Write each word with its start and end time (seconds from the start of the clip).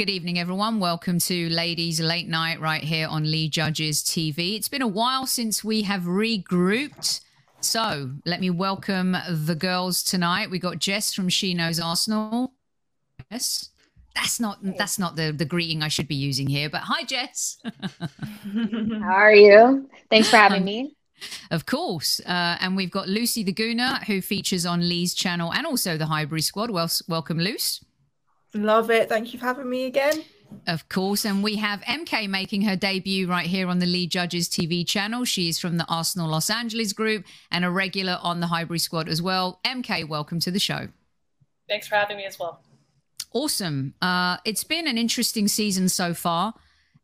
Good 0.00 0.08
evening, 0.08 0.38
everyone. 0.38 0.80
Welcome 0.80 1.18
to 1.18 1.50
Ladies 1.50 2.00
Late 2.00 2.26
Night 2.26 2.58
right 2.58 2.82
here 2.82 3.06
on 3.06 3.30
Lee 3.30 3.50
Judges 3.50 4.02
TV. 4.02 4.56
It's 4.56 4.66
been 4.66 4.80
a 4.80 4.88
while 4.88 5.26
since 5.26 5.62
we 5.62 5.82
have 5.82 6.04
regrouped. 6.04 7.20
So 7.60 8.12
let 8.24 8.40
me 8.40 8.48
welcome 8.48 9.14
the 9.28 9.54
girls 9.54 10.02
tonight. 10.02 10.50
We 10.50 10.58
got 10.58 10.78
Jess 10.78 11.12
from 11.12 11.28
She 11.28 11.52
Knows 11.52 11.78
Arsenal. 11.78 12.54
Yes. 13.30 13.68
That's 14.14 14.40
not 14.40 14.60
that's 14.78 14.98
not 14.98 15.16
the, 15.16 15.32
the 15.32 15.44
greeting 15.44 15.82
I 15.82 15.88
should 15.88 16.08
be 16.08 16.14
using 16.14 16.48
here, 16.48 16.70
but 16.70 16.80
hi 16.80 17.04
Jess. 17.04 17.58
How 19.02 19.12
are 19.12 19.34
you? 19.34 19.86
Thanks 20.08 20.30
for 20.30 20.38
having 20.38 20.64
me. 20.64 20.96
Of 21.50 21.66
course. 21.66 22.20
Uh, 22.20 22.56
and 22.60 22.74
we've 22.74 22.90
got 22.90 23.06
Lucy 23.06 23.42
the 23.42 23.52
Gooner, 23.52 24.02
who 24.04 24.22
features 24.22 24.64
on 24.64 24.80
Lee's 24.88 25.12
channel 25.12 25.52
and 25.52 25.66
also 25.66 25.98
the 25.98 26.06
Highbury 26.06 26.40
squad. 26.40 26.70
Well, 26.70 26.90
welcome, 27.06 27.38
Luce. 27.38 27.84
Love 28.54 28.90
it. 28.90 29.08
Thank 29.08 29.32
you 29.32 29.38
for 29.38 29.46
having 29.46 29.68
me 29.68 29.84
again. 29.86 30.24
Of 30.66 30.88
course. 30.88 31.24
And 31.24 31.42
we 31.42 31.56
have 31.56 31.80
MK 31.82 32.28
making 32.28 32.62
her 32.62 32.76
debut 32.76 33.28
right 33.28 33.46
here 33.46 33.68
on 33.68 33.78
the 33.78 33.86
Lee 33.86 34.06
Judges 34.06 34.48
TV 34.48 34.86
channel. 34.86 35.24
She's 35.24 35.58
from 35.58 35.76
the 35.76 35.86
Arsenal 35.88 36.28
Los 36.28 36.50
Angeles 36.50 36.92
group 36.92 37.24
and 37.50 37.64
a 37.64 37.70
regular 37.70 38.18
on 38.22 38.40
the 38.40 38.48
Highbury 38.48 38.80
squad 38.80 39.08
as 39.08 39.22
well. 39.22 39.60
MK, 39.64 40.08
welcome 40.08 40.40
to 40.40 40.50
the 40.50 40.58
show. 40.58 40.88
Thanks 41.68 41.86
for 41.86 41.94
having 41.94 42.16
me 42.16 42.24
as 42.24 42.38
well. 42.38 42.60
Awesome. 43.32 43.94
Uh, 44.02 44.38
it's 44.44 44.64
been 44.64 44.88
an 44.88 44.98
interesting 44.98 45.46
season 45.46 45.88
so 45.88 46.14
far. 46.14 46.54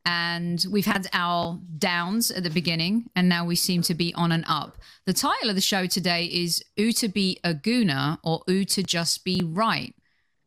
And 0.04 0.64
we've 0.70 0.86
had 0.86 1.08
our 1.12 1.58
downs 1.78 2.30
at 2.30 2.44
the 2.44 2.50
beginning, 2.50 3.10
and 3.16 3.28
now 3.28 3.44
we 3.44 3.56
seem 3.56 3.82
to 3.82 3.94
be 3.94 4.14
on 4.14 4.30
and 4.30 4.44
up. 4.46 4.78
The 5.04 5.12
title 5.12 5.48
of 5.48 5.56
the 5.56 5.60
show 5.60 5.86
today 5.86 6.26
is 6.26 6.62
"Ooh 6.78 6.92
to 6.92 7.08
be 7.08 7.40
a 7.42 7.52
Gooner" 7.52 8.18
or 8.22 8.42
"Ooh 8.48 8.64
to 8.66 8.84
just 8.84 9.24
be 9.24 9.42
right." 9.44 9.96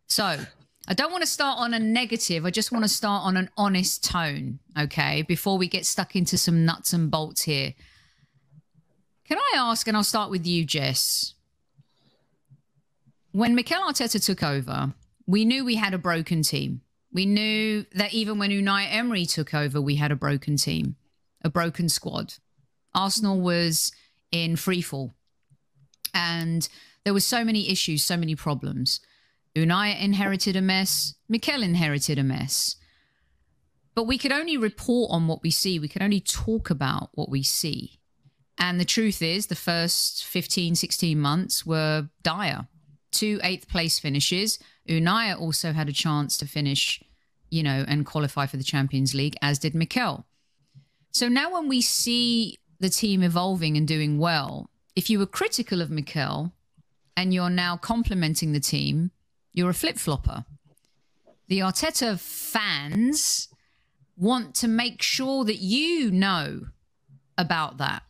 So, 0.08 0.45
I 0.90 0.95
don't 0.95 1.12
want 1.12 1.22
to 1.22 1.30
start 1.30 1.59
on 1.59 1.76
a 1.76 1.80
negative. 1.80 2.48
I 2.48 2.50
just 2.50 2.72
want 2.72 2.84
to 2.84 2.90
start 2.90 3.23
on 3.23 3.38
an 3.38 3.52
honest 3.56 4.04
tone, 4.04 4.58
okay? 4.78 5.22
Before 5.22 5.56
we 5.56 5.68
get 5.68 5.86
stuck 5.86 6.16
into 6.16 6.36
some 6.36 6.66
nuts 6.66 6.94
and 6.94 7.12
bolts 7.12 7.44
here. 7.44 7.76
Can 9.23 9.38
I 9.38 9.58
ask, 9.58 9.88
and 9.88 9.95
I'll 9.95 10.04
start 10.04 10.32
with 10.32 10.48
you, 10.48 10.66
Jess. 10.66 11.36
When 13.32 13.54
Mikel 13.54 13.84
Arteta 13.84 14.23
took 14.26 14.42
over, 14.42 14.95
we 15.28 15.45
knew 15.45 15.64
we 15.64 15.76
had 15.76 15.94
a 15.94 16.00
broken 16.00 16.42
team. 16.42 16.82
We 17.14 17.28
knew 17.28 17.86
that 17.94 18.12
even 18.16 18.40
when 18.40 18.50
Unai 18.50 18.88
Emery 18.90 19.28
took 19.28 19.54
over, 19.54 19.80
we 19.80 19.98
had 19.98 20.12
a 20.12 20.16
broken 20.16 20.58
team, 20.58 20.95
a 21.44 21.52
broken 21.52 21.88
squad. 21.90 22.34
Arsenal 22.95 23.40
was 23.40 23.92
in 24.32 24.56
freefall. 24.56 25.14
And 26.16 26.67
there 27.04 27.14
were 27.14 27.20
so 27.20 27.44
many 27.44 27.70
issues, 27.70 28.04
so 28.04 28.17
many 28.17 28.36
problems. 28.36 29.02
Unai 29.59 29.99
inherited 29.99 30.55
a 30.55 30.61
mess. 30.61 31.15
Mikel 31.27 31.63
inherited 31.63 32.17
a 32.17 32.23
mess. 32.23 32.75
But 33.95 34.05
we 34.05 34.17
could 34.17 34.31
only 34.31 34.55
report 34.55 35.11
on 35.11 35.27
what 35.27 35.43
we 35.43 35.52
see. 35.52 35.79
We 35.79 35.89
could 35.89 36.02
only 36.02 36.21
talk 36.21 36.69
about 36.69 37.09
what 37.13 37.29
we 37.29 37.43
see. 37.43 37.99
And 38.57 38.80
the 38.80 38.85
truth 38.85 39.21
is, 39.21 39.47
the 39.47 39.55
first 39.55 40.25
15, 40.25 40.75
16 40.75 41.19
months 41.19 41.65
were 41.65 42.09
dire. 42.23 42.67
Two 43.11 43.39
eighth 43.43 43.67
place 43.67 43.99
finishes. 43.99 44.59
Unai 44.87 45.37
also 45.37 45.73
had 45.73 45.89
a 45.89 45.93
chance 45.93 46.37
to 46.37 46.45
finish, 46.45 47.02
you 47.49 47.63
know, 47.63 47.83
and 47.87 48.05
qualify 48.05 48.45
for 48.45 48.57
the 48.57 48.63
Champions 48.63 49.13
League, 49.13 49.35
as 49.41 49.59
did 49.59 49.75
Mikel. 49.75 50.25
So 51.11 51.27
now 51.27 51.52
when 51.53 51.67
we 51.67 51.81
see 51.81 52.59
the 52.80 52.89
team 52.89 53.23
evolving 53.23 53.75
and 53.75 53.87
doing 53.87 54.19
well, 54.19 54.69
if 54.95 55.09
you 55.09 55.19
were 55.19 55.25
critical 55.25 55.81
of 55.81 55.89
Mikel 55.89 56.53
and 57.17 57.33
you're 57.33 57.49
now 57.49 57.77
complimenting 57.77 58.52
the 58.52 58.59
team, 58.59 59.11
you're 59.53 59.69
a 59.69 59.73
flip 59.73 59.97
flopper. 59.97 60.45
The 61.47 61.59
Arteta 61.59 62.19
fans 62.19 63.48
want 64.15 64.54
to 64.55 64.67
make 64.67 65.02
sure 65.02 65.45
that 65.45 65.58
you 65.58 66.11
know 66.11 66.67
about 67.37 67.77
that. 67.77 68.04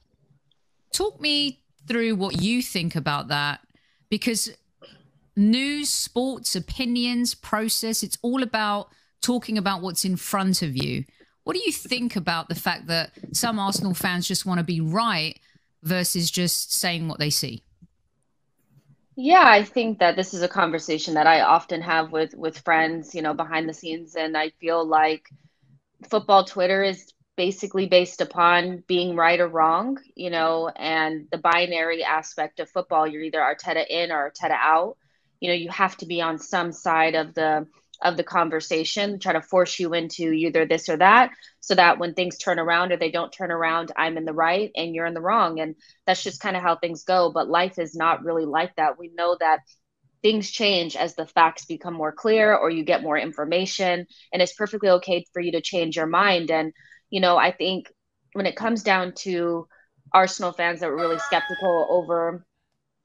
Talk 0.91 1.21
me 1.21 1.61
through 1.87 2.15
what 2.15 2.41
you 2.41 2.61
think 2.61 2.95
about 2.95 3.29
that 3.29 3.61
because 4.09 4.51
news, 5.35 5.89
sports, 5.89 6.55
opinions, 6.55 7.33
process, 7.35 8.03
it's 8.03 8.17
all 8.21 8.43
about 8.43 8.89
talking 9.21 9.57
about 9.57 9.81
what's 9.81 10.03
in 10.03 10.15
front 10.15 10.61
of 10.61 10.75
you. 10.75 11.05
What 11.43 11.55
do 11.55 11.61
you 11.65 11.71
think 11.71 12.15
about 12.15 12.49
the 12.49 12.55
fact 12.55 12.87
that 12.87 13.11
some 13.31 13.59
Arsenal 13.59 13.93
fans 13.93 14.27
just 14.27 14.45
want 14.45 14.59
to 14.59 14.63
be 14.63 14.81
right 14.81 15.39
versus 15.83 16.29
just 16.29 16.73
saying 16.73 17.07
what 17.07 17.19
they 17.19 17.29
see? 17.29 17.63
Yeah, 19.21 19.43
I 19.45 19.65
think 19.65 19.99
that 19.99 20.15
this 20.15 20.33
is 20.33 20.43
a 20.43 20.47
conversation 20.47 21.15
that 21.15 21.27
I 21.27 21.41
often 21.41 21.81
have 21.81 22.09
with 22.13 22.33
with 22.35 22.59
friends, 22.59 23.13
you 23.13 23.21
know, 23.21 23.33
behind 23.33 23.67
the 23.67 23.73
scenes 23.73 24.15
and 24.15 24.37
I 24.37 24.51
feel 24.61 24.85
like 24.87 25.27
football 26.09 26.45
Twitter 26.45 26.83
is 26.83 27.11
basically 27.35 27.87
based 27.87 28.21
upon 28.21 28.83
being 28.87 29.17
right 29.17 29.41
or 29.41 29.47
wrong, 29.49 29.97
you 30.15 30.29
know, 30.29 30.69
and 30.69 31.27
the 31.31 31.37
binary 31.37 32.01
aspect 32.01 32.61
of 32.61 32.69
football, 32.69 33.05
you're 33.05 33.23
either 33.23 33.39
Arteta 33.41 33.85
in 33.89 34.13
or 34.13 34.31
Arteta 34.31 34.57
out. 34.57 34.97
You 35.41 35.49
know, 35.49 35.55
you 35.55 35.69
have 35.69 35.97
to 35.97 36.05
be 36.05 36.21
on 36.21 36.39
some 36.39 36.71
side 36.71 37.15
of 37.15 37.33
the 37.33 37.67
of 38.01 38.17
the 38.17 38.23
conversation, 38.23 39.19
try 39.19 39.33
to 39.33 39.41
force 39.41 39.79
you 39.79 39.93
into 39.93 40.31
either 40.31 40.65
this 40.65 40.87
or 40.87 40.97
that, 40.97 41.31
so 41.59 41.75
that 41.75 41.99
when 41.99 42.13
things 42.13 42.37
turn 42.37 42.59
around 42.59 42.91
or 42.91 42.97
they 42.97 43.11
don't 43.11 43.31
turn 43.31 43.51
around, 43.51 43.91
I'm 43.95 44.17
in 44.17 44.25
the 44.25 44.33
right 44.33 44.71
and 44.75 44.95
you're 44.95 45.05
in 45.05 45.13
the 45.13 45.21
wrong. 45.21 45.59
And 45.59 45.75
that's 46.05 46.23
just 46.23 46.41
kind 46.41 46.55
of 46.55 46.63
how 46.63 46.77
things 46.77 47.03
go. 47.03 47.31
But 47.31 47.49
life 47.49 47.77
is 47.77 47.95
not 47.95 48.23
really 48.23 48.45
like 48.45 48.75
that. 48.77 48.97
We 48.97 49.09
know 49.13 49.35
that 49.39 49.59
things 50.21 50.49
change 50.49 50.95
as 50.95 51.15
the 51.15 51.25
facts 51.25 51.65
become 51.65 51.93
more 51.93 52.11
clear 52.11 52.55
or 52.55 52.69
you 52.69 52.83
get 52.83 53.03
more 53.03 53.17
information. 53.17 54.05
And 54.31 54.41
it's 54.41 54.53
perfectly 54.53 54.89
okay 54.89 55.25
for 55.33 55.41
you 55.41 55.53
to 55.53 55.61
change 55.61 55.95
your 55.95 56.07
mind. 56.07 56.51
And, 56.51 56.73
you 57.09 57.19
know, 57.19 57.37
I 57.37 57.51
think 57.51 57.91
when 58.33 58.45
it 58.45 58.55
comes 58.55 58.83
down 58.83 59.13
to 59.19 59.67
Arsenal 60.13 60.51
fans 60.51 60.79
that 60.79 60.89
were 60.89 60.95
really 60.95 61.19
skeptical 61.19 61.87
over 61.89 62.45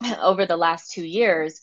over 0.20 0.46
the 0.46 0.56
last 0.56 0.92
two 0.92 1.04
years, 1.04 1.60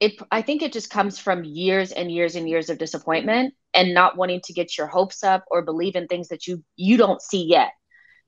it 0.00 0.14
i 0.30 0.42
think 0.42 0.62
it 0.62 0.72
just 0.72 0.90
comes 0.90 1.18
from 1.18 1.44
years 1.44 1.92
and 1.92 2.10
years 2.10 2.36
and 2.36 2.48
years 2.48 2.68
of 2.70 2.78
disappointment 2.78 3.54
and 3.76 3.92
not 3.92 4.16
wanting 4.16 4.40
to 4.40 4.54
get 4.54 4.76
your 4.76 4.86
hopes 4.86 5.22
up 5.22 5.44
or 5.50 5.62
believe 5.62 5.94
in 5.96 6.08
things 6.08 6.28
that 6.28 6.46
you 6.46 6.64
you 6.76 6.96
don't 6.96 7.22
see 7.22 7.44
yet. 7.44 7.70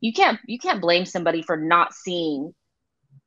You 0.01 0.13
can't 0.13 0.39
you 0.47 0.59
can't 0.59 0.83
blame 0.83 1.07
somebody 1.07 1.43
for 1.43 1.57
not 1.57 1.95
seeing 1.95 2.53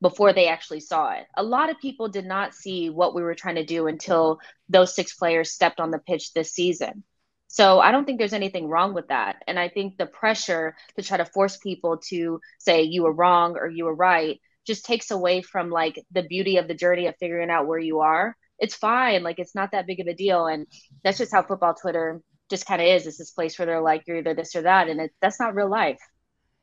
before 0.02 0.32
they 0.32 0.48
actually 0.48 0.80
saw 0.80 1.12
it. 1.12 1.26
A 1.36 1.44
lot 1.44 1.70
of 1.70 1.80
people 1.80 2.08
did 2.08 2.26
not 2.26 2.54
see 2.54 2.90
what 2.90 3.14
we 3.14 3.24
were 3.24 3.36
trying 3.36 3.56
to 3.56 3.66
do 3.66 3.88
until 3.88 4.40
those 4.70 4.96
six 4.96 5.16
players 5.16 5.52
stepped 5.52 5.80
on 5.80 5.92
the 5.92 6.00
pitch 6.00 6.32
this 6.34 6.54
season. 6.54 7.04
So 7.48 7.80
i 7.80 7.92
don't 7.92 8.06
think 8.06 8.20
there's 8.20 8.34
anything 8.34 8.68
wrong 8.68 8.94
with 8.94 9.08
that. 9.08 9.38
And 9.48 9.60
i 9.60 9.68
think 9.68 9.98
the 9.98 10.06
pressure 10.06 10.76
to 10.96 11.04
try 11.04 11.18
to 11.18 11.26
force 11.26 11.58
people 11.58 11.98
to 12.10 12.40
say 12.60 12.84
you 12.84 13.04
were 13.04 13.14
wrong 13.14 13.58
or 13.58 13.68
you 13.68 13.86
were 13.86 13.96
right 13.96 14.40
just 14.68 14.86
takes 14.86 15.12
away 15.12 15.42
from 15.42 15.70
like 15.70 16.00
the 16.12 16.24
beauty 16.24 16.58
of 16.58 16.68
the 16.68 16.74
journey 16.74 17.08
of 17.08 17.16
figuring 17.20 17.50
out 17.50 17.68
where 17.68 17.80
you 17.80 18.00
are. 18.00 18.36
It's 18.60 18.76
fine. 18.76 19.24
Like 19.24 19.40
it's 19.40 19.56
not 19.56 19.72
that 19.72 19.88
big 19.88 20.00
of 20.00 20.08
a 20.08 20.14
deal. 20.14 20.46
And 20.46 20.68
that's 21.04 21.18
just 21.18 21.34
how 21.34 21.42
football 21.42 21.74
Twitter 21.74 22.22
just 22.50 22.66
kind 22.66 22.82
of 22.82 22.88
is. 22.88 23.08
It's 23.08 23.18
this 23.18 23.32
place 23.32 23.58
where 23.58 23.66
they're 23.66 23.82
like, 23.82 24.04
you're 24.06 24.18
either 24.18 24.36
this 24.36 24.56
or 24.56 24.62
that. 24.62 24.88
And 24.88 25.02
it, 25.02 25.12
that's 25.22 25.40
not 25.40 25.56
real 25.56 25.70
life. 25.70 26.00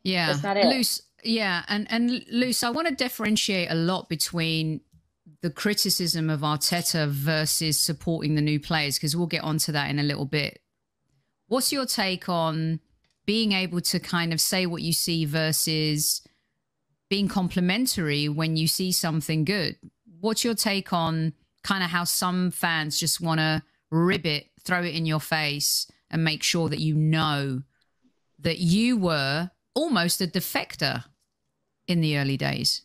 Yeah. 0.05 0.29
That's 0.29 0.43
not 0.45 0.57
it. 0.57 0.67
Luce, 0.67 1.03
yeah. 1.25 1.65
And, 1.67 1.87
and 1.91 2.25
Luce, 2.31 2.63
I 2.63 2.71
want 2.71 2.87
to 2.87 2.95
differentiate 2.95 3.71
a 3.71 3.75
lot 3.75 4.09
between 4.09 4.81
the 5.43 5.51
criticism 5.51 6.31
of 6.31 6.41
Arteta 6.41 7.09
versus 7.09 7.81
supporting 7.81 8.35
the 8.35 8.41
new 8.41 8.61
players, 8.61 8.97
because 8.97 9.17
we'll 9.17 9.27
get 9.27 9.43
onto 9.43 9.73
that 9.73 9.91
in 9.91 9.99
a 9.99 10.05
little 10.05 10.25
bit. 10.25 10.61
What's 11.49 11.73
your 11.73 11.87
take 11.87 12.29
on 12.29 12.81
being 13.27 13.53
able 13.53 13.81
to 13.81 13.99
kind 13.99 14.33
of 14.33 14.41
say 14.41 14.67
what 14.67 14.83
you 14.83 14.93
see 14.93 15.25
versus 15.25 16.23
being 17.09 17.29
complimentary 17.29 18.29
when 18.29 18.57
you 18.57 18.67
see 18.67 18.93
something 18.93 19.45
good. 19.45 19.77
What's 20.21 20.45
your 20.45 20.55
take 20.55 20.93
on 20.93 21.33
kind 21.63 21.83
of 21.83 21.91
how 21.91 22.05
some 22.05 22.51
fans 22.51 22.99
just 22.99 23.21
want 23.21 23.41
to 23.41 23.63
rib 23.91 24.27
it, 24.27 24.49
throw 24.63 24.83
it 24.83 24.95
in 24.95 25.07
your 25.07 25.21
face, 25.21 25.91
and 26.11 26.25
make 26.25 26.43
sure 26.43 26.69
that 26.69 26.81
you 26.81 26.95
know 26.95 27.63
that 28.39 28.59
you 28.59 28.97
were 28.97 29.51
almost 29.75 30.21
a 30.21 30.27
defector 30.27 31.05
in 31.87 32.01
the 32.01 32.19
early 32.19 32.37
days? 32.37 32.83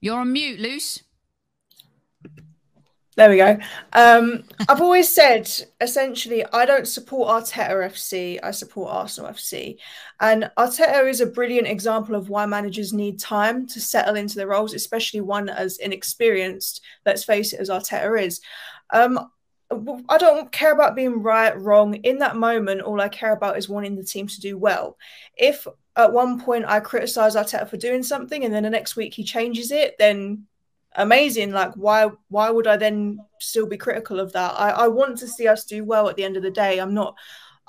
You're 0.00 0.20
on 0.20 0.32
mute, 0.32 0.60
Luce. 0.60 1.02
There 3.16 3.30
we 3.30 3.38
go. 3.38 3.58
Um, 3.94 4.44
I've 4.68 4.82
always 4.82 5.08
said, 5.08 5.50
essentially, 5.80 6.44
I 6.52 6.66
don't 6.66 6.86
support 6.86 7.30
Arteta 7.30 7.86
FC. 7.86 8.38
I 8.42 8.50
support 8.50 8.92
Arsenal 8.92 9.30
FC. 9.30 9.78
And 10.20 10.50
Arteta 10.58 11.08
is 11.08 11.22
a 11.22 11.26
brilliant 11.26 11.66
example 11.66 12.14
of 12.14 12.28
why 12.28 12.44
managers 12.44 12.92
need 12.92 13.18
time 13.18 13.66
to 13.68 13.80
settle 13.80 14.16
into 14.16 14.36
their 14.36 14.48
roles, 14.48 14.74
especially 14.74 15.22
one 15.22 15.48
as 15.48 15.78
inexperienced, 15.78 16.82
let's 17.06 17.24
face 17.24 17.54
it, 17.54 17.60
as 17.60 17.70
Arteta 17.70 18.22
is. 18.22 18.42
Um, 18.90 19.30
I 19.70 20.18
don't 20.18 20.52
care 20.52 20.74
about 20.74 20.94
being 20.94 21.22
right, 21.22 21.58
wrong. 21.58 21.94
In 21.94 22.18
that 22.18 22.36
moment, 22.36 22.82
all 22.82 23.00
I 23.00 23.08
care 23.08 23.32
about 23.32 23.56
is 23.56 23.66
wanting 23.66 23.96
the 23.96 24.04
team 24.04 24.26
to 24.26 24.40
do 24.42 24.58
well. 24.58 24.98
If 25.38 25.66
at 25.96 26.12
one 26.12 26.38
point 26.38 26.66
I 26.68 26.80
criticize 26.80 27.34
Arteta 27.34 27.66
for 27.66 27.78
doing 27.78 28.02
something 28.02 28.44
and 28.44 28.52
then 28.52 28.64
the 28.64 28.70
next 28.70 28.94
week 28.94 29.14
he 29.14 29.24
changes 29.24 29.70
it, 29.72 29.96
then 29.98 30.46
amazing. 30.96 31.52
Like 31.52 31.72
why 31.74 32.10
why 32.28 32.50
would 32.50 32.66
I 32.66 32.76
then 32.76 33.18
still 33.40 33.66
be 33.66 33.76
critical 33.76 34.20
of 34.20 34.32
that? 34.32 34.54
I, 34.58 34.70
I 34.70 34.88
want 34.88 35.18
to 35.18 35.28
see 35.28 35.46
us 35.46 35.64
do 35.64 35.84
well 35.84 36.08
at 36.08 36.16
the 36.16 36.24
end 36.24 36.36
of 36.36 36.42
the 36.42 36.50
day. 36.50 36.78
I'm 36.78 36.94
not 36.94 37.16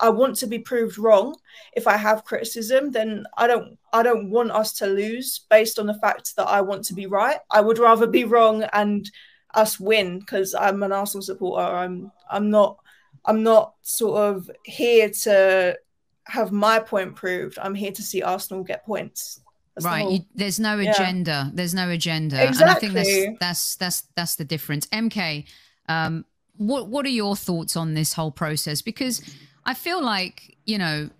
I 0.00 0.10
want 0.10 0.36
to 0.36 0.46
be 0.46 0.58
proved 0.58 0.98
wrong. 0.98 1.36
If 1.74 1.86
I 1.86 1.96
have 1.96 2.24
criticism, 2.24 2.90
then 2.90 3.24
I 3.36 3.46
don't 3.46 3.78
I 3.92 4.02
don't 4.02 4.30
want 4.30 4.50
us 4.50 4.72
to 4.74 4.86
lose 4.86 5.40
based 5.50 5.78
on 5.78 5.86
the 5.86 5.98
fact 5.98 6.36
that 6.36 6.48
I 6.48 6.60
want 6.60 6.84
to 6.84 6.94
be 6.94 7.06
right. 7.06 7.38
I 7.50 7.60
would 7.60 7.78
rather 7.78 8.06
be 8.06 8.24
wrong 8.24 8.64
and 8.72 9.10
us 9.54 9.80
win 9.80 10.20
because 10.20 10.54
I'm 10.54 10.82
an 10.82 10.92
Arsenal 10.92 11.22
supporter. 11.22 11.64
I'm 11.64 12.12
I'm 12.30 12.50
not 12.50 12.78
I'm 13.24 13.42
not 13.42 13.74
sort 13.82 14.20
of 14.20 14.50
here 14.64 15.10
to 15.22 15.76
have 16.24 16.52
my 16.52 16.78
point 16.78 17.16
proved. 17.16 17.58
I'm 17.58 17.74
here 17.74 17.92
to 17.92 18.02
see 18.02 18.22
Arsenal 18.22 18.62
get 18.62 18.86
points. 18.86 19.40
That's 19.82 19.86
right. 19.86 20.06
The 20.06 20.12
you, 20.14 20.20
there's 20.34 20.60
no 20.60 20.78
agenda. 20.78 21.30
Yeah. 21.30 21.50
There's 21.54 21.74
no 21.74 21.90
agenda. 21.90 22.42
Exactly. 22.46 22.88
And 22.88 22.98
I 22.98 23.02
think 23.02 23.38
that's 23.38 23.38
that's 23.40 23.76
that's 23.76 24.00
that's 24.14 24.36
the 24.36 24.44
difference. 24.44 24.86
MK, 24.86 25.44
um, 25.88 26.24
what 26.56 26.88
what 26.88 27.06
are 27.06 27.10
your 27.10 27.36
thoughts 27.36 27.76
on 27.76 27.94
this 27.94 28.12
whole 28.12 28.30
process? 28.30 28.82
Because 28.82 29.22
I 29.64 29.74
feel 29.74 30.02
like 30.02 30.56
you 30.64 30.78
know 30.78 31.10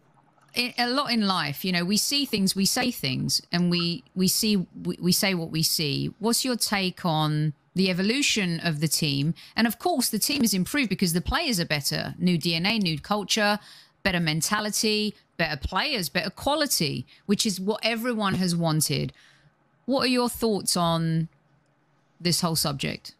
a 0.56 0.88
lot 0.88 1.12
in 1.12 1.26
life 1.26 1.64
you 1.64 1.70
know 1.70 1.84
we 1.84 1.96
see 1.96 2.24
things 2.24 2.56
we 2.56 2.64
say 2.64 2.90
things 2.90 3.40
and 3.52 3.70
we 3.70 4.02
we 4.14 4.26
see 4.26 4.56
we, 4.56 4.96
we 5.00 5.12
say 5.12 5.34
what 5.34 5.50
we 5.50 5.62
see 5.62 6.12
what's 6.18 6.44
your 6.44 6.56
take 6.56 7.04
on 7.04 7.52
the 7.74 7.90
evolution 7.90 8.58
of 8.60 8.80
the 8.80 8.88
team 8.88 9.34
and 9.54 9.66
of 9.66 9.78
course 9.78 10.08
the 10.08 10.18
team 10.18 10.40
has 10.40 10.54
improved 10.54 10.88
because 10.88 11.12
the 11.12 11.20
players 11.20 11.60
are 11.60 11.66
better 11.66 12.14
new 12.18 12.38
dna 12.38 12.80
new 12.80 12.98
culture 12.98 13.58
better 14.02 14.20
mentality 14.20 15.14
better 15.36 15.56
players 15.56 16.08
better 16.08 16.30
quality 16.30 17.06
which 17.26 17.44
is 17.44 17.60
what 17.60 17.80
everyone 17.82 18.34
has 18.34 18.54
wanted 18.54 19.12
what 19.86 20.04
are 20.04 20.08
your 20.08 20.28
thoughts 20.28 20.76
on 20.76 21.28
this 22.20 22.40
whole 22.40 22.56
subject 22.56 23.14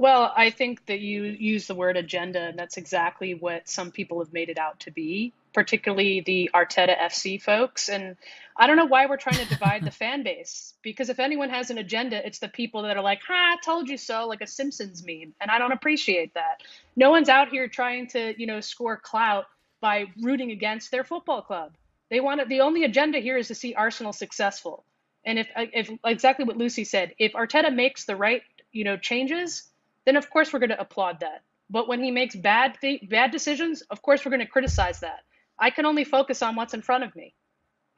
well, 0.00 0.32
I 0.34 0.48
think 0.48 0.86
that 0.86 1.00
you 1.00 1.24
use 1.24 1.66
the 1.66 1.74
word 1.74 1.98
agenda, 1.98 2.40
and 2.40 2.58
that's 2.58 2.78
exactly 2.78 3.34
what 3.34 3.68
some 3.68 3.90
people 3.90 4.20
have 4.20 4.32
made 4.32 4.48
it 4.48 4.56
out 4.56 4.80
to 4.80 4.90
be, 4.90 5.34
particularly 5.52 6.22
the 6.22 6.50
Arteta 6.54 6.96
FC 6.98 7.42
folks. 7.42 7.90
And 7.90 8.16
I 8.56 8.66
don't 8.66 8.76
know 8.76 8.86
why 8.86 9.04
we're 9.04 9.18
trying 9.18 9.44
to 9.44 9.44
divide 9.44 9.84
the 9.84 9.90
fan 10.02 10.22
base, 10.22 10.72
because 10.80 11.10
if 11.10 11.18
anyone 11.20 11.50
has 11.50 11.68
an 11.68 11.76
agenda, 11.76 12.24
it's 12.26 12.38
the 12.38 12.48
people 12.48 12.80
that 12.82 12.96
are 12.96 13.02
like, 13.02 13.20
ha, 13.28 13.34
I 13.34 13.56
told 13.62 13.90
you 13.90 13.98
so, 13.98 14.26
like 14.26 14.40
a 14.40 14.46
Simpsons 14.46 15.04
meme. 15.04 15.34
And 15.38 15.50
I 15.50 15.58
don't 15.58 15.72
appreciate 15.72 16.32
that. 16.32 16.62
No 16.96 17.10
one's 17.10 17.28
out 17.28 17.50
here 17.50 17.68
trying 17.68 18.06
to, 18.08 18.34
you 18.40 18.46
know, 18.46 18.60
score 18.60 18.96
clout 18.96 19.46
by 19.80 20.06
rooting 20.20 20.50
against 20.50 20.90
their 20.90 21.04
football 21.04 21.42
club. 21.42 21.74
They 22.10 22.20
want 22.20 22.46
the 22.48 22.60
only 22.60 22.84
agenda 22.84 23.18
here 23.18 23.36
is 23.36 23.48
to 23.48 23.54
see 23.54 23.74
Arsenal 23.74 24.12
successful. 24.12 24.84
And 25.24 25.38
if, 25.38 25.48
uh, 25.54 25.66
if 25.72 25.90
exactly 26.04 26.44
what 26.44 26.56
Lucy 26.56 26.84
said, 26.84 27.14
if 27.18 27.32
Arteta 27.32 27.74
makes 27.74 28.04
the 28.04 28.16
right, 28.16 28.42
you 28.72 28.84
know, 28.84 28.96
changes, 28.96 29.64
then 30.06 30.16
of 30.16 30.30
course 30.30 30.52
we're 30.52 30.58
going 30.58 30.70
to 30.70 30.80
applaud 30.80 31.20
that. 31.20 31.42
But 31.68 31.86
when 31.88 32.02
he 32.02 32.10
makes 32.10 32.34
bad 32.34 32.78
th- 32.80 33.08
bad 33.08 33.30
decisions, 33.30 33.82
of 33.82 34.02
course 34.02 34.24
we're 34.24 34.30
going 34.30 34.40
to 34.40 34.46
criticize 34.46 35.00
that. 35.00 35.20
I 35.58 35.70
can 35.70 35.86
only 35.86 36.04
focus 36.04 36.42
on 36.42 36.56
what's 36.56 36.74
in 36.74 36.82
front 36.82 37.04
of 37.04 37.14
me. 37.14 37.34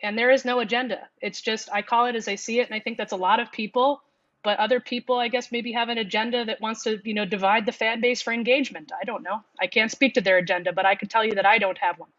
And 0.02 0.19
there 0.19 0.31
is 0.31 0.44
no 0.44 0.58
agenda. 0.58 1.08
It's 1.20 1.40
just 1.40 1.70
I 1.73 1.82
call 1.82 2.06
it 2.06 2.17
as 2.17 2.28
I 2.28 2.35
see 2.35 2.61
it 2.61 2.67
and 2.67 2.75
I 2.75 2.81
think 2.81 2.99
that's 2.99 3.12
a 3.12 3.17
lot 3.17 3.40
of 3.40 3.52
people, 3.52 4.02
but 4.43 4.59
other 4.59 4.81
people 4.81 5.19
I 5.19 5.29
guess 5.29 5.53
maybe 5.53 5.73
have 5.73 5.89
an 5.89 5.99
agenda 5.99 6.44
that 6.44 6.61
wants 6.61 6.83
to, 6.85 7.00
you 7.05 7.15
know, 7.15 7.25
divide 7.25 7.67
the 7.67 7.73
fan 7.73 8.00
base 8.00 8.23
for 8.23 8.33
engagement. 8.33 8.93
I 9.00 9.05
don't 9.05 9.23
know. 9.23 9.43
I 9.61 9.67
can't 9.67 9.91
speak 9.91 10.15
to 10.15 10.21
their 10.21 10.39
agenda, 10.39 10.73
but 10.73 10.87
I 10.87 10.94
can 10.94 11.09
tell 11.09 11.25
you 11.25 11.35
that 11.35 11.47
I 11.47 11.59
don't 11.59 11.79
have 11.79 11.99
one. 11.99 12.11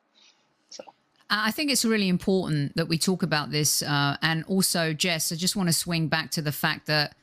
So 0.69 0.83
I 1.29 1.51
think 1.51 1.71
it's 1.71 1.85
really 1.85 2.09
important 2.09 2.75
that 2.75 2.87
we 2.87 2.97
talk 2.97 3.23
about 3.23 3.51
this. 3.51 3.81
Uh, 3.81 4.17
and 4.21 4.43
also, 4.45 4.93
Jess, 4.93 5.31
I 5.31 5.35
just 5.35 5.55
want 5.55 5.69
to 5.69 5.73
swing 5.73 6.07
back 6.07 6.31
to 6.31 6.41
the 6.41 6.51
fact 6.51 6.87
that 6.87 7.15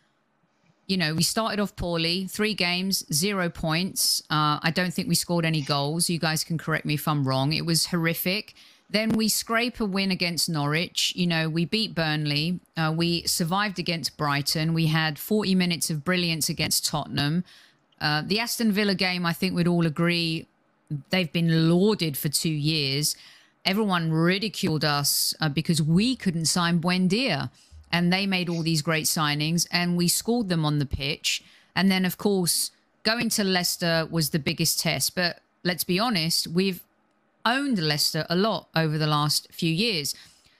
you 0.90 0.96
know, 0.96 1.14
we 1.14 1.22
started 1.22 1.60
off 1.60 1.76
poorly, 1.76 2.26
three 2.26 2.52
games, 2.52 3.04
zero 3.12 3.48
points. 3.48 4.24
Uh, 4.28 4.58
I 4.60 4.72
don't 4.74 4.92
think 4.92 5.06
we 5.06 5.14
scored 5.14 5.44
any 5.44 5.62
goals. 5.62 6.10
You 6.10 6.18
guys 6.18 6.42
can 6.42 6.58
correct 6.58 6.84
me 6.84 6.94
if 6.94 7.06
I'm 7.06 7.26
wrong. 7.28 7.52
It 7.52 7.64
was 7.64 7.86
horrific. 7.86 8.54
Then 8.92 9.10
we 9.10 9.28
scrape 9.28 9.78
a 9.78 9.84
win 9.84 10.10
against 10.10 10.48
Norwich. 10.48 11.12
You 11.14 11.26
know, 11.28 11.48
we 11.48 11.64
beat 11.64 11.94
Burnley. 11.94 12.58
Uh, 12.76 12.92
we 12.96 13.22
survived 13.22 13.78
against 13.78 14.16
Brighton. 14.16 14.74
We 14.74 14.86
had 14.86 15.18
40 15.18 15.54
minutes 15.54 15.90
of 15.90 16.04
brilliance 16.04 16.48
against 16.48 16.84
Tottenham. 16.84 17.44
Uh, 18.00 18.22
the 18.26 18.40
Aston 18.40 18.72
Villa 18.72 18.94
game, 18.94 19.24
I 19.24 19.32
think 19.32 19.54
we'd 19.54 19.68
all 19.68 19.86
agree, 19.86 20.48
they've 21.10 21.32
been 21.32 21.70
lauded 21.70 22.16
for 22.16 22.28
two 22.28 22.50
years. 22.50 23.14
Everyone 23.64 24.10
ridiculed 24.10 24.84
us 24.84 25.34
uh, 25.40 25.48
because 25.48 25.80
we 25.80 26.16
couldn't 26.16 26.46
sign 26.46 26.80
Buendia 26.80 27.50
and 27.92 28.12
they 28.12 28.26
made 28.26 28.48
all 28.48 28.62
these 28.62 28.82
great 28.82 29.04
signings 29.04 29.68
and 29.70 29.96
we 29.96 30.08
scored 30.08 30.48
them 30.48 30.64
on 30.64 30.78
the 30.78 30.86
pitch. 30.86 31.44
And 31.76 31.90
then, 31.90 32.04
of 32.04 32.18
course, 32.18 32.70
going 33.02 33.28
to 33.30 33.44
Leicester 33.44 34.08
was 34.10 34.30
the 34.30 34.38
biggest 34.38 34.80
test. 34.80 35.14
But 35.14 35.40
let's 35.62 35.84
be 35.84 35.98
honest, 35.98 36.48
we've 36.48 36.82
owned 37.44 37.78
Leicester 37.78 38.26
a 38.28 38.36
lot 38.36 38.68
over 38.74 38.98
the 38.98 39.06
last 39.06 39.48
few 39.52 39.72
years. 39.72 40.14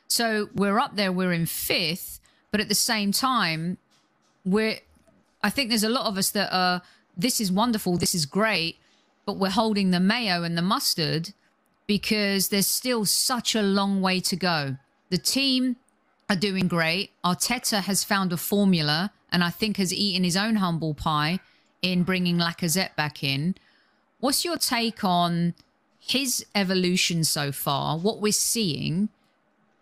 So 0.09 0.49
we're 0.55 0.79
up 0.79 0.97
there, 0.97 1.13
we're 1.13 1.33
in 1.33 1.47
fifth, 1.47 2.21
but 2.51 2.61
at 2.61 2.69
the 2.69 2.75
same 2.75 3.13
time, 3.13 3.79
we're, 4.45 4.79
I 5.43 5.51
think 5.51 5.69
there's 5.69 5.85
a 5.85 5.89
lot 5.89 6.07
of 6.07 6.19
us 6.19 6.31
that 6.31 6.53
are, 6.53 6.83
this 7.17 7.41
is 7.41 7.53
wonderful, 7.53 7.97
this 7.97 8.15
is 8.15 8.27
great, 8.27 8.79
but 9.25 9.37
we're 9.37 9.51
holding 9.51 9.91
the 9.91 10.01
mayo 10.01 10.43
and 10.43 10.57
the 10.57 10.63
mustard 10.63 11.33
because 11.87 12.49
there's 12.49 12.67
still 12.67 13.05
such 13.05 13.55
a 13.55 13.63
long 13.63 14.01
way 14.01 14.21
to 14.21 14.37
go. 14.37 14.77
The 15.11 15.19
team 15.19 15.77
are 16.29 16.37
doing 16.37 16.69
great. 16.69 17.11
Arteta 17.25 17.83
has 17.83 18.05
found 18.05 18.33
a 18.33 18.37
formula 18.37 19.13
and 19.33 19.45
I 19.45 19.51
think 19.51 19.77
has 19.77 19.93
eaten 19.93 20.25
his 20.25 20.37
own 20.37 20.57
humble 20.57 20.95
pie 20.95 21.41
in 21.83 22.03
bringing 22.03 22.37
Lacazette 22.37 22.95
back 22.97 23.23
in. 23.23 23.55
What's 24.19 24.45
your 24.45 24.57
take 24.57 25.03
on 25.05 25.55
his 26.01 26.45
evolution 26.55 27.23
so 27.25 27.53
far, 27.53 27.99
what 27.99 28.21
we're 28.21 28.33
seeing, 28.33 29.11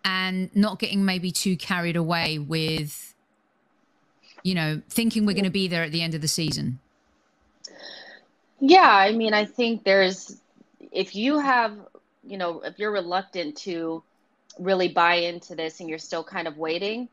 and 0.04 0.54
not 0.54 0.78
getting 0.78 1.04
maybe 1.04 1.30
too 1.30 1.56
carried 1.56 1.96
away 1.96 2.38
with, 2.38 3.14
you 4.42 4.54
know, 4.54 4.82
thinking 4.88 5.24
we're 5.24 5.32
going 5.32 5.44
to 5.44 5.50
be 5.50 5.68
there 5.68 5.82
at 5.82 5.92
the 5.92 6.02
end 6.02 6.14
of 6.14 6.20
the 6.20 6.28
season? 6.28 6.78
Yeah, 8.60 8.90
I 8.90 9.12
mean, 9.12 9.34
I 9.34 9.44
think 9.44 9.84
there's, 9.84 10.36
if 10.90 11.14
you 11.14 11.38
have, 11.38 11.78
you 12.26 12.36
know, 12.36 12.60
if 12.62 12.78
you're 12.78 12.92
reluctant 12.92 13.56
to 13.58 14.02
really 14.58 14.88
buy 14.88 15.14
into 15.14 15.54
this 15.54 15.80
and 15.80 15.88
you're 15.88 15.98
still 15.98 16.24
kind 16.24 16.48
of 16.48 16.58
waiting, 16.58 17.08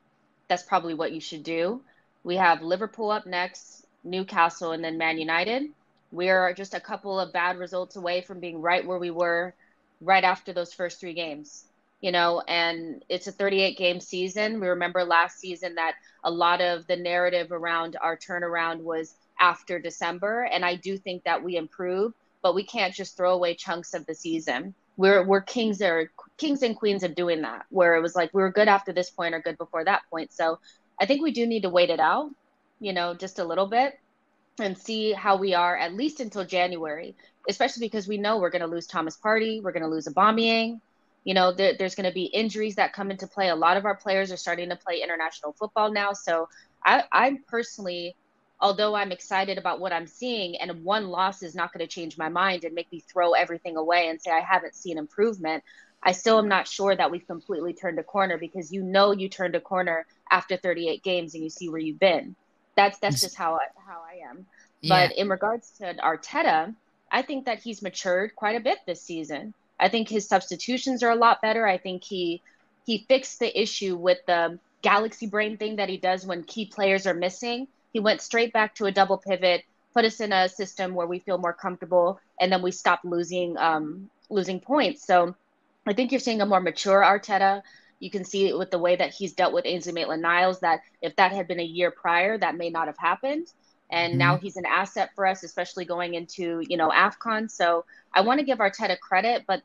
that's 0.48 0.64
probably 0.64 0.96
what 0.96 1.12
you 1.12 1.22
should 1.22 1.44
do. 1.44 1.82
We 2.24 2.38
have 2.38 2.62
Liverpool 2.62 3.12
up 3.12 3.28
next, 3.28 3.86
Newcastle, 4.04 4.72
and 4.72 4.84
then 4.84 4.98
Man 4.98 5.18
United. 5.18 5.70
We're 6.16 6.54
just 6.54 6.74
a 6.74 6.80
couple 6.80 7.20
of 7.20 7.34
bad 7.34 7.58
results 7.58 7.96
away 7.96 8.22
from 8.22 8.40
being 8.40 8.62
right 8.62 8.86
where 8.86 8.98
we 8.98 9.12
were 9.12 9.54
right 10.02 10.24
after 10.24 10.54
those 10.54 10.74
first 10.74 11.00
three 11.00 11.14
games. 11.14 11.66
You 12.02 12.12
know, 12.12 12.42
and 12.48 13.04
it's 13.10 13.28
a 13.28 13.32
38 13.32 13.78
game 13.78 14.00
season. 14.00 14.60
We 14.60 14.68
remember 14.68 15.04
last 15.04 15.40
season 15.40 15.76
that 15.76 15.96
a 16.24 16.30
lot 16.30 16.62
of 16.62 16.86
the 16.88 16.96
narrative 16.96 17.52
around 17.52 17.98
our 18.00 18.16
turnaround 18.16 18.82
was 18.82 19.16
after 19.40 19.80
December. 19.80 20.44
And 20.44 20.64
I 20.64 20.76
do 20.76 20.98
think 20.98 21.24
that 21.24 21.44
we 21.44 21.56
improved, 21.56 22.16
but 22.44 22.54
we 22.54 22.64
can't 22.64 22.94
just 22.94 23.18
throw 23.18 23.34
away 23.34 23.56
chunks 23.56 23.94
of 23.94 24.06
the 24.06 24.14
season 24.14 24.76
we're 24.98 25.24
we're 25.26 25.42
kings 25.42 25.82
or 25.82 26.10
kings 26.38 26.64
and 26.64 26.76
queens 26.76 27.04
of 27.04 27.16
doing 27.16 27.42
that 27.42 27.66
where 27.70 27.96
it 27.96 28.02
was 28.02 28.16
like 28.16 28.34
we 28.34 28.42
were 28.42 28.52
good 28.52 28.68
after 28.68 28.94
this 28.94 29.10
point 29.10 29.34
or 29.36 29.42
good 29.42 29.58
before 29.58 29.84
that 29.84 30.02
point 30.10 30.32
so 30.32 30.60
i 31.00 31.06
think 31.06 31.22
we 31.22 31.32
do 31.32 31.46
need 31.46 31.62
to 31.62 31.70
wait 31.70 31.90
it 31.90 32.00
out 32.00 32.30
you 32.80 32.94
know 32.94 33.14
just 33.14 33.40
a 33.40 33.44
little 33.44 33.68
bit 33.68 34.00
and 34.60 34.78
see 34.78 35.12
how 35.12 35.36
we 35.36 35.54
are 35.54 35.78
at 35.78 35.94
least 35.94 36.20
until 36.20 36.46
january 36.46 37.16
especially 37.50 37.86
because 37.86 38.08
we 38.08 38.18
know 38.18 38.38
we're 38.38 38.50
going 38.50 38.62
to 38.62 38.68
lose 38.68 38.88
thomas 38.88 39.18
Partey, 39.18 39.62
we're 39.62 39.72
going 39.72 39.84
to 39.84 39.90
lose 39.90 40.08
Aubameyang. 40.08 40.80
You 41.24 41.34
know 41.34 41.52
there, 41.52 41.74
there's 41.78 41.96
going 41.96 42.08
to 42.08 42.14
be 42.14 42.26
injuries 42.26 42.76
that 42.76 42.94
come 42.94 43.10
into 43.10 43.28
play. 43.28 43.50
A 43.50 43.56
lot 43.56 43.78
of 43.78 43.86
our 43.86 43.96
players 43.96 44.32
are 44.32 44.38
starting 44.38 44.70
to 44.70 44.76
play 44.76 45.02
international 45.02 45.54
football 45.54 45.92
now. 45.92 46.14
So 46.14 46.50
i 46.86 47.04
i 47.12 47.38
personally 47.48 48.16
although 48.60 48.96
I'm 48.96 49.12
excited 49.12 49.58
about 49.58 49.80
what 49.80 49.94
I'm 49.94 50.08
seeing, 50.08 50.56
and 50.56 50.84
one 50.84 51.08
loss 51.08 51.44
is 51.44 51.56
not 51.56 51.74
going 51.74 51.86
to 51.86 51.94
change 51.94 52.18
my 52.18 52.30
mind 52.30 52.64
and 52.64 52.74
make 52.74 52.92
me 52.92 53.02
throw 53.02 53.34
everything 53.34 53.78
away 53.78 54.10
and 54.10 54.22
say 54.22 54.32
I 54.32 54.40
haven't 54.40 54.76
seen 54.76 54.98
improvement, 54.98 55.64
I 56.02 56.14
still 56.14 56.40
am 56.40 56.48
not 56.48 56.68
sure 56.68 56.96
that 56.96 57.12
we've 57.12 57.28
completely 57.28 57.74
turned 57.74 58.00
a 58.00 58.04
corner 58.04 58.38
because 58.38 58.72
you 58.72 58.84
know 58.84 59.12
you 59.12 59.28
turned 59.28 59.56
a 59.56 59.62
corner 59.62 60.06
after 60.32 60.56
38 60.56 61.04
games 61.04 61.34
and 61.34 61.44
you 61.44 61.50
see 61.50 61.70
where 61.70 61.80
you've 61.80 62.00
been. 62.00 62.36
That's 62.76 62.98
that's 63.00 63.22
just 63.22 63.36
how 63.36 63.56
I, 63.56 63.68
how 63.86 64.02
I 64.02 64.30
am. 64.30 64.46
Yeah. 64.82 65.08
But 65.08 65.18
in 65.18 65.30
regards 65.30 65.72
to 65.80 65.94
Arteta, 65.96 66.76
I 67.12 67.22
think 67.22 67.46
that 67.46 67.62
he's 67.62 67.82
matured 67.82 68.36
quite 68.36 68.56
a 68.56 68.60
bit 68.60 68.80
this 68.86 69.02
season. 69.02 69.54
I 69.80 69.90
think 69.90 70.10
his 70.10 70.28
substitutions 70.28 71.04
are 71.04 71.12
a 71.12 71.16
lot 71.16 71.42
better. 71.42 71.66
I 71.68 71.78
think 71.78 72.04
he 72.04 72.42
he 72.86 73.06
fixed 73.08 73.40
the 73.40 73.60
issue 73.62 73.96
with 73.96 74.20
the 74.26 74.60
galaxy 74.82 75.28
brain 75.28 75.58
thing 75.58 75.78
that 75.78 75.90
he 75.90 75.98
does 75.98 76.26
when 76.26 76.44
key 76.44 76.66
players 76.66 77.08
are 77.08 77.14
missing 77.14 77.68
he 77.96 78.02
went 78.02 78.20
straight 78.20 78.52
back 78.52 78.76
to 78.76 78.88
a 78.88 78.92
double 78.92 79.18
pivot, 79.18 79.64
put 79.94 80.04
us 80.04 80.20
in 80.20 80.34
a 80.34 80.50
system 80.50 80.96
where 80.96 81.08
we 81.08 81.20
feel 81.20 81.38
more 81.38 81.54
comfortable, 81.54 82.20
and 82.42 82.52
then 82.52 82.62
we 82.62 82.72
stopped 82.72 83.06
losing 83.06 83.56
um, 83.58 84.10
losing 84.30 84.60
points. 84.60 85.08
So 85.08 85.34
I 85.88 85.94
think 85.94 86.12
you're 86.12 86.20
seeing 86.20 86.42
a 86.42 86.46
more 86.46 86.60
mature 86.60 87.02
Arteta. 87.02 87.62
You 88.00 88.10
can 88.10 88.26
see 88.26 88.54
with 88.54 88.72
the 88.72 88.80
way 88.80 88.96
that 88.96 89.14
he's 89.14 89.34
dealt 89.34 89.54
with 89.54 89.66
Ainsley 89.66 89.94
Maitland 89.94 90.22
Niles, 90.22 90.60
that 90.60 90.82
if 91.02 91.16
that 91.16 91.32
had 91.32 91.48
been 91.48 91.60
a 91.60 91.64
year 91.64 91.92
prior, 91.92 92.38
that 92.38 92.58
may 92.58 92.70
not 92.70 92.88
have 92.88 92.98
happened. 92.98 93.48
And 93.90 94.12
mm-hmm. 94.12 94.20
now 94.20 94.38
he's 94.38 94.58
an 94.58 94.66
asset 94.66 95.12
for 95.16 95.26
us, 95.26 95.44
especially 95.44 95.86
going 95.86 96.14
into, 96.14 96.64
you 96.68 96.78
know, 96.78 96.90
AFCON. 96.90 97.50
So 97.50 97.86
I 98.14 98.22
want 98.22 98.40
to 98.40 98.46
give 98.46 98.58
Arteta 98.58 99.00
credit, 99.00 99.44
but 99.48 99.62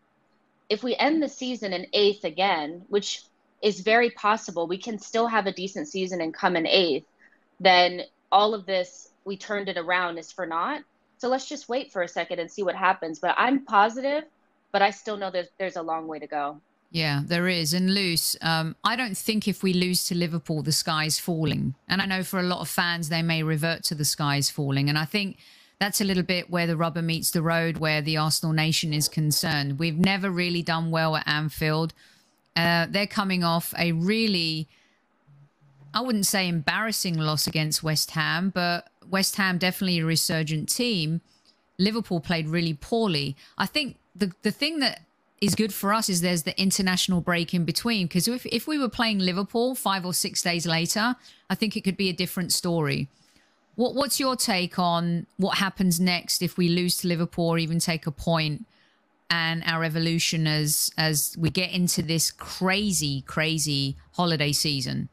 if 0.68 0.82
we 0.84 0.94
end 0.94 1.22
the 1.22 1.28
season 1.28 1.72
in 1.72 1.86
eighth 1.92 2.24
again, 2.24 2.82
which 2.88 3.22
is 3.60 3.80
very 3.80 4.10
possible, 4.10 4.66
we 4.66 4.78
can 4.78 4.98
still 4.98 5.26
have 5.26 5.46
a 5.46 5.52
decent 5.52 5.88
season 5.88 6.20
and 6.20 6.32
come 6.32 6.56
in 6.56 6.66
eighth, 6.66 7.06
then 7.58 8.02
all 8.30 8.54
of 8.54 8.66
this, 8.66 9.10
we 9.24 9.36
turned 9.36 9.68
it 9.68 9.76
around 9.76 10.18
is 10.18 10.32
for 10.32 10.46
naught. 10.46 10.82
So 11.18 11.28
let's 11.28 11.48
just 11.48 11.68
wait 11.68 11.92
for 11.92 12.02
a 12.02 12.08
second 12.08 12.38
and 12.38 12.50
see 12.50 12.62
what 12.62 12.76
happens. 12.76 13.18
But 13.18 13.34
I'm 13.36 13.64
positive, 13.64 14.24
but 14.72 14.80
I 14.80 14.90
still 14.90 15.16
know 15.16 15.30
there's, 15.30 15.48
there's 15.58 15.76
a 15.76 15.82
long 15.82 16.06
way 16.06 16.20
to 16.20 16.26
go. 16.26 16.60
Yeah, 16.92 17.22
there 17.24 17.46
is. 17.46 17.72
And 17.72 17.94
Luce, 17.94 18.36
um, 18.42 18.74
I 18.82 18.96
don't 18.96 19.16
think 19.16 19.46
if 19.46 19.62
we 19.62 19.72
lose 19.72 20.04
to 20.08 20.14
Liverpool, 20.16 20.62
the 20.62 20.72
sky's 20.72 21.20
falling. 21.20 21.76
And 21.88 22.02
I 22.02 22.06
know 22.06 22.24
for 22.24 22.40
a 22.40 22.44
lot 22.44 22.60
of 22.60 22.68
fans, 22.68 23.08
they 23.08 23.22
may 23.22 23.44
revert 23.44 23.84
to 23.84 23.94
the 23.94 24.04
sky's 24.04 24.50
falling. 24.50 24.88
And 24.88 24.98
I 24.98 25.04
think 25.04 25.38
that's 25.78 26.00
a 26.00 26.04
little 26.04 26.24
bit 26.24 26.50
where 26.50 26.66
the 26.66 26.76
rubber 26.76 27.00
meets 27.00 27.30
the 27.30 27.42
road, 27.42 27.78
where 27.78 28.02
the 28.02 28.16
Arsenal 28.16 28.52
nation 28.52 28.92
is 28.92 29.08
concerned. 29.08 29.78
We've 29.78 29.98
never 29.98 30.30
really 30.30 30.62
done 30.62 30.90
well 30.90 31.14
at 31.14 31.28
Anfield. 31.28 31.94
Uh, 32.56 32.86
they're 32.90 33.06
coming 33.06 33.44
off 33.44 33.72
a 33.78 33.92
really, 33.92 34.68
I 35.94 36.00
wouldn't 36.00 36.26
say 36.26 36.48
embarrassing 36.48 37.16
loss 37.16 37.46
against 37.46 37.84
West 37.84 38.10
Ham, 38.10 38.50
but 38.50 38.88
West 39.08 39.36
Ham 39.36 39.58
definitely 39.58 40.00
a 40.00 40.04
resurgent 40.04 40.68
team. 40.68 41.20
Liverpool 41.78 42.20
played 42.20 42.48
really 42.48 42.74
poorly. 42.74 43.36
I 43.56 43.66
think 43.66 43.96
the 44.14 44.32
the 44.42 44.50
thing 44.50 44.80
that 44.80 45.00
is 45.40 45.54
good 45.54 45.72
for 45.72 45.92
us 45.92 46.08
is 46.08 46.20
there's 46.20 46.42
the 46.42 46.60
international 46.60 47.20
break 47.20 47.54
in 47.54 47.64
between. 47.64 48.06
Because 48.06 48.28
if, 48.28 48.44
if 48.46 48.66
we 48.66 48.78
were 48.78 48.88
playing 48.88 49.18
Liverpool 49.18 49.74
five 49.74 50.04
or 50.04 50.12
six 50.12 50.42
days 50.42 50.66
later, 50.66 51.16
I 51.48 51.54
think 51.54 51.76
it 51.76 51.82
could 51.82 51.96
be 51.96 52.10
a 52.10 52.14
different 52.14 52.52
story. 52.52 53.08
What 53.76 53.94
What's 53.94 54.20
your 54.20 54.36
take 54.36 54.78
on 54.78 55.26
what 55.38 55.56
happens 55.56 55.98
next 55.98 56.42
if 56.42 56.58
we 56.58 56.68
lose 56.68 56.98
to 56.98 57.08
Liverpool 57.08 57.48
or 57.48 57.58
even 57.58 57.78
take 57.78 58.06
a 58.06 58.10
point 58.10 58.66
and 59.30 59.62
our 59.64 59.84
evolution 59.84 60.46
as 60.46 60.90
as 60.98 61.36
we 61.38 61.50
get 61.50 61.72
into 61.72 62.02
this 62.02 62.30
crazy, 62.30 63.22
crazy 63.22 63.96
holiday 64.12 64.52
season? 64.52 65.08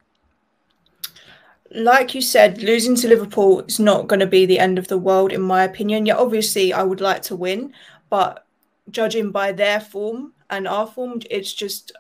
Like 1.72 2.16
you 2.16 2.22
said, 2.22 2.62
losing 2.62 2.96
to 2.96 3.08
Liverpool 3.08 3.62
is 3.62 3.80
not 3.80 4.08
going 4.08 4.22
to 4.22 4.28
be 4.28 4.46
the 4.46 4.60
end 4.60 4.78
of 4.78 4.88
the 4.88 4.98
world, 4.98 5.32
in 5.32 5.42
my 5.42 5.64
opinion. 5.64 6.06
Yeah, 6.06 6.16
obviously, 6.16 6.74
I 6.74 6.84
would 6.84 7.02
like 7.02 7.22
to 7.24 7.36
win, 7.36 7.74
but 8.10 8.47
judging 8.90 9.32
by 9.32 9.52
their 9.52 9.80
form 9.80 10.34
and 10.50 10.68
our 10.68 10.88
form, 10.88 11.22
it's 11.30 11.54
just 11.54 11.92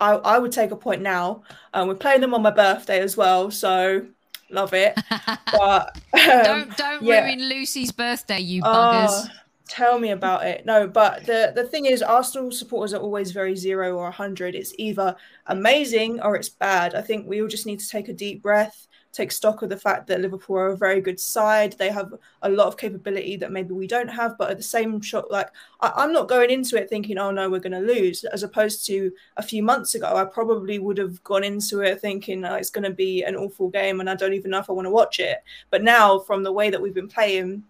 I, 0.00 0.12
I 0.12 0.38
would 0.38 0.52
take 0.52 0.70
a 0.70 0.76
point 0.76 1.02
now. 1.02 1.42
Um, 1.74 1.88
we're 1.88 1.94
playing 1.94 2.20
them 2.20 2.34
on 2.34 2.42
my 2.42 2.50
birthday 2.50 3.00
as 3.00 3.16
well, 3.16 3.50
so 3.50 4.06
love 4.50 4.74
it. 4.74 4.98
But 5.50 5.96
um, 6.12 6.42
don't 6.44 6.76
don't 6.76 7.02
yeah. 7.02 7.24
ruin 7.24 7.48
Lucy's 7.48 7.90
birthday, 7.90 8.38
you 8.38 8.62
buggers. 8.62 9.24
Uh, 9.24 9.28
tell 9.68 9.98
me 9.98 10.10
about 10.10 10.46
it. 10.46 10.66
No, 10.66 10.86
but 10.86 11.24
the 11.24 11.52
the 11.54 11.64
thing 11.64 11.86
is, 11.86 12.02
Arsenal 12.02 12.50
supporters 12.52 12.92
are 12.92 13.00
always 13.00 13.32
very 13.32 13.56
zero 13.56 13.96
or 13.96 14.10
hundred. 14.10 14.54
It's 14.54 14.74
either 14.78 15.16
amazing 15.46 16.20
or 16.20 16.36
it's 16.36 16.50
bad. 16.50 16.94
I 16.94 17.00
think 17.00 17.26
we 17.26 17.40
all 17.40 17.48
just 17.48 17.66
need 17.66 17.80
to 17.80 17.88
take 17.88 18.08
a 18.08 18.12
deep 18.12 18.42
breath 18.42 18.87
take 19.18 19.32
stock 19.32 19.62
of 19.62 19.68
the 19.68 19.76
fact 19.76 20.06
that 20.06 20.20
Liverpool 20.20 20.56
are 20.56 20.68
a 20.68 20.76
very 20.76 21.00
good 21.00 21.18
side. 21.18 21.72
They 21.72 21.90
have 21.90 22.14
a 22.42 22.48
lot 22.48 22.68
of 22.68 22.76
capability 22.76 23.36
that 23.36 23.50
maybe 23.50 23.74
we 23.74 23.88
don't 23.88 24.08
have, 24.08 24.38
but 24.38 24.50
at 24.50 24.56
the 24.56 24.62
same 24.62 25.00
shot, 25.00 25.30
like 25.30 25.50
I, 25.80 26.04
am 26.04 26.12
not 26.12 26.28
going 26.28 26.50
into 26.50 26.76
it 26.76 26.88
thinking, 26.88 27.18
oh 27.18 27.32
no, 27.32 27.50
we're 27.50 27.58
going 27.58 27.72
to 27.72 27.94
lose. 27.94 28.22
As 28.24 28.44
opposed 28.44 28.86
to 28.86 29.12
a 29.36 29.42
few 29.42 29.62
months 29.62 29.96
ago, 29.96 30.06
I 30.14 30.24
probably 30.24 30.78
would 30.78 30.98
have 30.98 31.22
gone 31.24 31.42
into 31.42 31.80
it 31.80 32.00
thinking 32.00 32.44
oh, 32.44 32.54
it's 32.54 32.70
going 32.70 32.84
to 32.84 32.94
be 32.94 33.24
an 33.24 33.34
awful 33.34 33.68
game 33.68 33.98
and 33.98 34.08
I 34.08 34.14
don't 34.14 34.34
even 34.34 34.52
know 34.52 34.60
if 34.60 34.70
I 34.70 34.72
want 34.72 34.86
to 34.86 34.90
watch 34.90 35.18
it. 35.18 35.38
But 35.70 35.82
now, 35.82 36.20
from 36.20 36.44
the 36.44 36.52
way 36.52 36.70
that 36.70 36.80
we've 36.80 36.94
been 36.94 37.08
playing, 37.08 37.64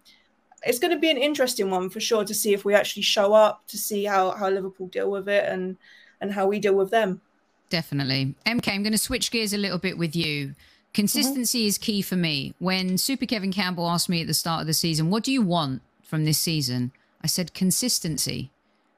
it's 0.63 0.79
going 0.79 0.93
to 0.93 0.99
be 0.99 1.09
an 1.09 1.17
interesting 1.17 1.71
one 1.71 1.89
for 1.89 1.99
sure 1.99 2.23
to 2.23 2.33
see 2.33 2.53
if 2.53 2.63
we 2.63 2.75
actually 2.75 3.01
show 3.03 3.33
up, 3.33 3.67
to 3.67 3.77
see 3.77 4.03
how 4.05 4.31
how 4.31 4.49
Liverpool 4.49 4.87
deal 4.87 5.09
with 5.09 5.27
it 5.27 5.45
and 5.49 5.77
and 6.21 6.31
how 6.31 6.45
we 6.45 6.59
deal 6.59 6.75
with 6.75 6.91
them. 6.91 7.21
Definitely. 7.69 8.35
MK, 8.45 8.67
I'm 8.67 8.83
going 8.83 8.91
to 8.91 8.97
switch 8.97 9.31
gears 9.31 9.53
a 9.53 9.57
little 9.57 9.77
bit 9.77 9.97
with 9.97 10.15
you. 10.15 10.55
Consistency 10.93 11.61
mm-hmm. 11.61 11.67
is 11.67 11.77
key 11.77 12.01
for 12.01 12.15
me. 12.15 12.53
When 12.59 12.97
Super 12.97 13.25
Kevin 13.25 13.51
Campbell 13.51 13.87
asked 13.87 14.09
me 14.09 14.21
at 14.21 14.27
the 14.27 14.33
start 14.33 14.61
of 14.61 14.67
the 14.67 14.73
season, 14.73 15.09
what 15.09 15.23
do 15.23 15.31
you 15.31 15.41
want 15.41 15.81
from 16.03 16.25
this 16.25 16.39
season? 16.39 16.91
I 17.23 17.27
said 17.27 17.53
consistency. 17.53 18.51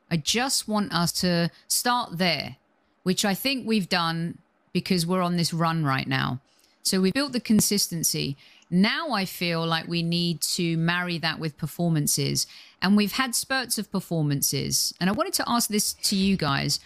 I 0.09 0.17
just 0.17 0.67
want 0.67 0.93
us 0.93 1.11
to 1.21 1.49
start 1.67 2.17
there, 2.17 2.57
which 3.03 3.25
I 3.25 3.33
think 3.33 3.67
we've 3.67 3.89
done 3.89 4.37
because 4.73 5.05
we're 5.05 5.21
on 5.21 5.37
this 5.37 5.53
run 5.53 5.83
right 5.83 6.07
now. 6.07 6.39
So 6.83 7.01
we 7.01 7.11
built 7.11 7.33
the 7.33 7.39
consistency. 7.39 8.37
Now 8.69 9.11
I 9.11 9.25
feel 9.25 9.65
like 9.65 9.87
we 9.87 10.01
need 10.01 10.41
to 10.41 10.77
marry 10.77 11.17
that 11.19 11.39
with 11.39 11.57
performances. 11.57 12.47
And 12.81 12.97
we've 12.97 13.13
had 13.13 13.35
spurts 13.35 13.77
of 13.77 13.91
performances. 13.91 14.93
And 14.99 15.09
I 15.09 15.13
wanted 15.13 15.33
to 15.33 15.43
ask 15.47 15.69
this 15.69 15.93
to 15.93 16.15
you 16.15 16.37
guys. 16.37 16.79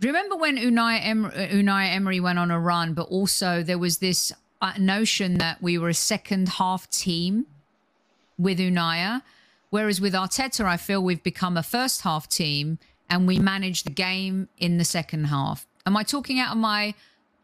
Remember 0.00 0.36
when 0.36 0.58
Unai, 0.58 1.00
em- 1.02 1.30
Unai 1.30 1.94
Emery 1.94 2.20
went 2.20 2.38
on 2.38 2.50
a 2.50 2.60
run, 2.60 2.92
but 2.92 3.08
also 3.08 3.62
there 3.62 3.78
was 3.78 3.98
this 3.98 4.30
uh, 4.60 4.72
notion 4.78 5.38
that 5.38 5.62
we 5.62 5.78
were 5.78 5.88
a 5.88 5.94
second 5.94 6.50
half 6.50 6.88
team 6.90 7.46
with 8.38 8.58
Unai, 8.58 9.22
whereas 9.70 10.00
with 10.00 10.12
Arteta, 10.12 10.64
I 10.64 10.76
feel 10.76 11.02
we've 11.02 11.22
become 11.22 11.56
a 11.56 11.62
first 11.62 12.02
half 12.02 12.28
team 12.28 12.78
and 13.08 13.26
we 13.26 13.38
manage 13.38 13.84
the 13.84 13.90
game 13.90 14.48
in 14.58 14.76
the 14.76 14.84
second 14.84 15.24
half. 15.24 15.66
Am 15.86 15.96
I 15.96 16.02
talking 16.02 16.38
out 16.38 16.52
of 16.52 16.58
my 16.58 16.94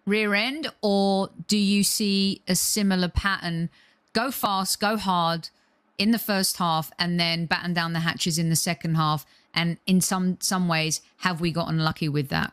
rear 0.04 0.34
end, 0.34 0.70
or 0.82 1.30
do 1.46 1.56
you 1.56 1.84
see 1.84 2.42
a 2.48 2.54
similar 2.54 3.08
pattern? 3.08 3.70
Go 4.12 4.30
fast, 4.30 4.80
go 4.80 4.96
hard 4.96 5.48
in 5.96 6.10
the 6.10 6.18
first 6.18 6.56
half, 6.56 6.90
and 6.98 7.18
then 7.18 7.46
batten 7.46 7.72
down 7.72 7.92
the 7.92 8.00
hatches 8.00 8.38
in 8.38 8.50
the 8.50 8.56
second 8.56 8.96
half 8.96 9.24
and 9.54 9.78
in 9.86 10.00
some 10.00 10.38
some 10.40 10.68
ways, 10.68 11.00
have 11.18 11.40
we 11.40 11.52
gotten 11.52 11.78
lucky 11.78 12.08
with 12.08 12.28
that? 12.28 12.52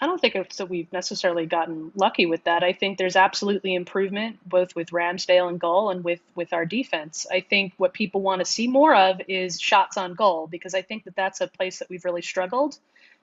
I 0.00 0.06
don't 0.06 0.20
think 0.20 0.34
that 0.34 0.68
we've 0.68 0.92
necessarily 0.92 1.46
gotten 1.46 1.90
lucky 1.96 2.26
with 2.26 2.44
that. 2.44 2.62
I 2.62 2.72
think 2.72 2.98
there's 2.98 3.16
absolutely 3.16 3.74
improvement 3.74 4.38
both 4.48 4.76
with 4.76 4.90
Ramsdale 4.90 5.48
and 5.48 5.58
goal 5.58 5.90
and 5.90 6.04
with 6.04 6.20
with 6.36 6.52
our 6.52 6.64
defense. 6.64 7.26
I 7.30 7.40
think 7.40 7.72
what 7.78 7.92
people 7.92 8.20
want 8.20 8.40
to 8.40 8.44
see 8.44 8.68
more 8.68 8.94
of 8.94 9.20
is 9.26 9.60
shots 9.60 9.96
on 9.96 10.14
goal 10.14 10.46
because 10.46 10.74
I 10.74 10.82
think 10.82 11.04
that 11.04 11.16
that's 11.16 11.40
a 11.40 11.48
place 11.48 11.80
that 11.80 11.90
we've 11.90 12.04
really 12.04 12.22
struggled. 12.22 12.78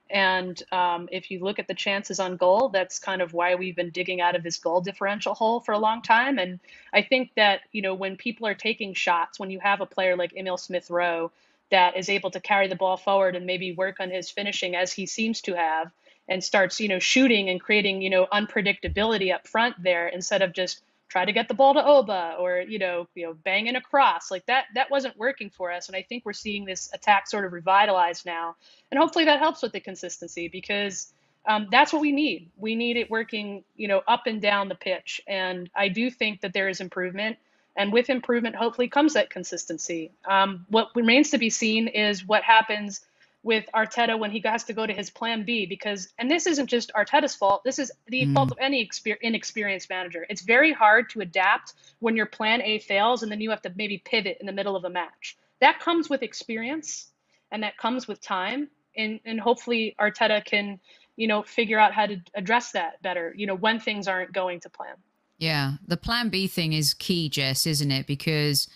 And 0.10 0.62
um, 0.72 1.10
if 1.12 1.31
you 1.31 1.39
look 1.39 1.57
at 1.57 1.67
the 1.67 1.74
chances 1.74 2.19
on 2.19 2.38
goal, 2.38 2.69
that's 2.69 3.00
kind 3.00 3.22
of 3.22 3.34
why 3.34 3.55
we've 3.55 3.75
been 3.75 3.89
digging 3.89 4.22
out 4.22 4.36
of 4.36 4.43
this 4.43 4.60
goal 4.60 4.81
differential 4.81 5.34
hole 5.34 5.62
for 5.62 5.72
a 5.72 5.79
long 5.79 6.01
time. 6.03 6.38
And 6.38 6.60
I 6.93 7.01
think 7.01 7.31
that 7.36 7.62
you 7.72 7.81
know 7.81 7.93
when 7.93 8.17
people 8.17 8.48
are 8.48 8.53
taking 8.53 8.93
shots, 8.93 9.39
when 9.39 9.50
you 9.50 9.60
have 9.62 9.79
a 9.79 9.86
player 9.86 10.17
like 10.17 10.34
Emil 10.36 10.57
Smith 10.57 10.89
Rowe 10.89 11.31
that 11.72 11.98
is 11.98 12.10
able 12.10 12.31
to 12.31 12.39
carry 12.39 12.67
the 12.67 12.75
ball 12.75 12.98
forward 12.98 13.36
and 13.36 13.45
maybe 13.45 13.74
work 13.74 14.00
on 14.00 14.10
his 14.10 14.29
finishing 14.29 14.75
as 14.75 14.93
he 14.93 15.05
seems 15.05 15.41
to 15.41 15.55
have 15.55 15.91
and 16.27 16.43
starts 16.43 16.79
you 16.79 16.88
know 16.88 17.00
shooting 17.00 17.50
and 17.50 17.62
creating 17.62 18.01
you 18.01 18.10
know 18.10 18.27
unpredictability 18.31 19.34
up 19.34 19.48
front 19.48 19.75
there 19.81 20.07
instead 20.07 20.41
of 20.41 20.53
just 20.53 20.81
try 21.07 21.24
to 21.24 21.31
get 21.31 21.48
the 21.48 21.53
ball 21.53 21.74
to 21.74 21.86
Oba 21.86 22.36
or 22.39 22.60
you 22.67 22.79
know 22.79 23.07
you 23.15 23.25
know 23.25 23.34
banging 23.34 23.75
across. 23.75 24.31
Like 24.31 24.45
that 24.48 24.65
that 24.75 24.89
wasn't 24.91 25.17
working 25.17 25.50
for 25.50 25.72
us. 25.72 25.88
And 25.88 25.95
I 25.95 26.01
think 26.01 26.25
we're 26.25 26.34
seeing 26.34 26.65
this 26.65 26.89
attack 26.93 27.27
sort 27.27 27.45
of 27.45 27.53
revitalized 27.53 28.25
now. 28.25 28.55
And 28.91 29.00
hopefully 29.00 29.25
that 29.25 29.39
helps 29.39 29.62
with 29.62 29.72
the 29.72 29.79
consistency 29.79 30.48
because 30.48 31.13
um, 31.48 31.67
that's 31.69 31.93
what 31.93 32.01
we 32.01 32.12
need. 32.12 32.50
We 32.57 32.75
need 32.75 32.98
it 32.98 33.10
working 33.10 33.63
you 33.75 33.88
know 33.88 34.01
up 34.07 34.24
and 34.25 34.41
down 34.41 34.67
the 34.67 34.75
pitch. 34.75 35.22
And 35.27 35.69
I 35.75 35.89
do 35.89 36.10
think 36.10 36.41
that 36.41 36.53
there 36.53 36.69
is 36.69 36.81
improvement 36.81 37.38
and 37.75 37.91
with 37.91 38.10
improvement, 38.10 38.55
hopefully, 38.55 38.88
comes 38.88 39.13
that 39.13 39.29
consistency. 39.29 40.12
Um, 40.25 40.65
what 40.70 40.89
remains 40.96 41.32
to 41.32 41.38
be 41.38 41.50
seen 41.50 41.88
is 41.88 42.25
what 42.25 42.44
happens 42.44 43.01
with 43.46 43.70
Arteta 43.75 44.17
when 44.17 44.32
he 44.32 44.41
has 44.44 44.63
to 44.63 44.74
go 44.74 44.88
to 44.88 44.91
his 44.91 45.12
plan 45.12 45.44
B 45.44 45.67
because, 45.67 46.10
and 46.17 46.32
this 46.32 46.48
isn't 46.48 46.65
just 46.65 46.91
Arteta's 46.94 47.36
fault, 47.36 47.63
this 47.63 47.77
is 47.77 47.91
the 48.08 48.25
mm. 48.25 48.34
fault 48.34 48.51
of 48.51 48.58
any 48.60 48.84
exper- 48.84 49.20
inexperienced 49.22 49.88
manager. 49.88 50.25
It's 50.29 50.41
very 50.41 50.74
hard 50.74 51.12
to 51.12 51.20
adapt 51.20 51.74
when 52.00 52.15
your 52.15 52.25
plan 52.25 52.63
A 52.63 52.79
fails 52.79 53.22
and 53.22 53.32
then 53.32 53.39
you 53.39 53.51
have 53.51 53.62
to 53.62 53.72
maybe 53.75 54.00
pivot 54.00 54.38
in 54.39 54.48
the 54.48 54.51
middle 54.51 54.75
of 54.75 54.84
a 54.84 54.89
match. 54.89 55.38
That 55.62 55.79
comes 55.79 56.10
with 56.10 56.24
experience 56.24 57.12
and 57.51 57.62
that 57.62 57.77
comes 57.77 58.08
with 58.08 58.20
time. 58.20 58.67
And, 58.98 59.20
and 59.25 59.39
hopefully 59.39 59.96
Arteta 60.00 60.44
can, 60.44 60.79
you 61.15 61.27
know, 61.27 61.44
figure 61.44 61.77
out 61.77 61.94
how 61.94 62.08
to 62.08 62.20
address 62.34 62.72
that 62.72 63.00
better, 63.03 63.32
you 63.38 63.46
know, 63.46 63.55
when 63.55 63.79
things 63.79 64.08
aren't 64.08 64.34
going 64.34 64.62
to 64.62 64.70
plan. 64.72 64.96
Yeah, 65.38 65.74
the 65.86 65.98
plan 65.98 66.30
B 66.30 66.48
thing 66.48 66.74
is 66.74 66.94
key, 66.94 67.30
Jess, 67.30 67.65
isn't 67.65 67.92
it? 67.92 68.08
Because 68.08 68.70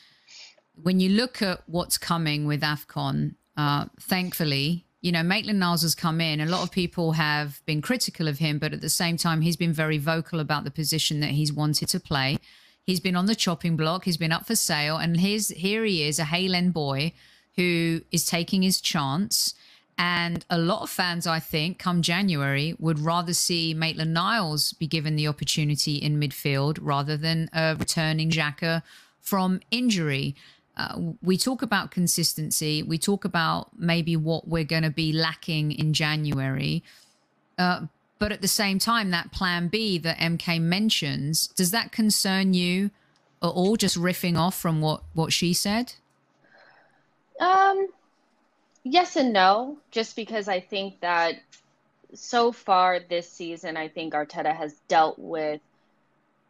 when 0.73 0.99
you 0.99 1.09
look 1.09 1.41
at 1.41 1.61
what's 1.67 1.97
coming 1.97 2.45
with 2.45 2.61
AFCON, 2.61 3.35
uh, 3.55 3.85
thankfully, 3.99 4.85
you 5.01 5.11
know, 5.11 5.23
Maitland 5.23 5.59
Niles 5.59 5.81
has 5.83 5.95
come 5.95 6.19
in. 6.19 6.41
A 6.41 6.45
lot 6.45 6.63
of 6.63 6.71
people 6.71 7.13
have 7.13 7.61
been 7.65 7.81
critical 7.81 8.27
of 8.27 8.39
him, 8.39 8.59
but 8.59 8.73
at 8.73 8.81
the 8.81 8.89
same 8.89 9.15
time, 9.15 9.41
he's 9.41 9.55
been 9.55 9.71
very 9.71 9.97
vocal 9.97 10.39
about 10.39 10.65
the 10.65 10.71
position 10.71 11.21
that 11.21 11.31
he's 11.31 11.53
wanted 11.53 11.87
to 11.89 11.99
play. 11.99 12.37
He's 12.83 12.99
been 12.99 13.15
on 13.15 13.25
the 13.25 13.35
chopping 13.35 13.77
block. 13.77 14.03
He's 14.03 14.17
been 14.17 14.31
up 14.31 14.45
for 14.45 14.55
sale. 14.55 14.97
And 14.97 15.19
here's, 15.19 15.49
here 15.49 15.85
he 15.85 16.03
is, 16.03 16.19
a 16.19 16.25
Hale 16.25 16.55
End 16.55 16.73
boy 16.73 17.13
who 17.55 18.01
is 18.11 18.25
taking 18.25 18.61
his 18.61 18.81
chance. 18.81 19.53
And 19.99 20.45
a 20.49 20.57
lot 20.57 20.81
of 20.81 20.89
fans, 20.89 21.27
I 21.27 21.39
think, 21.39 21.77
come 21.77 22.01
January, 22.01 22.73
would 22.79 22.99
rather 22.99 23.33
see 23.33 23.73
Maitland 23.73 24.13
Niles 24.13 24.71
be 24.71 24.87
given 24.87 25.17
the 25.17 25.27
opportunity 25.27 25.97
in 25.97 26.17
midfield 26.17 26.79
rather 26.81 27.17
than 27.17 27.49
a 27.51 27.75
returning 27.77 28.31
Xhaka 28.31 28.81
from 29.19 29.59
injury. 29.71 30.37
Uh, 30.77 31.11
we 31.21 31.35
talk 31.35 31.61
about 31.61 31.91
consistency. 31.91 32.81
We 32.81 32.97
talk 32.97 33.25
about 33.25 33.77
maybe 33.77 34.15
what 34.15 34.47
we're 34.47 34.63
going 34.63 34.83
to 34.83 34.89
be 34.89 35.11
lacking 35.11 35.73
in 35.73 35.91
January. 35.91 36.81
Uh, 37.57 37.87
but 38.19 38.31
at 38.31 38.41
the 38.41 38.47
same 38.47 38.79
time, 38.79 39.11
that 39.11 39.33
plan 39.33 39.67
B 39.67 39.97
that 39.97 40.17
MK 40.17 40.61
mentions, 40.61 41.47
does 41.47 41.71
that 41.71 41.91
concern 41.91 42.53
you 42.53 42.91
at 43.43 43.47
all? 43.47 43.75
Just 43.75 43.97
riffing 43.97 44.37
off 44.37 44.57
from 44.57 44.79
what, 44.79 45.03
what 45.13 45.33
she 45.33 45.53
said? 45.53 45.95
Um, 47.41 47.89
yes 48.89 49.15
and 49.15 49.33
no, 49.33 49.77
just 49.91 50.15
because 50.15 50.47
I 50.47 50.59
think 50.59 50.99
that 51.01 51.35
so 52.13 52.51
far 52.51 52.99
this 52.99 53.31
season, 53.31 53.77
I 53.77 53.87
think 53.87 54.13
Arteta 54.13 54.55
has 54.55 54.73
dealt 54.87 55.19
with 55.19 55.61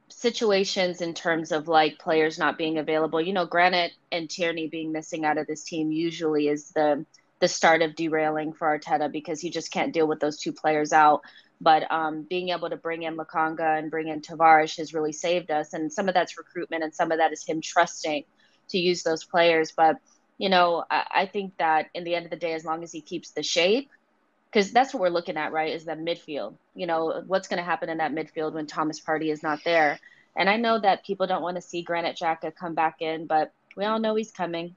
situations 0.10 1.02
in 1.02 1.14
terms 1.14 1.52
of 1.52 1.68
like 1.68 2.00
players 2.00 2.40
not 2.40 2.58
being 2.58 2.78
available. 2.78 3.22
You 3.22 3.34
know, 3.34 3.46
Granit 3.46 3.92
and 4.12 4.30
Tierney 4.30 4.68
being 4.68 4.92
missing 4.92 5.26
out 5.26 5.38
of 5.38 5.48
this 5.48 5.64
team 5.64 5.92
usually 5.92 6.48
is 6.48 6.72
the 6.72 7.06
the 7.40 7.48
start 7.48 7.82
of 7.82 7.96
derailing 7.96 8.52
for 8.52 8.78
Arteta 8.78 9.10
because 9.10 9.40
he 9.40 9.50
just 9.50 9.72
can't 9.72 9.94
deal 9.94 10.08
with 10.08 10.20
those 10.20 10.38
two 10.38 10.52
players 10.52 10.92
out. 10.92 11.22
But 11.62 11.90
um, 11.90 12.24
being 12.24 12.50
able 12.50 12.70
to 12.70 12.76
bring 12.76 13.04
in 13.04 13.16
Lokonga 13.16 13.80
and 13.80 13.90
bring 13.90 14.10
in 14.10 14.22
Tavares 14.22 14.78
has 14.78 14.94
really 14.94 15.14
saved 15.14 15.50
us. 15.50 15.74
And 15.74 15.92
some 15.92 16.10
of 16.10 16.14
that's 16.14 16.38
recruitment 16.38 16.84
and 16.84 16.94
some 16.94 17.12
of 17.14 17.20
that 17.20 17.32
is 17.32 17.46
him 17.46 17.62
trusting 17.62 18.26
to 18.70 18.78
use 18.78 19.04
those 19.04 19.24
players. 19.24 19.72
But 19.72 19.98
you 20.40 20.50
know, 20.50 20.84
I, 20.90 21.06
I 21.12 21.26
think 21.28 21.58
that 21.58 21.90
in 21.94 22.04
the 22.04 22.16
end 22.16 22.26
of 22.26 22.32
the 22.32 22.38
day, 22.38 22.54
as 22.54 22.66
long 22.66 22.82
as 22.82 22.92
he 22.92 23.02
keeps 23.02 23.32
the 23.32 23.44
shape, 23.44 23.90
because 24.52 24.72
that's 24.72 24.94
what 24.94 25.02
we're 25.02 25.10
looking 25.10 25.38
at, 25.38 25.52
right? 25.52 25.76
Is 25.76 25.86
that 25.86 26.00
midfield? 26.00 26.56
You 26.74 26.88
know, 26.88 27.22
what's 27.28 27.48
going 27.48 27.60
to 27.60 27.64
happen 27.64 27.90
in 27.90 28.00
that 28.00 28.14
midfield 28.14 28.54
when 28.54 28.66
Thomas 28.66 29.00
Partey 29.00 29.32
is 29.32 29.44
not 29.44 29.60
there? 29.64 30.00
And 30.36 30.50
I 30.50 30.58
know 30.58 30.80
that 30.80 31.06
people 31.06 31.28
don't 31.28 31.44
want 31.44 31.58
to 31.58 31.62
see 31.62 31.84
Granit 31.84 32.18
Xhaka 32.18 32.56
come 32.56 32.74
back 32.74 33.02
in, 33.02 33.28
but 33.28 33.52
we 33.76 33.86
all 33.86 34.00
know 34.00 34.16
he's 34.16 34.32
coming. 34.32 34.76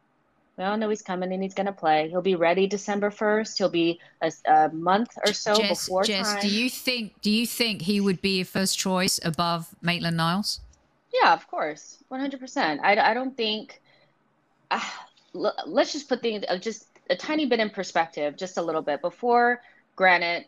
We 0.59 0.65
all 0.65 0.77
know 0.77 0.91
he's 0.91 1.01
coming 1.01 1.33
and 1.33 1.43
he's 1.43 1.55
going 1.55 1.67
to 1.67 1.73
play. 1.73 2.11
He'll 2.11 2.21
be 2.21 2.35
ready 2.35 2.67
December 2.67 3.11
first. 3.11 3.57
He'll 3.57 3.71
be 3.71 4.01
a, 4.21 4.31
a 4.47 4.69
month 4.71 5.17
or 5.25 5.33
so 5.33 5.55
Jess, 5.55 5.87
before 5.87 6.03
Jess, 6.03 6.33
time. 6.33 6.43
do 6.43 6.49
you 6.49 6.69
think? 6.69 7.23
Do 7.23 7.31
you 7.31 7.47
think 7.47 7.83
he 7.83 8.01
would 8.01 8.21
be 8.21 8.41
a 8.41 8.45
first 8.45 8.79
choice 8.79 9.19
above 9.25 9.75
Maitland 9.81 10.19
Niles? 10.19 10.61
Yeah, 11.15 11.33
of 11.33 11.47
course, 11.49 12.03
one 12.09 12.21
hundred 12.21 12.41
percent. 12.41 12.81
I 12.83 12.97
I 12.97 13.15
don't 13.15 13.37
think. 13.37 13.81
Uh, 14.71 14.81
let's 15.35 15.93
just 15.93 16.09
put 16.09 16.21
things 16.23 16.45
uh, 16.49 16.57
just 16.59 16.87
a 17.11 17.17
tiny 17.17 17.47
bit 17.47 17.61
in 17.61 17.71
perspective, 17.71 18.37
just 18.37 18.59
a 18.59 18.63
little 18.63 18.83
bit. 18.83 19.01
Before 19.01 19.61
Granit 19.97 20.47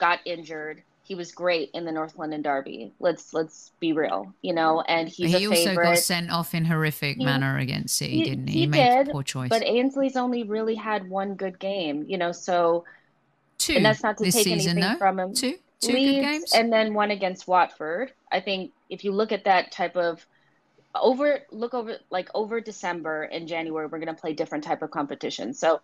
got 0.00 0.20
injured, 0.24 0.82
he 1.02 1.14
was 1.14 1.32
great 1.32 1.70
in 1.72 1.84
the 1.84 1.92
North 1.92 2.16
London 2.18 2.42
Derby. 2.42 2.92
Let's 3.00 3.32
let's 3.32 3.72
be 3.80 3.92
real, 3.92 4.32
you 4.42 4.52
know. 4.52 4.82
And 4.82 5.08
he's 5.08 5.32
he 5.34 5.44
a 5.44 5.48
also 5.48 5.64
favorite. 5.64 5.84
got 5.84 5.98
sent 5.98 6.30
off 6.30 6.54
in 6.54 6.64
horrific 6.64 7.16
He- 7.16 7.24
manner 7.24 7.58
against 7.58 7.96
City, 7.96 8.18
he- 8.18 8.24
didn't 8.24 8.46
he? 8.48 8.60
he 8.60 8.66
made 8.66 9.04
did, 9.06 9.12
poor 9.12 9.22
choice. 9.22 9.48
But 9.48 9.64
Ainsley's 9.64 10.16
only 10.16 10.42
really 10.44 10.74
had 10.74 11.08
one 11.08 11.34
good 11.34 11.58
game, 11.58 12.04
you 12.06 12.18
know. 12.18 12.32
So 12.32 12.84
two 13.58 13.74
and 13.74 13.84
that's 13.84 14.02
not 14.02 14.18
to 14.18 14.24
this 14.24 14.34
take 14.34 14.44
season, 14.44 14.72
anything 14.78 14.92
though. 14.92 14.98
from 14.98 15.18
him. 15.18 15.34
Two, 15.34 15.56
two 15.80 15.92
Leeds 15.92 16.12
good 16.16 16.22
games. 16.22 16.52
and 16.54 16.72
then 16.72 16.92
one 16.94 17.10
against 17.10 17.48
Watford. 17.48 18.12
I 18.30 18.40
think 18.40 18.72
if 18.90 19.02
you 19.04 19.12
look 19.12 19.32
at 19.32 19.44
that 19.44 19.72
type 19.72 19.96
of 19.96 20.24
over 20.94 21.40
look 21.50 21.74
over 21.74 21.98
like 22.10 22.28
over 22.34 22.60
December 22.60 23.22
and 23.22 23.48
January, 23.48 23.86
we're 23.86 23.98
going 23.98 24.14
to 24.14 24.20
play 24.20 24.32
different 24.32 24.64
type 24.64 24.82
of 24.82 24.90
competition. 24.90 25.54
So 25.54 25.80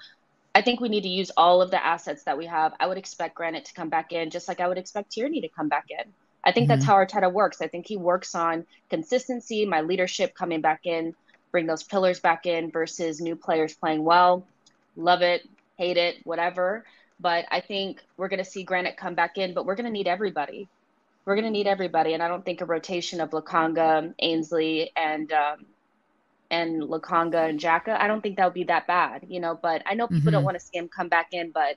I 0.54 0.62
think 0.62 0.80
we 0.80 0.88
need 0.88 1.02
to 1.02 1.08
use 1.08 1.30
all 1.36 1.62
of 1.62 1.70
the 1.70 1.84
assets 1.84 2.24
that 2.24 2.38
we 2.38 2.46
have. 2.46 2.74
I 2.80 2.86
would 2.86 2.98
expect 2.98 3.34
Granit 3.34 3.66
to 3.66 3.74
come 3.74 3.88
back 3.88 4.12
in, 4.12 4.30
just 4.30 4.48
like 4.48 4.60
I 4.60 4.68
would 4.68 4.78
expect 4.78 5.10
Tierney 5.12 5.40
to 5.42 5.48
come 5.48 5.68
back 5.68 5.86
in. 5.90 6.14
I 6.44 6.52
think 6.52 6.68
that's 6.68 6.84
Mhm. 6.84 6.88
how 6.88 6.94
Arteta 6.96 7.32
works. 7.32 7.60
I 7.60 7.68
think 7.68 7.86
he 7.86 7.96
works 7.96 8.34
on 8.34 8.66
consistency, 8.90 9.66
my 9.66 9.80
leadership 9.80 10.34
coming 10.34 10.60
back 10.60 10.80
in, 10.84 11.14
bring 11.52 11.66
those 11.66 11.82
pillars 11.84 12.20
back 12.20 12.46
in 12.46 12.70
versus 12.70 13.20
new 13.20 13.36
players 13.36 13.74
playing 13.74 14.04
well. 14.04 14.48
Love 14.96 15.22
it, 15.22 15.42
hate 15.76 15.96
it, 15.96 16.16
whatever. 16.24 16.84
But 17.18 17.46
I 17.50 17.60
think 17.60 18.00
we're 18.16 18.28
going 18.28 18.38
to 18.38 18.44
see 18.44 18.64
Granit 18.64 18.96
come 18.96 19.14
back 19.14 19.38
in, 19.38 19.54
but 19.54 19.66
we're 19.66 19.76
going 19.76 19.86
to 19.86 19.92
need 19.92 20.08
everybody. 20.08 20.68
We're 21.26 21.34
going 21.36 21.46
to 21.46 21.50
need 21.50 21.66
everybody, 21.66 22.12
and 22.12 22.22
I 22.22 22.28
don't 22.28 22.44
think 22.44 22.60
a 22.60 22.66
rotation 22.66 23.20
of 23.20 23.30
Lokonga, 23.30 24.12
Ainsley, 24.18 24.90
and 24.96 25.32
um, 25.32 25.66
and 26.50 26.82
Lokonga 26.82 27.48
and 27.48 27.58
Xhaka, 27.58 27.98
I 27.98 28.06
don't 28.06 28.20
think 28.20 28.36
that 28.36 28.44
would 28.44 28.54
be 28.54 28.64
that 28.64 28.86
bad, 28.86 29.24
you 29.28 29.40
know. 29.40 29.58
But 29.60 29.82
I 29.86 29.94
know 29.94 30.06
people 30.06 30.30
don't 30.32 30.42
Mhm. 30.42 30.44
want 30.44 30.58
to 30.58 30.64
see 30.64 30.76
him 30.76 30.88
come 30.94 31.08
back 31.08 31.28
in, 31.32 31.50
but 31.52 31.76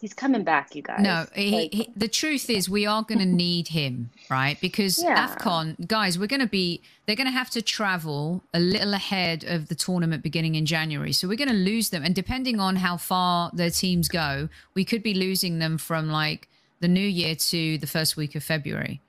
he's 0.00 0.14
coming 0.14 0.44
back, 0.44 0.74
you 0.74 0.82
guys. 0.82 1.00
No, 1.00 1.26
he, 1.34 1.50
Like, 1.62 1.74
he, 1.74 1.88
the 1.94 2.08
truth 2.08 2.48
is 2.48 2.70
we 2.70 2.86
are 2.86 3.02
going 3.02 3.18
to 3.26 3.26
need 3.26 3.68
him, 3.68 4.10
right? 4.30 4.58
Because 4.60 5.02
Yeah. 5.02 5.26
AFCON, 5.26 5.86
guys, 5.86 6.18
we're 6.18 6.26
going 6.26 6.40
to 6.40 6.46
be, 6.46 6.82
they're 7.06 7.16
going 7.16 7.26
to 7.26 7.32
have 7.32 7.50
to 7.50 7.60
travel 7.60 8.44
a 8.54 8.60
little 8.60 8.94
ahead 8.94 9.44
of 9.44 9.68
the 9.68 9.74
tournament 9.74 10.22
beginning 10.22 10.54
in 10.54 10.64
January. 10.64 11.12
So 11.12 11.28
we're 11.28 11.36
going 11.36 11.48
to 11.48 11.54
lose 11.54 11.90
them. 11.90 12.02
And 12.02 12.14
depending 12.14 12.60
on 12.60 12.76
how 12.76 12.96
far 12.96 13.50
their 13.52 13.70
teams 13.70 14.08
go, 14.08 14.48
we 14.74 14.84
could 14.84 15.02
be 15.02 15.12
losing 15.14 15.58
them 15.58 15.76
from 15.76 16.08
like 16.08 16.48
the 16.80 16.88
new 16.88 17.06
year 17.06 17.34
to 17.34 17.78
the 17.78 17.86
first 17.86 18.16
week 18.16 18.34
of 18.34 18.42
February. 18.42 19.00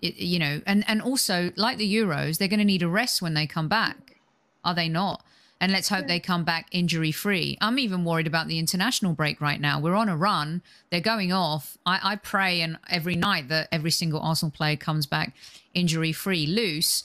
It, 0.00 0.16
you 0.16 0.38
know, 0.38 0.60
and, 0.66 0.84
and 0.88 1.00
also 1.00 1.52
like 1.56 1.78
the 1.78 1.94
Euros, 1.94 2.38
they're 2.38 2.48
going 2.48 2.58
to 2.58 2.64
need 2.64 2.82
a 2.82 2.88
rest 2.88 3.22
when 3.22 3.34
they 3.34 3.46
come 3.46 3.68
back. 3.68 4.16
Are 4.64 4.74
they 4.74 4.88
not? 4.88 5.24
And 5.60 5.70
let's 5.70 5.88
hope 5.88 6.08
they 6.08 6.18
come 6.18 6.42
back 6.42 6.66
injury 6.72 7.12
free. 7.12 7.56
I'm 7.60 7.78
even 7.78 8.04
worried 8.04 8.26
about 8.26 8.48
the 8.48 8.58
international 8.58 9.12
break 9.12 9.40
right 9.40 9.60
now. 9.60 9.78
We're 9.78 9.94
on 9.94 10.08
a 10.08 10.16
run. 10.16 10.60
They're 10.90 11.00
going 11.00 11.32
off. 11.32 11.78
I, 11.86 12.00
I 12.02 12.16
pray 12.16 12.60
and 12.62 12.78
every 12.90 13.14
night 13.14 13.48
that 13.48 13.68
every 13.70 13.92
single 13.92 14.18
Arsenal 14.18 14.50
player 14.50 14.74
comes 14.74 15.06
back 15.06 15.36
injury 15.72 16.10
free, 16.10 16.46
Luce. 16.46 17.04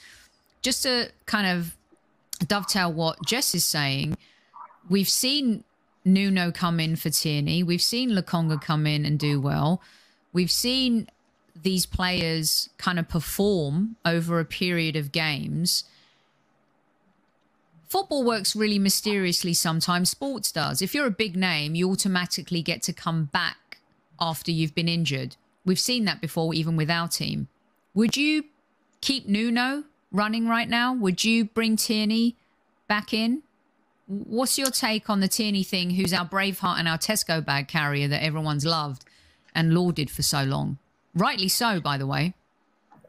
Just 0.64 0.82
to 0.84 1.12
kind 1.28 1.46
of 1.46 1.76
dovetail 2.48 2.92
what 2.92 3.24
Jess 3.24 3.54
is 3.54 3.64
saying, 3.64 4.18
we've 4.90 5.08
seen 5.08 5.64
Nuno 6.04 6.52
come 6.52 6.80
in 6.80 6.96
for 6.96 7.12
Tierney. 7.12 7.62
We've 7.62 7.82
seen 7.82 8.10
Lokonga 8.10 8.60
come 8.60 8.88
in 8.88 9.06
and 9.06 9.20
do 9.20 9.40
well. 9.40 9.82
We've 10.38 10.52
seen 10.52 11.10
these 11.64 11.88
players 11.88 12.70
kind 12.78 13.00
of 13.00 13.10
perform 13.10 13.96
over 14.06 14.40
a 14.40 14.46
period 14.46 14.96
of 14.96 15.12
games. 15.12 15.84
Football 17.90 18.24
works 18.24 18.56
really 18.56 18.78
mysteriously 18.78 19.56
sometimes. 19.56 20.12
Sports 20.12 20.52
does. 20.52 20.84
If 20.84 20.94
you're 20.94 21.08
a 21.08 21.22
big 21.26 21.36
name 21.36 21.74
you 21.74 21.90
automatically 21.90 22.62
get 22.62 22.84
to 22.84 22.94
come 22.94 23.24
back 23.34 23.80
after 24.20 24.52
you've 24.52 24.76
been 24.76 24.88
injured. 24.88 25.38
We've 25.66 25.80
seen 25.80 26.06
that 26.06 26.22
before 26.22 26.54
even 26.54 26.76
with 26.76 26.92
our 26.92 27.08
team. 27.08 27.48
Would 27.96 28.16
you 28.16 28.44
keep 29.02 29.28
nuno 29.28 29.86
running 30.12 30.48
right 30.48 30.70
now? 30.70 30.94
Would 30.94 31.24
you 31.24 31.46
bring 31.46 31.78
tierney 31.78 32.36
back 32.88 33.12
in? 33.12 33.42
What's 34.06 34.60
your 34.60 34.70
take 34.70 35.10
on 35.10 35.20
the 35.20 35.28
tierney 35.28 35.64
thing 35.64 35.90
who's 35.90 36.14
our 36.14 36.30
braveheart 36.30 36.78
and 36.78 36.88
our 36.88 37.00
tesco 37.00 37.44
bag 37.44 37.68
carrier 37.68 38.08
that 38.10 38.22
everyone's 38.22 38.68
loved 38.68 39.04
and 39.56 39.74
lauded 39.74 40.10
for 40.10 40.22
so 40.22 40.44
long 40.44 40.78
rightly 41.14 41.48
so 41.48 41.80
by 41.80 41.98
the 41.98 42.08
way 42.08 42.34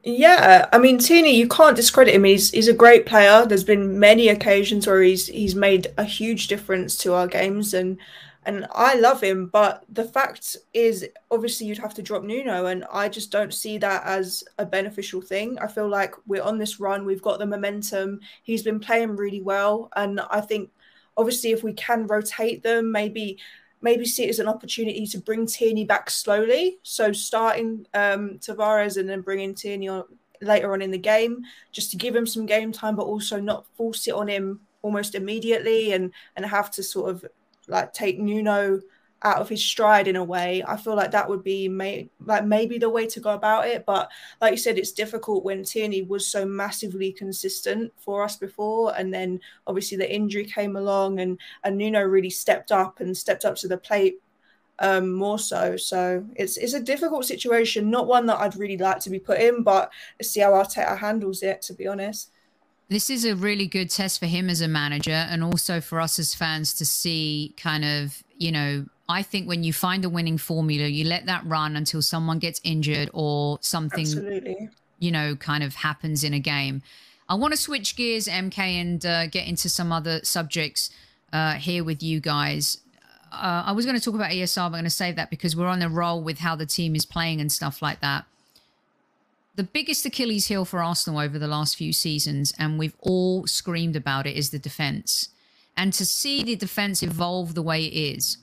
Yeah, 0.04 0.68
I 0.72 0.78
mean 0.78 0.98
Tierney, 0.98 1.34
you 1.34 1.48
can't 1.48 1.76
discredit 1.76 2.14
him. 2.14 2.24
He's 2.24 2.50
he's 2.50 2.68
a 2.68 2.72
great 2.72 3.04
player. 3.04 3.44
There's 3.44 3.64
been 3.64 3.98
many 3.98 4.28
occasions 4.28 4.86
where 4.86 5.02
he's 5.02 5.26
he's 5.26 5.54
made 5.54 5.88
a 5.98 6.04
huge 6.04 6.46
difference 6.46 6.96
to 6.98 7.14
our 7.14 7.26
games, 7.26 7.74
and 7.74 7.98
and 8.44 8.66
I 8.72 8.94
love 8.94 9.20
him. 9.22 9.48
But 9.48 9.84
the 9.88 10.04
fact 10.04 10.56
is, 10.72 11.06
obviously, 11.30 11.66
you'd 11.66 11.78
have 11.78 11.94
to 11.94 12.02
drop 12.02 12.22
Nuno, 12.22 12.66
and 12.66 12.84
I 12.92 13.08
just 13.08 13.32
don't 13.32 13.52
see 13.52 13.76
that 13.78 14.04
as 14.06 14.44
a 14.56 14.64
beneficial 14.64 15.20
thing. 15.20 15.58
I 15.58 15.66
feel 15.66 15.88
like 15.88 16.14
we're 16.26 16.42
on 16.42 16.58
this 16.58 16.80
run. 16.80 17.04
We've 17.04 17.20
got 17.20 17.38
the 17.40 17.46
momentum. 17.46 18.20
He's 18.44 18.62
been 18.62 18.80
playing 18.80 19.16
really 19.16 19.42
well, 19.42 19.90
and 19.96 20.20
I 20.30 20.40
think 20.40 20.70
obviously 21.16 21.50
if 21.50 21.62
we 21.64 21.72
can 21.74 22.06
rotate 22.06 22.62
them, 22.62 22.92
maybe 22.92 23.38
maybe 23.80 24.04
see 24.04 24.24
it 24.24 24.30
as 24.30 24.38
an 24.38 24.48
opportunity 24.48 25.06
to 25.06 25.18
bring 25.18 25.46
Tierney 25.46 25.84
back 25.84 26.10
slowly. 26.10 26.78
So 26.82 27.12
starting 27.12 27.86
um, 27.94 28.38
Tavares 28.38 28.96
and 28.96 29.08
then 29.08 29.20
bringing 29.20 29.54
Tierney 29.54 29.88
on 29.88 30.04
later 30.40 30.72
on 30.72 30.82
in 30.82 30.90
the 30.90 30.98
game, 30.98 31.42
just 31.72 31.90
to 31.90 31.96
give 31.96 32.14
him 32.14 32.26
some 32.26 32.46
game 32.46 32.72
time, 32.72 32.96
but 32.96 33.06
also 33.06 33.40
not 33.40 33.66
force 33.76 34.06
it 34.06 34.14
on 34.14 34.28
him 34.28 34.60
almost 34.82 35.14
immediately 35.14 35.92
and 35.92 36.12
and 36.36 36.46
have 36.46 36.70
to 36.70 36.82
sort 36.82 37.10
of 37.10 37.24
like 37.66 37.92
take 37.92 38.18
Nuno 38.18 38.80
out 39.22 39.38
of 39.38 39.48
his 39.48 39.64
stride 39.64 40.06
in 40.06 40.16
a 40.16 40.24
way. 40.24 40.62
I 40.66 40.76
feel 40.76 40.94
like 40.94 41.10
that 41.10 41.28
would 41.28 41.42
be 41.42 41.68
may- 41.68 42.08
like 42.24 42.44
maybe 42.44 42.78
the 42.78 42.88
way 42.88 43.06
to 43.08 43.20
go 43.20 43.30
about 43.30 43.66
it. 43.66 43.84
But 43.84 44.10
like 44.40 44.52
you 44.52 44.56
said, 44.56 44.78
it's 44.78 44.92
difficult 44.92 45.44
when 45.44 45.64
Tierney 45.64 46.02
was 46.02 46.26
so 46.26 46.46
massively 46.46 47.12
consistent 47.12 47.92
for 47.98 48.22
us 48.22 48.36
before, 48.36 48.94
and 48.96 49.12
then 49.12 49.40
obviously 49.66 49.96
the 49.96 50.12
injury 50.12 50.44
came 50.44 50.76
along, 50.76 51.20
and 51.20 51.38
and 51.64 51.76
Nuno 51.76 52.02
really 52.02 52.30
stepped 52.30 52.70
up 52.70 53.00
and 53.00 53.16
stepped 53.16 53.44
up 53.44 53.56
to 53.56 53.68
the 53.68 53.78
plate 53.78 54.20
um 54.80 55.12
more 55.12 55.40
so 55.40 55.76
so 55.76 56.24
it's 56.36 56.56
it's 56.56 56.72
a 56.72 56.80
difficult 56.80 57.24
situation 57.24 57.90
not 57.90 58.06
one 58.06 58.26
that 58.26 58.38
i'd 58.38 58.54
really 58.54 58.76
like 58.76 59.00
to 59.00 59.10
be 59.10 59.18
put 59.18 59.40
in 59.40 59.64
but 59.64 59.90
see 60.22 60.38
how 60.38 60.52
arteta 60.52 60.96
handles 60.96 61.42
it 61.42 61.60
to 61.60 61.74
be 61.74 61.88
honest 61.88 62.30
this 62.88 63.10
is 63.10 63.24
a 63.24 63.34
really 63.34 63.66
good 63.66 63.90
test 63.90 64.20
for 64.20 64.26
him 64.26 64.48
as 64.48 64.60
a 64.60 64.68
manager 64.68 65.10
and 65.10 65.42
also 65.42 65.80
for 65.80 66.00
us 66.00 66.18
as 66.20 66.32
fans 66.32 66.72
to 66.74 66.86
see 66.86 67.54
kind 67.56 67.84
of 67.84 68.22
you 68.36 68.52
know 68.52 68.86
I 69.08 69.22
think 69.22 69.48
when 69.48 69.64
you 69.64 69.72
find 69.72 70.04
a 70.04 70.08
winning 70.08 70.36
formula, 70.36 70.86
you 70.86 71.04
let 71.04 71.26
that 71.26 71.44
run 71.46 71.76
until 71.76 72.02
someone 72.02 72.38
gets 72.38 72.60
injured 72.62 73.08
or 73.14 73.58
something, 73.62 74.02
Absolutely. 74.02 74.68
you 74.98 75.10
know, 75.10 75.34
kind 75.36 75.64
of 75.64 75.76
happens 75.76 76.24
in 76.24 76.34
a 76.34 76.38
game. 76.38 76.82
I 77.28 77.34
want 77.34 77.52
to 77.52 77.56
switch 77.58 77.96
gears, 77.96 78.28
MK, 78.28 78.58
and 78.58 79.06
uh, 79.06 79.26
get 79.26 79.46
into 79.46 79.68
some 79.68 79.92
other 79.92 80.20
subjects 80.24 80.90
uh, 81.32 81.54
here 81.54 81.84
with 81.84 82.02
you 82.02 82.20
guys. 82.20 82.78
Uh, 83.32 83.64
I 83.66 83.72
was 83.72 83.84
going 83.84 83.98
to 83.98 84.02
talk 84.02 84.14
about 84.14 84.30
ESR, 84.30 84.56
but 84.56 84.64
I'm 84.64 84.72
going 84.72 84.84
to 84.84 84.90
save 84.90 85.16
that 85.16 85.30
because 85.30 85.54
we're 85.54 85.66
on 85.66 85.82
a 85.82 85.88
roll 85.88 86.22
with 86.22 86.38
how 86.38 86.56
the 86.56 86.66
team 86.66 86.94
is 86.94 87.04
playing 87.04 87.40
and 87.40 87.50
stuff 87.52 87.82
like 87.82 88.00
that. 88.00 88.24
The 89.56 89.64
biggest 89.64 90.06
Achilles 90.06 90.46
heel 90.46 90.64
for 90.64 90.82
Arsenal 90.82 91.18
over 91.18 91.38
the 91.38 91.48
last 91.48 91.76
few 91.76 91.92
seasons, 91.92 92.54
and 92.58 92.78
we've 92.78 92.96
all 93.00 93.46
screamed 93.46 93.96
about 93.96 94.26
it, 94.26 94.36
is 94.36 94.50
the 94.50 94.58
defense. 94.58 95.30
And 95.76 95.92
to 95.94 96.06
see 96.06 96.42
the 96.42 96.56
defense 96.56 97.02
evolve 97.02 97.54
the 97.54 97.62
way 97.62 97.84
it 97.84 97.92
is, 97.92 98.38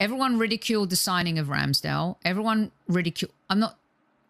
everyone 0.00 0.38
ridiculed 0.38 0.90
the 0.90 0.96
signing 0.96 1.38
of 1.38 1.48
Ramsdale. 1.48 2.16
Everyone 2.24 2.72
ridiculed. 2.88 3.32
I'm 3.50 3.60
not 3.60 3.78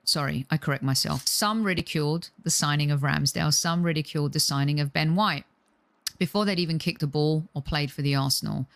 sorry, 0.05 0.45
I 0.51 0.57
correct 0.57 0.83
myself. 0.83 1.27
Some 1.27 1.63
ridiculed 1.63 2.31
the 2.43 2.51
signing 2.51 2.91
of 2.91 3.01
Ramsdale, 3.01 3.55
some 3.55 3.85
ridiculed 3.85 4.33
the 4.33 4.41
signing 4.41 4.81
of 4.81 4.93
Ben 4.93 5.15
White 5.15 5.45
before 6.19 6.45
they'd 6.45 6.59
even 6.59 6.79
kicked 6.79 7.03
a 7.03 7.07
ball 7.07 7.49
or 7.55 7.63
played 7.63 7.91
for 7.91 8.03
the 8.03 8.17
Arsenal. 8.17 8.67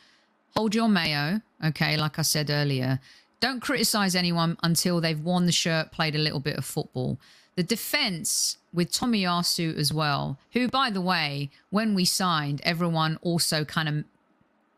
Hold 0.57 0.75
your 0.75 0.89
mayo, 0.89 1.43
okay, 1.63 1.97
like 1.97 2.19
I 2.19 2.23
said 2.23 2.49
earlier. 2.49 3.01
Don't 3.41 3.61
criticize 3.61 4.15
anyone 4.15 4.57
until 4.63 5.01
they've 5.01 5.21
worn 5.21 5.45
the 5.45 5.53
shirt, 5.53 5.91
played 5.91 6.15
a 6.15 6.19
little 6.19 6.41
bit 6.41 6.57
of 6.57 6.65
football. 6.65 7.19
The 7.57 7.63
defense 7.63 8.57
with 8.73 8.91
Tommy 8.91 9.25
Tomiyasu 9.25 9.77
as 9.77 9.93
well, 9.93 10.39
who, 10.53 10.69
by 10.69 10.91
the 10.91 11.01
way, 11.01 11.51
when 11.71 11.95
we 11.95 12.05
signed, 12.05 12.61
everyone 12.65 13.19
also 13.21 13.65
kind 13.65 13.89
of 13.89 14.05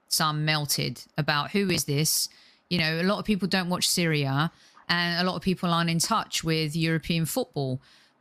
some 0.09 0.45
melted 0.45 1.03
about 1.19 1.51
who 1.51 1.71
is 1.71 1.85
this. 1.85 2.29
You 2.69 2.79
know, 2.79 3.01
a 3.01 3.05
lot 3.05 3.19
of 3.19 3.25
people 3.25 3.49
don't 3.49 3.69
watch 3.69 3.89
Serie 3.89 4.25
A 4.25 4.51
and 4.89 5.21
a 5.21 5.29
lot 5.29 5.37
of 5.37 5.43
people 5.43 5.73
aren't 5.73 5.91
in 5.91 5.99
touch 5.99 6.45
with 6.45 6.77
European 6.77 7.27
football. 7.27 7.81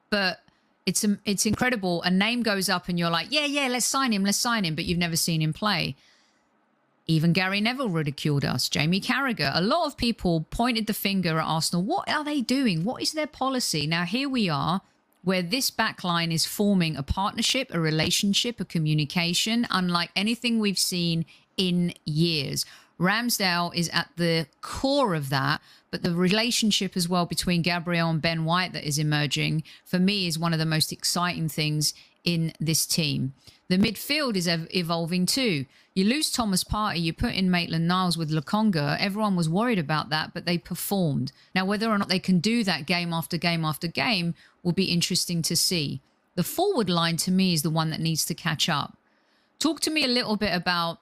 But 0.09 0.39
it's 0.85 1.03
um, 1.03 1.19
it's 1.25 1.45
incredible. 1.45 2.01
A 2.03 2.11
name 2.11 2.43
goes 2.43 2.69
up, 2.69 2.89
and 2.89 2.97
you're 2.97 3.09
like, 3.09 3.27
yeah, 3.29 3.45
yeah, 3.45 3.67
let's 3.67 3.85
sign 3.85 4.11
him, 4.11 4.23
let's 4.23 4.37
sign 4.37 4.65
him. 4.65 4.75
But 4.75 4.85
you've 4.85 4.97
never 4.97 5.15
seen 5.15 5.41
him 5.41 5.53
play. 5.53 5.95
Even 7.07 7.33
Gary 7.33 7.61
Neville 7.61 7.89
ridiculed 7.89 8.43
us. 8.43 8.67
Jamie 8.67 9.01
Carragher. 9.01 9.51
A 9.53 9.61
lot 9.61 9.85
of 9.85 9.95
people 9.95 10.47
pointed 10.49 10.87
the 10.87 10.93
finger 10.93 11.37
at 11.39 11.45
Arsenal. 11.45 11.83
What 11.83 12.09
are 12.09 12.23
they 12.23 12.41
doing? 12.41 12.83
What 12.83 13.01
is 13.01 13.11
their 13.11 13.27
policy? 13.27 13.85
Now 13.85 14.05
here 14.05 14.27
we 14.27 14.49
are, 14.49 14.81
where 15.23 15.43
this 15.43 15.69
backline 15.69 16.33
is 16.33 16.45
forming 16.45 16.95
a 16.95 17.03
partnership, 17.03 17.71
a 17.71 17.79
relationship, 17.79 18.59
a 18.59 18.65
communication, 18.65 19.67
unlike 19.69 20.09
anything 20.15 20.57
we've 20.57 20.79
seen 20.79 21.25
in 21.57 21.93
years. 22.05 22.65
Ramsdale 22.99 23.75
is 23.75 23.89
at 23.89 24.09
the 24.15 24.47
core 24.61 25.15
of 25.15 25.29
that, 25.29 25.61
but 25.91 26.03
the 26.03 26.13
relationship 26.13 26.95
as 26.95 27.09
well 27.09 27.25
between 27.25 27.61
Gabriel 27.61 28.09
and 28.09 28.21
Ben 28.21 28.45
White 28.45 28.73
that 28.73 28.87
is 28.87 28.97
emerging 28.97 29.63
for 29.83 29.99
me 29.99 30.27
is 30.27 30.39
one 30.39 30.53
of 30.53 30.59
the 30.59 30.65
most 30.65 30.91
exciting 30.91 31.49
things 31.49 31.93
in 32.23 32.53
this 32.59 32.85
team. 32.85 33.33
The 33.67 33.77
midfield 33.77 34.35
is 34.35 34.47
ev- 34.47 34.67
evolving 34.75 35.25
too. 35.25 35.65
You 35.93 36.05
lose 36.05 36.31
Thomas 36.31 36.63
Partey, 36.63 37.01
you 37.01 37.13
put 37.13 37.33
in 37.33 37.49
Maitland 37.49 37.87
Niles 37.87 38.17
with 38.17 38.29
Lokonga. 38.29 38.97
Everyone 38.99 39.35
was 39.35 39.49
worried 39.49 39.79
about 39.79 40.09
that, 40.09 40.33
but 40.33 40.45
they 40.45 40.57
performed. 40.57 41.31
Now, 41.53 41.65
whether 41.65 41.89
or 41.89 41.97
not 41.97 42.09
they 42.09 42.19
can 42.19 42.39
do 42.39 42.63
that 42.63 42.85
game 42.85 43.13
after 43.13 43.37
game 43.37 43.65
after 43.65 43.87
game 43.87 44.35
will 44.61 44.73
be 44.73 44.85
interesting 44.85 45.41
to 45.43 45.55
see. 45.55 46.01
The 46.35 46.43
forward 46.43 46.89
line 46.89 47.17
to 47.17 47.31
me 47.31 47.53
is 47.53 47.61
the 47.61 47.69
one 47.69 47.89
that 47.89 48.01
needs 48.01 48.25
to 48.25 48.35
catch 48.35 48.69
up. 48.69 48.97
Talk 49.57 49.79
to 49.81 49.91
me 49.91 50.03
a 50.03 50.09
little 50.09 50.35
bit 50.35 50.53
about 50.53 50.99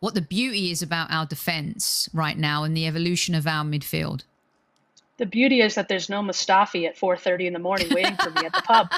what 0.00 0.14
the 0.14 0.20
beauty 0.20 0.70
is 0.70 0.82
about 0.82 1.10
our 1.10 1.26
defense 1.26 2.08
right 2.12 2.38
now 2.38 2.64
and 2.64 2.76
the 2.76 2.86
evolution 2.86 3.34
of 3.34 3.46
our 3.46 3.64
midfield. 3.64 4.22
The 5.16 5.26
beauty 5.26 5.60
is 5.60 5.74
that 5.74 5.88
there's 5.88 6.08
no 6.08 6.22
Mustafi 6.22 6.86
at 6.86 6.96
4:30 6.96 7.46
in 7.46 7.52
the 7.52 7.58
morning 7.58 7.88
waiting 7.90 8.16
for 8.16 8.30
me 8.30 8.46
at 8.46 8.52
the 8.52 8.62
pub. 8.62 8.92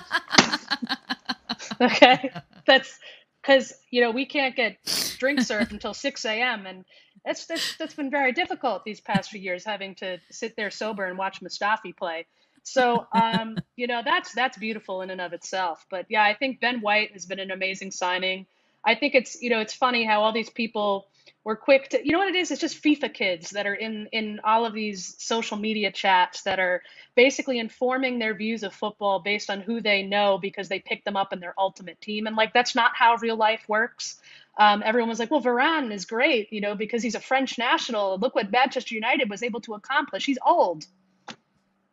okay, 1.81 2.31
that's 2.67 2.99
because 3.41 3.73
you 3.91 4.03
know 4.03 4.11
we 4.11 4.27
can't 4.27 4.55
get 4.55 4.77
drink 5.19 5.41
served 5.41 5.73
until 5.73 5.95
6 5.95 6.25
a.m. 6.27 6.67
and 6.67 6.85
that's, 7.25 7.47
that's 7.47 7.77
that's 7.79 7.95
been 7.95 8.11
very 8.11 8.33
difficult 8.33 8.85
these 8.85 9.01
past 9.01 9.31
few 9.31 9.41
years 9.41 9.65
having 9.65 9.95
to 9.97 10.19
sit 10.31 10.57
there 10.57 10.71
sober 10.71 11.07
and 11.07 11.17
watch 11.17 11.41
Mustafi 11.41 11.97
play. 11.97 12.27
So 12.63 13.07
um, 13.13 13.57
you 13.77 13.87
know 13.87 14.03
that's 14.05 14.35
that's 14.35 14.59
beautiful 14.59 15.01
in 15.01 15.11
and 15.11 15.23
of 15.23 15.33
itself. 15.33 15.87
But 15.91 16.07
yeah, 16.11 16.23
I 16.23 16.35
think 16.35 16.61
Ben 16.61 16.81
White 16.81 17.13
has 17.13 17.25
been 17.25 17.41
an 17.41 17.51
amazing 17.51 17.91
signing. 17.91 18.47
I 18.85 18.95
think 18.95 19.15
it's 19.15 19.41
you 19.43 19.51
know 19.51 19.61
it's 19.61 19.75
funny 19.75 20.05
how 20.05 20.23
all 20.23 20.33
these 20.33 20.51
people 20.51 21.09
were 21.45 21.57
quick 21.57 21.89
to 21.91 22.05
you 22.05 22.13
know 22.13 22.19
what 22.19 22.29
it 22.29 22.35
is 22.35 22.51
it's 22.51 22.61
just 22.61 22.83
FIFA 22.83 23.13
kids 23.15 23.51
that 23.51 23.67
are 23.67 23.75
in 23.75 24.09
in 24.13 24.41
all 24.45 24.67
of 24.67 24.75
these 24.75 25.15
social 25.19 25.57
media 25.57 25.91
chats 25.91 26.43
that 26.43 26.59
are 26.59 26.83
basically 27.15 27.59
informing 27.59 28.19
their 28.19 28.35
views 28.35 28.63
of 28.63 28.75
football 28.75 29.21
based 29.21 29.51
on 29.51 29.61
who 29.61 29.81
they 29.81 30.03
know 30.03 30.39
because 30.39 30.69
they 30.69 30.79
picked 30.79 31.05
them 31.05 31.17
up 31.17 31.33
in 31.33 31.41
their 31.41 31.55
ultimate 31.59 32.01
team 32.01 32.27
and 32.27 32.37
like 32.37 32.53
that's 32.53 32.75
not 32.75 32.93
how 32.95 33.17
real 33.17 33.37
life 33.37 33.65
works. 33.69 34.21
Um, 34.59 34.83
everyone 34.85 35.09
was 35.09 35.19
like, 35.19 35.31
well, 35.31 35.41
Varane 35.41 35.91
is 35.91 36.05
great, 36.05 36.53
you 36.53 36.61
know, 36.61 36.75
because 36.75 37.03
he's 37.03 37.15
a 37.15 37.21
French 37.21 37.57
national. 37.57 38.19
Look 38.19 38.35
what 38.35 38.51
Manchester 38.51 38.95
United 38.95 39.31
was 39.31 39.43
able 39.43 39.61
to 39.63 39.75
accomplish. 39.75 40.27
He's 40.27 40.39
old. 40.45 40.85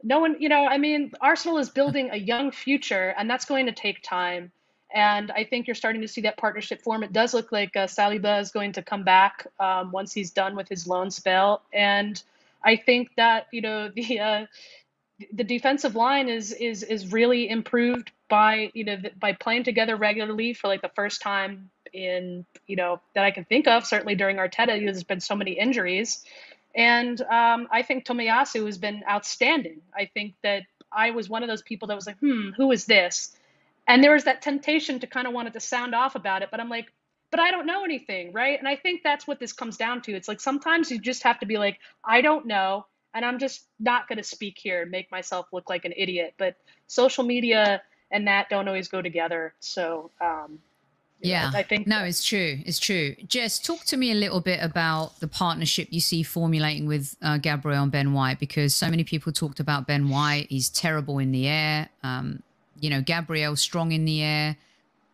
No 0.03 0.19
one, 0.19 0.35
you 0.39 0.49
know, 0.49 0.65
I 0.65 0.77
mean, 0.77 1.11
Arsenal 1.21 1.59
is 1.59 1.69
building 1.69 2.09
a 2.11 2.17
young 2.17 2.51
future, 2.51 3.13
and 3.17 3.29
that's 3.29 3.45
going 3.45 3.67
to 3.67 3.71
take 3.71 4.03
time. 4.03 4.51
And 4.93 5.31
I 5.31 5.43
think 5.43 5.67
you're 5.67 5.75
starting 5.75 6.01
to 6.01 6.07
see 6.07 6.21
that 6.21 6.37
partnership 6.37 6.81
form. 6.81 7.03
It 7.03 7.11
does 7.11 7.33
look 7.33 7.51
like 7.51 7.75
uh, 7.75 7.87
Saliba 7.87 8.39
is 8.39 8.51
going 8.51 8.71
to 8.73 8.81
come 8.81 9.03
back 9.03 9.45
um, 9.59 9.91
once 9.91 10.13
he's 10.13 10.31
done 10.31 10.55
with 10.55 10.69
his 10.69 10.87
loan 10.87 11.11
spell. 11.11 11.61
And 11.73 12.21
I 12.63 12.75
think 12.77 13.09
that 13.15 13.47
you 13.51 13.61
know 13.61 13.89
the 13.95 14.19
uh, 14.19 14.45
the 15.33 15.43
defensive 15.43 15.95
line 15.95 16.29
is 16.29 16.51
is 16.51 16.83
is 16.83 17.11
really 17.11 17.49
improved 17.49 18.11
by 18.29 18.71
you 18.73 18.83
know 18.83 18.97
by 19.19 19.33
playing 19.33 19.63
together 19.63 19.95
regularly 19.95 20.53
for 20.53 20.67
like 20.67 20.81
the 20.81 20.91
first 20.95 21.21
time 21.21 21.69
in 21.93 22.45
you 22.67 22.75
know 22.75 23.01
that 23.15 23.23
I 23.23 23.31
can 23.31 23.45
think 23.45 23.67
of. 23.67 23.85
Certainly 23.85 24.15
during 24.15 24.37
Arteta, 24.37 24.79
there's 24.83 25.03
been 25.03 25.19
so 25.19 25.35
many 25.35 25.53
injuries, 25.53 26.23
and 26.75 27.19
um, 27.21 27.67
I 27.71 27.81
think 27.81 28.05
Tomiyasu 28.05 28.65
has 28.65 28.77
been 28.77 29.03
outstanding. 29.09 29.81
I 29.95 30.05
think 30.05 30.35
that 30.43 30.63
I 30.91 31.11
was 31.11 31.29
one 31.29 31.43
of 31.43 31.49
those 31.49 31.61
people 31.61 31.87
that 31.89 31.95
was 31.95 32.07
like, 32.07 32.19
hmm, 32.19 32.51
who 32.55 32.71
is 32.71 32.85
this? 32.85 33.35
And 33.87 34.03
there 34.03 34.13
was 34.13 34.25
that 34.25 34.41
temptation 34.41 34.99
to 34.99 35.07
kind 35.07 35.27
of 35.27 35.33
wanted 35.33 35.53
to 35.53 35.59
sound 35.59 35.95
off 35.95 36.15
about 36.15 36.41
it 36.41 36.49
but 36.51 36.59
i'm 36.59 36.69
like 36.69 36.91
but 37.31 37.39
i 37.39 37.51
don't 37.51 37.65
know 37.65 37.83
anything 37.83 38.31
right 38.33 38.59
and 38.59 38.67
i 38.67 38.75
think 38.75 39.01
that's 39.03 39.27
what 39.27 39.39
this 39.39 39.53
comes 39.53 39.77
down 39.77 40.01
to 40.01 40.13
it's 40.13 40.27
like 40.27 40.39
sometimes 40.39 40.91
you 40.91 40.99
just 40.99 41.23
have 41.23 41.39
to 41.39 41.45
be 41.45 41.57
like 41.57 41.79
i 42.05 42.21
don't 42.21 42.45
know 42.45 42.85
and 43.13 43.25
i'm 43.25 43.39
just 43.39 43.67
not 43.79 44.07
going 44.07 44.17
to 44.17 44.23
speak 44.23 44.57
here 44.57 44.81
and 44.81 44.91
make 44.91 45.09
myself 45.11 45.47
look 45.51 45.69
like 45.69 45.85
an 45.85 45.93
idiot 45.95 46.33
but 46.37 46.55
social 46.87 47.23
media 47.23 47.81
and 48.11 48.27
that 48.27 48.49
don't 48.49 48.67
always 48.67 48.87
go 48.87 49.01
together 49.01 49.53
so 49.59 50.11
um, 50.21 50.59
yeah, 51.19 51.51
I 51.53 51.63
think 51.63 51.87
no, 51.87 52.03
it's 52.03 52.23
true. 52.23 52.59
It's 52.65 52.77
true. 52.77 53.15
Jess, 53.27 53.57
talk 53.59 53.83
to 53.85 53.97
me 53.97 54.11
a 54.11 54.15
little 54.15 54.39
bit 54.39 54.59
about 54.61 55.19
the 55.19 55.27
partnership 55.27 55.87
you 55.89 55.99
see 55.99 56.21
formulating 56.21 56.85
with 56.85 57.15
uh, 57.21 57.37
Gabriel 57.37 57.83
and 57.83 57.91
Ben 57.91 58.13
White 58.13 58.39
because 58.39 58.75
so 58.75 58.89
many 58.89 59.03
people 59.03 59.31
talked 59.31 59.59
about 59.59 59.87
Ben 59.87 60.09
White. 60.09 60.47
He's 60.49 60.69
terrible 60.69 61.17
in 61.17 61.31
the 61.31 61.47
air. 61.47 61.89
Um, 62.03 62.43
you 62.79 62.89
know, 62.89 63.01
Gabriel 63.01 63.55
strong 63.55 63.91
in 63.91 64.05
the 64.05 64.21
air. 64.21 64.57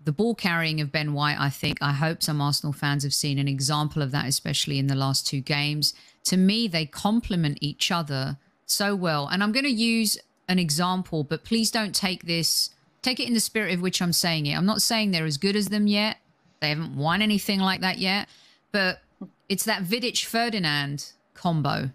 The 0.04 0.12
ball 0.12 0.36
carrying 0.36 0.82
of 0.82 0.92
Ben 0.92 1.14
White, 1.14 1.38
I 1.40 1.50
think, 1.50 1.78
I 1.82 1.94
hope 1.94 2.22
some 2.22 2.42
Arsenal 2.42 2.74
fans 2.74 3.04
have 3.04 3.14
seen 3.14 3.40
an 3.40 3.48
example 3.48 4.02
of 4.02 4.12
that, 4.12 4.26
especially 4.28 4.78
in 4.78 4.88
the 4.88 4.96
last 4.96 5.26
two 5.26 5.40
games. 5.40 5.94
To 6.26 6.38
me, 6.38 6.68
they 6.68 6.86
complement 6.86 7.58
each 7.62 7.90
other 7.92 8.38
so 8.66 8.96
well. 8.96 9.28
And 9.28 9.42
I'm 9.42 9.54
going 9.54 9.66
to 9.66 9.72
use 9.72 10.18
an 10.50 10.60
example, 10.60 11.24
but 11.24 11.46
please 11.46 11.72
don't 11.72 11.96
take 11.96 12.26
this, 12.26 12.72
take 13.02 13.20
it 13.20 13.28
in 13.28 13.34
the 13.34 13.40
spirit 13.40 13.74
of 13.74 13.82
which 13.82 14.02
I'm 14.02 14.12
saying 14.12 14.46
it. 14.46 14.58
I'm 14.58 14.66
not 14.66 14.82
saying 14.82 15.12
they're 15.12 15.26
as 15.26 15.38
good 15.38 15.56
as 15.56 15.70
them 15.70 15.88
yet. 15.88 16.18
They 16.60 16.70
haven't 16.70 16.98
won 16.98 17.22
anything 17.22 17.60
like 17.60 17.82
that 17.82 17.98
yet. 17.98 18.28
But 18.74 19.00
it's 19.48 19.66
that 19.66 19.84
Vidic 19.84 20.26
Ferdinand 20.26 21.14
combo 21.34 21.92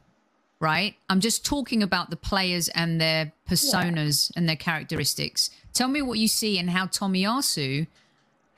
right? 0.60 0.94
I'm 1.08 1.20
just 1.20 1.44
talking 1.44 1.82
about 1.82 2.10
the 2.10 2.16
players 2.16 2.68
and 2.68 3.00
their 3.00 3.32
personas 3.48 4.30
yeah. 4.30 4.38
and 4.38 4.48
their 4.48 4.56
characteristics. 4.56 5.50
Tell 5.72 5.88
me 5.88 6.02
what 6.02 6.18
you 6.18 6.28
see 6.28 6.58
and 6.58 6.70
how 6.70 6.86
Tomiyasu 6.86 7.86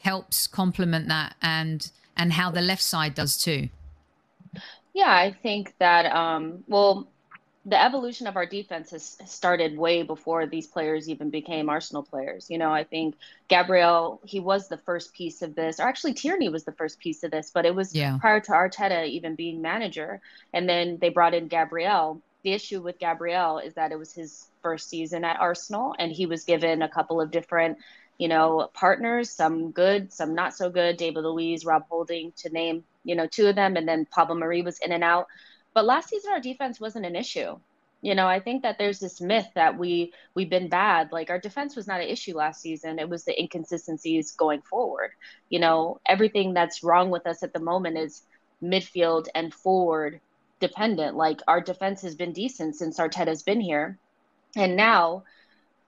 helps 0.01 0.47
complement 0.47 1.09
that 1.09 1.35
and 1.43 1.91
and 2.17 2.33
how 2.33 2.51
the 2.51 2.61
left 2.61 2.83
side 2.83 3.15
does 3.15 3.37
too. 3.37 3.69
Yeah, 4.93 5.15
I 5.15 5.33
think 5.43 5.75
that 5.79 6.07
um 6.07 6.65
well 6.67 7.07
the 7.67 7.83
evolution 7.83 8.27
of 8.27 8.37
our 8.37 8.47
defense 8.47 8.91
has 8.91 9.19
started 9.27 9.77
way 9.77 10.03
before 10.03 10.47
these 10.47 10.67
players 10.67 11.11
even 11.11 11.29
became 11.29 11.69
Arsenal 11.69 12.03
players. 12.03 12.49
You 12.49 12.57
know, 12.57 12.73
I 12.73 12.85
think 12.85 13.17
Gabriel, 13.49 14.21
he 14.25 14.41
was 14.41 14.69
the 14.69 14.79
first 14.79 15.13
piece 15.13 15.43
of 15.43 15.55
this, 15.55 15.79
or 15.79 15.83
actually 15.83 16.15
Tierney 16.15 16.49
was 16.49 16.65
the 16.65 16.73
first 16.73 16.99
piece 16.99 17.23
of 17.23 17.31
this, 17.31 17.51
but 17.53 17.67
it 17.67 17.75
was 17.75 17.95
yeah. 17.95 18.17
prior 18.19 18.41
to 18.41 18.53
Arteta 18.53 19.07
even 19.07 19.35
being 19.35 19.61
manager. 19.61 20.23
And 20.55 20.67
then 20.67 20.97
they 21.01 21.11
brought 21.11 21.35
in 21.35 21.49
Gabriel. 21.49 22.23
The 22.45 22.53
issue 22.55 22.81
with 22.81 22.99
Gabriel 22.99 23.59
is 23.59 23.75
that 23.75 23.93
it 23.93 23.99
was 23.99 24.15
his 24.15 24.47
first 24.63 24.89
season 24.89 25.25
at 25.25 25.41
Arsenal, 25.41 25.95
and 25.99 26.13
he 26.13 26.27
was 26.27 26.45
given 26.45 26.83
a 26.83 26.89
couple 26.89 27.21
of 27.21 27.31
different, 27.31 27.79
you 28.19 28.29
know, 28.29 28.71
partners, 28.75 29.31
some 29.31 29.71
good, 29.71 30.13
some 30.13 30.35
not 30.35 30.55
so 30.55 30.71
good, 30.71 30.97
David 30.97 31.25
Luiz, 31.25 31.65
Rob 31.65 31.85
Holding, 31.89 32.33
to 32.39 32.51
name 32.51 32.85
you 33.05 33.15
know, 33.15 33.27
two 33.27 33.47
of 33.47 33.57
them, 33.57 33.77
and 33.77 33.89
then 33.89 34.07
Pablo 34.07 34.37
Mari 34.37 34.63
was 34.63 34.79
in 34.81 34.93
and 34.93 35.05
out. 35.05 35.27
But 35.75 35.85
last 35.85 36.09
season, 36.09 36.33
our 36.33 36.41
defense 36.41 36.81
wasn't 36.81 37.07
an 37.07 37.17
issue. 37.17 37.59
You 38.03 38.15
know, 38.15 38.27
I 38.27 38.41
think 38.41 38.63
that 38.63 38.79
there's 38.79 38.99
this 38.99 39.21
myth 39.21 39.49
that 39.55 39.79
we 39.79 40.13
we've 40.35 40.49
been 40.49 40.69
bad. 40.69 41.13
Like 41.13 41.29
our 41.29 41.39
defense 41.39 41.77
was 41.77 41.87
not 41.87 42.01
an 42.01 42.09
issue 42.09 42.37
last 42.37 42.63
season. 42.63 42.99
It 42.99 43.09
was 43.09 43.25
the 43.25 43.39
inconsistencies 43.39 44.33
going 44.33 44.63
forward. 44.63 45.11
You 45.51 45.61
know, 45.61 46.01
everything 46.07 46.55
that's 46.55 46.83
wrong 46.83 47.11
with 47.11 47.27
us 47.27 47.43
at 47.43 47.53
the 47.53 47.61
moment 47.61 47.99
is 47.99 48.23
midfield 48.63 49.27
and 49.35 49.53
forward 49.53 50.21
dependent. 50.61 51.17
Like 51.17 51.41
our 51.47 51.61
defense 51.61 52.01
has 52.03 52.15
been 52.15 52.33
decent 52.33 52.77
since 52.77 52.99
Arteta's 52.99 53.43
been 53.43 53.61
here. 53.61 53.99
And 54.57 54.77
now 54.77 55.25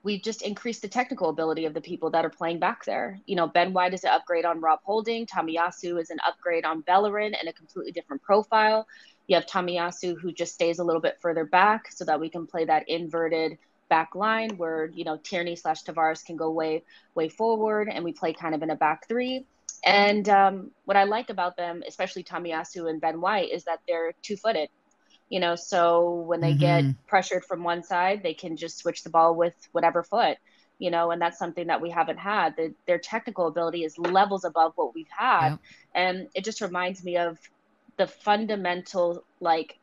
we've 0.03 0.23
just 0.23 0.43
increased 0.43 0.83
the 0.83 0.89
technical 0.89 1.29
ability 1.29 1.65
of 1.65 1.75
the 1.75 1.81
people 1.81 2.11
that 2.11 2.25
are 2.25 2.31
playing 2.31 2.59
back 2.59 2.85
there. 2.85 3.21
You 3.27 3.37
know, 3.37 3.47
Ben 3.47 3.73
White 3.73 3.95
is 3.95 4.05
an 4.05 4.11
upgrade 4.11 4.45
on 4.45 4.61
Rob 4.61 4.81
Holding. 4.83 5.27
Tomiyasu 5.27 6.01
is 6.01 6.11
an 6.11 6.19
upgrade 6.27 6.65
on 6.65 6.81
Bellerin 6.81 7.35
and 7.35 7.49
a 7.49 7.53
completely 7.53 7.93
different 7.93 8.23
profile. 8.23 8.87
You 9.29 9.37
have 9.37 9.47
Tomiyasu 9.47 10.21
who 10.21 10.33
just 10.33 10.55
stays 10.55 10.79
a 10.79 10.85
little 10.85 11.01
bit 11.01 11.19
further 11.21 11.45
back 11.45 11.91
so 11.91 12.05
that 12.05 12.21
we 12.21 12.29
can 12.29 12.47
play 12.47 12.65
that 12.65 12.89
inverted 12.89 13.59
back 13.89 14.15
line 14.15 14.51
where, 14.57 14.87
you 14.87 15.05
know, 15.05 15.19
Tierney 15.19 15.55
slash 15.55 15.85
Tavares 15.85 16.25
can 16.25 16.37
go 16.37 16.51
way, 16.51 16.83
way 17.15 17.29
forward 17.29 17.89
and 17.93 18.05
we 18.05 18.13
play 18.13 18.33
kind 18.33 18.55
of 18.55 18.63
in 18.63 18.71
a 18.71 18.77
back 18.77 19.07
three. 19.07 19.45
And 19.85 20.29
um, 20.29 20.71
what 20.85 20.97
I 20.97 21.05
like 21.05 21.31
about 21.31 21.57
them, 21.57 21.83
especially 21.87 22.25
Tomiyasu 22.25 22.89
and 22.89 23.01
Ben 23.01 23.21
White, 23.21 23.51
is 23.51 23.65
that 23.65 23.81
they're 23.87 24.13
two 24.23 24.37
footed 24.37 24.69
you 25.33 25.41
know 25.41 25.57
so 25.57 26.11
when 26.27 26.43
they 26.43 26.51
mm-hmm. 26.51 26.91
get 26.91 27.07
pressured 27.07 27.43
from 27.47 27.65
one 27.65 27.83
side 27.83 28.23
they 28.23 28.35
can 28.35 28.55
just 28.55 28.77
switch 28.77 29.03
the 29.03 29.09
ball 29.09 29.35
with 29.35 29.55
whatever 29.73 30.03
foot 30.03 30.37
you 30.79 30.91
know 30.91 31.11
and 31.11 31.23
that's 31.23 31.39
something 31.39 31.67
that 31.69 31.81
we 31.81 31.89
haven't 31.89 32.19
had 32.19 32.55
the, 32.57 32.75
their 32.87 32.99
technical 32.99 33.47
ability 33.47 33.83
is 33.83 33.97
levels 33.99 34.45
above 34.45 34.73
what 34.77 34.95
we've 34.95 35.09
had 35.09 35.49
yeah. 35.49 35.57
and 35.95 36.29
it 36.35 36.45
just 36.45 36.61
reminds 36.61 37.03
me 37.03 37.17
of 37.17 37.39
the 37.97 38.07
fundamental 38.07 39.25
like 39.41 39.79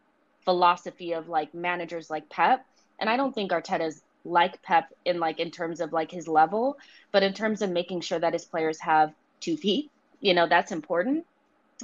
philosophy 0.45 1.13
of 1.13 1.27
like 1.27 1.51
managers 1.55 2.11
like 2.11 2.29
pep 2.29 2.63
and 2.99 3.09
i 3.09 3.17
don't 3.17 3.33
think 3.33 3.51
arteta's 3.51 4.03
like 4.25 4.61
pep 4.61 4.93
in 5.05 5.19
like 5.19 5.39
in 5.39 5.49
terms 5.49 5.81
of 5.81 5.91
like 5.91 6.11
his 6.11 6.27
level 6.27 6.77
but 7.11 7.23
in 7.23 7.33
terms 7.33 7.63
of 7.63 7.71
making 7.71 8.01
sure 8.01 8.19
that 8.19 8.33
his 8.33 8.45
players 8.45 8.79
have 8.79 9.11
two 9.39 9.57
feet 9.57 9.89
you 10.19 10.35
know 10.35 10.47
that's 10.47 10.71
important 10.71 11.25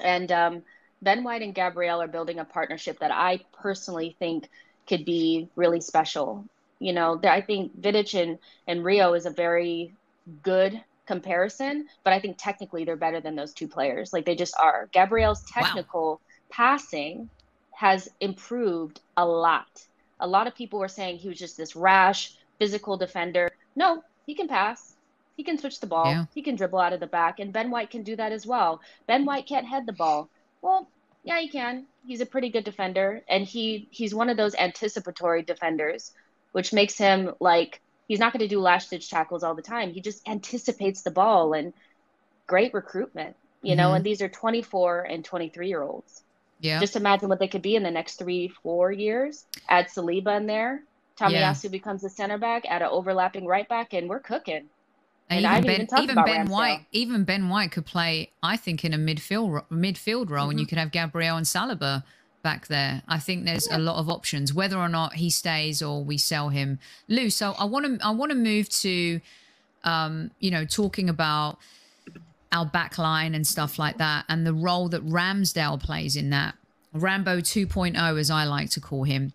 and 0.04 0.32
um 0.32 0.62
Ben 1.06 1.24
White 1.24 1.44
and 1.44 1.54
Gabriel 1.54 2.02
are 2.02 2.08
building 2.08 2.40
a 2.40 2.46
partnership 2.46 3.00
that 3.00 3.12
I 3.12 3.40
personally 3.62 4.16
think 4.18 4.50
could 4.88 5.06
be 5.06 5.48
really 5.56 5.80
special. 5.80 6.44
You 6.80 6.94
know, 6.94 7.22
I 7.24 7.42
think 7.42 7.80
Vidic 7.80 8.20
and, 8.20 8.40
and 8.68 8.84
Rio 8.84 9.14
is 9.14 9.28
a 9.28 9.30
very 9.30 9.94
good 10.42 10.82
comparison, 11.06 11.88
but 12.04 12.12
I 12.12 12.20
think 12.20 12.38
technically 12.40 12.86
they're 12.86 12.96
better 12.96 13.22
than 13.22 13.36
those 13.36 13.54
two 13.54 13.68
players. 13.68 14.14
Like 14.14 14.26
they 14.26 14.36
just 14.36 14.56
are. 14.60 14.90
Gabriel's 14.92 15.44
technical 15.44 16.10
wow. 16.10 16.20
passing 16.50 17.30
has 17.72 18.10
improved 18.20 19.00
a 19.16 19.26
lot. 19.26 19.86
A 20.20 20.28
lot 20.28 20.48
of 20.48 20.56
people 20.56 20.80
were 20.80 20.88
saying 20.88 21.18
he 21.18 21.30
was 21.30 21.38
just 21.38 21.56
this 21.56 21.76
rash, 21.76 22.34
physical 22.58 22.98
defender. 22.98 23.52
No, 23.76 24.04
he 24.26 24.34
can 24.34 24.48
pass. 24.48 24.96
He 25.38 25.44
can 25.44 25.60
switch 25.60 25.80
the 25.80 25.88
ball. 25.88 26.08
Yeah. 26.08 26.26
He 26.34 26.42
can 26.42 26.56
dribble 26.56 26.80
out 26.80 26.94
of 26.94 27.00
the 27.00 27.08
back. 27.08 27.40
And 27.40 27.54
Ben 27.54 27.70
White 27.70 27.92
can 27.92 28.02
do 28.02 28.16
that 28.16 28.32
as 28.32 28.48
well. 28.48 28.82
Ben 29.06 29.24
White 29.24 29.46
can't 29.46 29.68
head 29.68 29.86
the 29.86 29.94
ball. 29.94 30.30
Well, 30.62 30.90
yeah, 31.26 31.40
he 31.40 31.50
can. 31.50 31.86
He's 32.06 32.22
a 32.22 32.26
pretty 32.26 32.50
good 32.50 32.64
defender, 32.64 33.24
and 33.28 33.44
he 33.44 33.88
he's 33.90 34.14
one 34.14 34.30
of 34.30 34.38
those 34.38 34.56
anticipatory 34.56 35.42
defenders, 35.42 36.12
which 36.52 36.72
makes 36.72 36.98
him 36.98 37.34
like 37.40 37.82
he's 38.08 38.20
not 38.20 38.32
going 38.32 38.42
to 38.42 38.48
do 38.48 38.62
last 38.62 38.92
ditch 38.92 39.10
tackles 39.10 39.44
all 39.44 39.56
the 39.56 39.62
time. 39.64 39.92
He 39.92 40.02
just 40.02 40.26
anticipates 40.28 41.02
the 41.02 41.10
ball 41.10 41.54
and 41.54 41.74
great 42.46 42.76
recruitment, 42.76 43.36
you 43.64 43.72
mm-hmm. 43.72 43.78
know. 43.80 43.94
And 43.94 44.06
these 44.06 44.22
are 44.22 44.30
24 44.30 45.08
and 45.10 45.26
23 45.26 45.68
year 45.68 45.82
olds. 45.82 46.22
Yeah. 46.60 46.80
Just 46.80 46.96
imagine 46.96 47.28
what 47.28 47.40
they 47.40 47.48
could 47.48 47.64
be 47.64 47.76
in 47.76 47.84
the 47.84 47.92
next 47.92 48.16
three, 48.18 48.48
four 48.64 48.92
years. 48.92 49.46
Add 49.68 49.88
Saliba 49.88 50.38
in 50.38 50.46
there. 50.46 50.84
Tomiyasu 51.18 51.66
yeah. 51.66 51.70
becomes 51.72 52.04
a 52.04 52.10
center 52.10 52.38
back, 52.38 52.66
add 52.68 52.82
an 52.82 52.90
overlapping 52.92 53.46
right 53.46 53.68
back, 53.68 53.94
and 53.94 54.08
we're 54.08 54.20
cooking. 54.20 54.70
And, 55.30 55.46
even 55.46 55.88
Ben, 55.88 56.04
even 56.04 56.24
Ben 56.24 56.48
White, 56.48 56.86
even 56.92 57.24
Ben 57.24 57.50
White 57.50 57.72
could 57.72 57.86
play, 57.86 58.32
I 58.44 58.58
think, 58.58 58.86
in 58.86 58.94
a 58.94 58.98
midfield 58.98 59.66
midfield 59.72 60.30
role, 60.30 60.44
mm-hmm. 60.44 60.52
and 60.52 60.60
you 60.60 60.66
mm-hmm. 60.66 60.70
could 60.70 60.78
have 60.78 60.92
Gabriel 60.92 61.36
and 61.36 61.46
Saliba 61.48 62.04
back 62.44 62.68
there. 62.68 63.02
I 63.08 63.18
think 63.18 63.46
there's 63.46 63.68
yeah. 63.70 63.78
a 63.78 63.80
lot 63.80 63.98
of 63.98 64.08
options, 64.08 64.54
whether 64.54 64.78
or 64.78 64.88
not 64.88 65.16
he 65.16 65.32
stays 65.32 65.82
or 65.82 66.04
we 66.04 66.20
sell 66.20 66.50
him. 66.50 66.78
Lou, 67.08 67.32
so 67.32 67.56
I 67.58 67.66
want 67.66 68.00
to 68.00 68.06
I 68.06 68.12
want 68.12 68.32
to 68.34 68.38
move 68.38 68.70
to, 68.70 69.20
um, 69.84 70.30
you 70.40 70.52
know, 70.52 70.64
talking 70.64 71.10
about 71.10 71.58
our 72.52 72.66
back 72.68 73.00
line 73.00 73.34
and 73.34 73.48
stuff 73.48 73.80
like 73.80 73.98
that, 73.98 74.26
and 74.30 74.46
the 74.46 74.54
role 74.54 74.90
that 74.90 75.04
Ramsdale 75.06 75.82
plays 75.82 76.16
in 76.16 76.30
that. 76.30 76.56
Rambo 76.94 77.40
2.0, 77.42 78.20
as 78.20 78.32
I 78.32 78.46
like 78.46 78.70
to 78.70 78.80
call 78.80 79.04
him. 79.04 79.34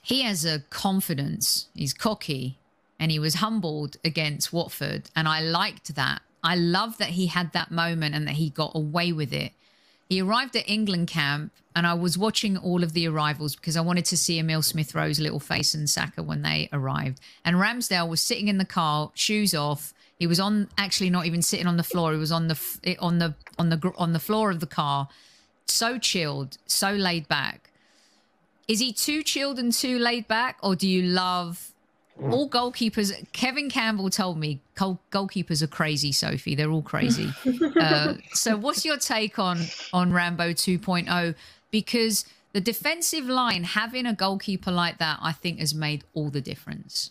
He 0.00 0.22
has 0.22 0.44
a 0.44 0.60
confidence. 0.70 1.66
He's 1.74 1.92
cocky 1.92 2.58
and 2.98 3.10
he 3.10 3.18
was 3.18 3.34
humbled 3.34 3.96
against 4.04 4.52
Watford. 4.52 5.10
And 5.16 5.28
I 5.28 5.40
liked 5.40 5.94
that. 5.94 6.22
I 6.42 6.56
love 6.56 6.98
that 6.98 7.10
he 7.10 7.26
had 7.26 7.52
that 7.52 7.70
moment 7.70 8.14
and 8.14 8.26
that 8.26 8.34
he 8.34 8.50
got 8.50 8.72
away 8.74 9.12
with 9.12 9.32
it. 9.32 9.52
He 10.08 10.20
arrived 10.20 10.54
at 10.56 10.68
England 10.68 11.08
camp 11.08 11.52
and 11.74 11.86
I 11.86 11.94
was 11.94 12.16
watching 12.16 12.56
all 12.56 12.84
of 12.84 12.92
the 12.92 13.08
arrivals 13.08 13.56
because 13.56 13.76
I 13.76 13.80
wanted 13.80 14.04
to 14.06 14.16
see 14.16 14.38
Emil 14.38 14.62
Smith 14.62 14.94
Rowe's 14.94 15.18
little 15.18 15.40
face 15.40 15.74
and 15.74 15.88
Saka 15.90 16.22
when 16.22 16.42
they 16.42 16.68
arrived. 16.72 17.20
And 17.44 17.56
Ramsdale 17.56 18.08
was 18.08 18.20
sitting 18.20 18.48
in 18.48 18.58
the 18.58 18.64
car, 18.64 19.10
shoes 19.14 19.54
off. 19.54 19.92
He 20.18 20.26
was 20.26 20.38
on 20.38 20.68
actually 20.78 21.10
not 21.10 21.26
even 21.26 21.42
sitting 21.42 21.66
on 21.66 21.76
the 21.76 21.82
floor. 21.82 22.12
He 22.12 22.18
was 22.18 22.30
on 22.30 22.48
the 22.48 22.96
on 23.00 23.18
the 23.18 23.34
on 23.58 23.70
the 23.70 23.92
on 23.98 24.12
the 24.12 24.20
floor 24.20 24.50
of 24.50 24.60
the 24.60 24.66
car, 24.66 25.08
so 25.66 25.98
chilled, 25.98 26.58
so 26.66 26.92
laid 26.92 27.26
back. 27.26 27.70
Is 28.68 28.78
he 28.78 28.92
too 28.92 29.22
chilled 29.22 29.58
and 29.58 29.72
too 29.72 29.98
laid 29.98 30.28
back, 30.28 30.58
or 30.62 30.76
do 30.76 30.88
you 30.88 31.02
love 31.02 31.73
all 32.20 32.48
goalkeepers 32.48 33.12
kevin 33.32 33.68
campbell 33.68 34.08
told 34.08 34.38
me 34.38 34.60
goalkeepers 34.76 35.62
are 35.62 35.66
crazy 35.66 36.12
sophie. 36.12 36.54
They're 36.54 36.70
all 36.70 36.82
crazy. 36.82 37.32
Uh, 37.80 38.14
so 38.32 38.56
what's 38.56 38.84
your 38.84 38.96
take 38.96 39.38
on 39.38 39.60
on 39.92 40.12
rambo 40.12 40.50
2.0 40.50 41.34
because 41.70 42.24
the 42.52 42.60
defensive 42.60 43.26
line 43.26 43.64
having 43.64 44.06
a 44.06 44.14
goalkeeper 44.14 44.70
like 44.70 44.98
that 44.98 45.18
i 45.22 45.32
think 45.32 45.58
has 45.58 45.74
made 45.74 46.04
all 46.14 46.30
the 46.30 46.40
difference. 46.40 47.10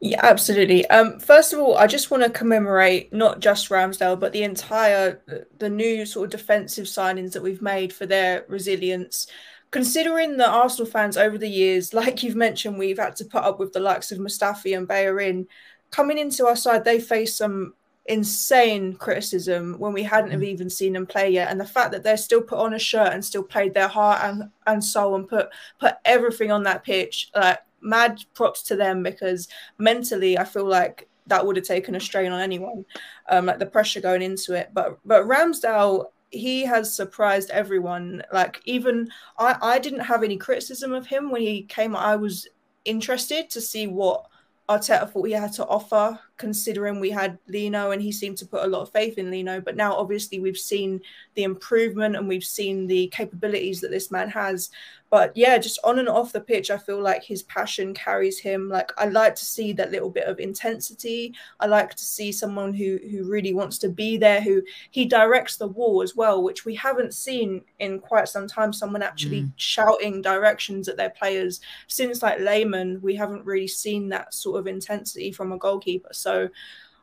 Yeah 0.00 0.20
absolutely. 0.22 0.86
Um, 0.86 1.18
first 1.18 1.52
of 1.52 1.58
all 1.58 1.76
i 1.76 1.86
just 1.86 2.10
want 2.10 2.22
to 2.22 2.30
commemorate 2.30 3.12
not 3.12 3.40
just 3.40 3.68
ramsdale 3.68 4.18
but 4.18 4.32
the 4.32 4.44
entire 4.44 5.20
the 5.58 5.68
new 5.68 6.06
sort 6.06 6.24
of 6.24 6.30
defensive 6.30 6.86
signings 6.86 7.32
that 7.32 7.42
we've 7.42 7.62
made 7.62 7.92
for 7.92 8.06
their 8.06 8.44
resilience 8.48 9.26
considering 9.70 10.36
that 10.38 10.48
Arsenal 10.48 10.90
fans 10.90 11.16
over 11.16 11.38
the 11.38 11.48
years, 11.48 11.92
like 11.94 12.22
you've 12.22 12.36
mentioned, 12.36 12.78
we've 12.78 12.98
had 12.98 13.16
to 13.16 13.24
put 13.24 13.44
up 13.44 13.58
with 13.58 13.72
the 13.72 13.80
likes 13.80 14.12
of 14.12 14.18
Mustafi 14.18 14.76
and 14.76 14.88
Bellerin. 14.88 15.46
Coming 15.90 16.18
into 16.18 16.46
our 16.46 16.56
side, 16.56 16.84
they 16.84 17.00
face 17.00 17.34
some 17.34 17.74
insane 18.06 18.94
criticism 18.94 19.74
when 19.78 19.92
we 19.92 20.02
hadn't 20.02 20.30
mm. 20.30 20.32
have 20.32 20.42
even 20.42 20.70
seen 20.70 20.94
them 20.94 21.06
play 21.06 21.30
yet. 21.30 21.50
And 21.50 21.60
the 21.60 21.66
fact 21.66 21.92
that 21.92 22.02
they're 22.02 22.16
still 22.16 22.40
put 22.40 22.58
on 22.58 22.74
a 22.74 22.78
shirt 22.78 23.12
and 23.12 23.24
still 23.24 23.42
played 23.42 23.74
their 23.74 23.88
heart 23.88 24.20
and, 24.22 24.50
and 24.66 24.82
soul 24.82 25.14
and 25.14 25.28
put 25.28 25.48
put 25.78 25.94
everything 26.04 26.50
on 26.50 26.62
that 26.64 26.84
pitch, 26.84 27.30
like 27.34 27.60
mad 27.80 28.18
props 28.34 28.62
to 28.64 28.76
them 28.76 29.02
because 29.02 29.48
mentally 29.78 30.38
I 30.38 30.44
feel 30.44 30.66
like 30.66 31.08
that 31.26 31.46
would 31.46 31.56
have 31.56 31.66
taken 31.66 31.94
a 31.94 32.00
strain 32.00 32.32
on 32.32 32.40
anyone, 32.40 32.84
um, 33.28 33.46
like 33.46 33.58
the 33.58 33.66
pressure 33.66 34.00
going 34.00 34.22
into 34.22 34.54
it. 34.54 34.70
But 34.72 34.98
but 35.04 35.24
Ramsdale 35.24 36.06
he 36.30 36.64
has 36.64 36.94
surprised 36.94 37.50
everyone. 37.50 38.22
Like 38.32 38.60
even 38.64 39.08
I, 39.38 39.56
I 39.60 39.78
didn't 39.78 40.00
have 40.00 40.22
any 40.22 40.36
criticism 40.36 40.92
of 40.92 41.06
him 41.06 41.30
when 41.30 41.42
he 41.42 41.62
came. 41.62 41.96
I 41.96 42.16
was 42.16 42.48
interested 42.84 43.50
to 43.50 43.60
see 43.60 43.86
what 43.86 44.26
Arteta 44.68 45.10
thought 45.10 45.26
he 45.26 45.32
had 45.32 45.52
to 45.54 45.66
offer, 45.66 46.18
considering 46.38 47.00
we 47.00 47.10
had 47.10 47.38
Leno 47.48 47.90
and 47.90 48.00
he 48.00 48.12
seemed 48.12 48.38
to 48.38 48.46
put 48.46 48.64
a 48.64 48.66
lot 48.66 48.82
of 48.82 48.92
faith 48.92 49.18
in 49.18 49.30
Leno. 49.30 49.60
But 49.60 49.76
now, 49.76 49.94
obviously, 49.94 50.40
we've 50.40 50.56
seen 50.56 51.00
the 51.34 51.42
improvement 51.42 52.16
and 52.16 52.28
we've 52.28 52.44
seen 52.44 52.86
the 52.86 53.08
capabilities 53.08 53.80
that 53.80 53.90
this 53.90 54.10
man 54.10 54.30
has. 54.30 54.70
But 55.10 55.34
yeah, 55.34 55.56
just 55.56 55.78
on 55.84 55.98
and 55.98 56.08
off 56.08 56.32
the 56.32 56.40
pitch, 56.40 56.70
I 56.70 56.76
feel 56.76 57.00
like 57.00 57.24
his 57.24 57.42
passion 57.44 57.94
carries 57.94 58.38
him. 58.38 58.68
Like 58.68 58.92
I 58.98 59.06
like 59.06 59.34
to 59.36 59.44
see 59.44 59.72
that 59.72 59.90
little 59.90 60.10
bit 60.10 60.26
of 60.26 60.38
intensity. 60.38 61.34
I 61.60 61.66
like 61.66 61.94
to 61.94 62.04
see 62.04 62.30
someone 62.30 62.74
who 62.74 62.98
who 63.10 63.24
really 63.24 63.54
wants 63.54 63.78
to 63.78 63.88
be 63.88 64.18
there, 64.18 64.42
who 64.42 64.62
he 64.90 65.06
directs 65.06 65.56
the 65.56 65.68
wall 65.68 66.02
as 66.02 66.14
well, 66.14 66.42
which 66.42 66.66
we 66.66 66.74
haven't 66.74 67.14
seen 67.14 67.62
in 67.78 68.00
quite 68.00 68.28
some 68.28 68.46
time. 68.46 68.72
Someone 68.72 69.02
actually 69.02 69.44
mm. 69.44 69.52
shouting 69.56 70.20
directions 70.20 70.88
at 70.88 70.98
their 70.98 71.10
players 71.10 71.60
since 71.86 72.22
like 72.22 72.40
Lehmann. 72.40 73.00
We 73.00 73.14
haven't 73.14 73.46
really 73.46 73.68
seen 73.68 74.10
that 74.10 74.34
sort 74.34 74.60
of 74.60 74.66
intensity 74.66 75.32
from 75.32 75.52
a 75.52 75.58
goalkeeper. 75.58 76.10
So. 76.12 76.27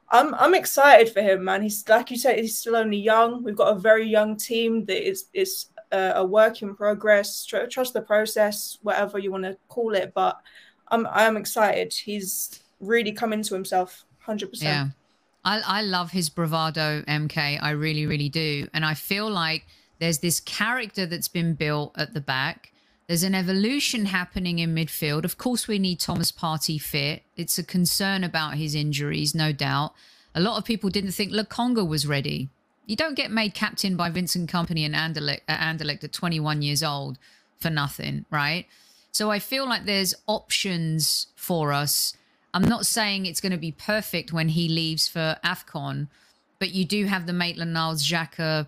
I'm 0.09 0.33
I'm 0.35 0.53
excited 0.53 1.09
for 1.13 1.21
him, 1.21 1.43
man. 1.43 1.61
He's 1.63 1.87
like 1.89 2.11
you 2.11 2.17
said, 2.17 2.39
he's 2.39 2.57
still 2.57 2.75
only 2.75 2.97
young. 2.97 3.43
We've 3.43 3.55
got 3.55 3.75
a 3.75 3.79
very 3.79 4.07
young 4.07 4.37
team 4.37 4.85
that 4.85 5.07
is 5.07 5.25
is 5.33 5.67
a, 5.91 6.13
a 6.15 6.25
work 6.25 6.61
in 6.61 6.75
progress. 6.75 7.45
Tr- 7.45 7.65
trust 7.69 7.93
the 7.93 8.01
process, 8.01 8.77
whatever 8.83 9.17
you 9.19 9.31
want 9.31 9.43
to 9.45 9.57
call 9.67 9.95
it. 9.95 10.13
But 10.13 10.39
I'm 10.89 11.07
I'm 11.07 11.37
excited. 11.37 11.93
He's 11.93 12.63
really 12.79 13.11
come 13.11 13.33
into 13.33 13.53
himself, 13.53 14.05
hundred 14.19 14.49
percent. 14.51 14.69
Yeah, 14.69 14.87
I 15.43 15.79
I 15.79 15.81
love 15.81 16.11
his 16.11 16.29
bravado, 16.29 17.01
MK. 17.07 17.59
I 17.61 17.71
really 17.71 18.05
really 18.05 18.29
do, 18.29 18.67
and 18.73 18.85
I 18.85 18.93
feel 18.93 19.29
like 19.29 19.65
There's 19.99 20.19
this 20.19 20.39
character 20.41 21.05
that's 21.05 21.29
been 21.29 21.55
built 21.55 21.97
at 21.97 22.13
the 22.13 22.21
back. 22.21 22.73
There's 23.07 23.23
an 23.23 23.35
evolution 23.35 24.05
happening 24.05 24.59
in 24.59 24.73
midfield. 24.73 25.25
Of 25.25 25.37
course, 25.37 25.67
we 25.67 25.77
need 25.77 25.99
Thomas 25.99 26.31
Partey 26.31 26.81
fit. 26.81 27.21
It's 27.37 27.59
a 27.59 27.63
concern 27.63 28.23
about 28.23 28.55
his 28.55 28.73
injuries, 28.73 29.35
no 29.35 29.51
doubt. 29.51 29.93
A 30.33 30.41
lot 30.41 30.57
of 30.57 30.65
people 30.65 30.89
didn't 30.89 31.11
think 31.11 31.31
Lokonga 31.31 31.87
was 31.87 32.07
ready. 32.07 32.49
You 32.87 32.95
don't 32.95 33.15
get 33.15 33.31
made 33.31 33.53
captain 33.53 33.95
by 33.95 34.09
Vincent 34.09 34.49
Kompany 34.51 34.85
and 34.85 34.95
Anderlecht, 34.95 35.41
uh, 35.47 35.55
Anderlecht 35.55 36.03
at 36.03 36.13
21 36.13 36.63
years 36.63 36.83
old 36.83 37.19
for 37.59 37.69
nothing, 37.69 38.25
right? 38.31 38.65
So 39.11 39.31
I 39.31 39.39
feel 39.39 39.65
like 39.65 39.85
there's 39.85 40.15
options 40.27 41.27
for 41.35 41.73
us. 41.73 42.17
I'm 42.53 42.63
not 42.63 42.85
saying 42.85 43.25
it's 43.25 43.41
going 43.41 43.51
to 43.51 43.57
be 43.57 43.71
perfect 43.71 44.33
when 44.33 44.49
he 44.49 44.67
leaves 44.67 45.07
for 45.07 45.37
AFCON, 45.43 46.07
but 46.59 46.73
you 46.73 46.85
do 46.85 47.05
have 47.05 47.27
the 47.27 47.33
Maitland 47.33 47.73
Niles, 47.73 48.05
Xhaka, 48.05 48.67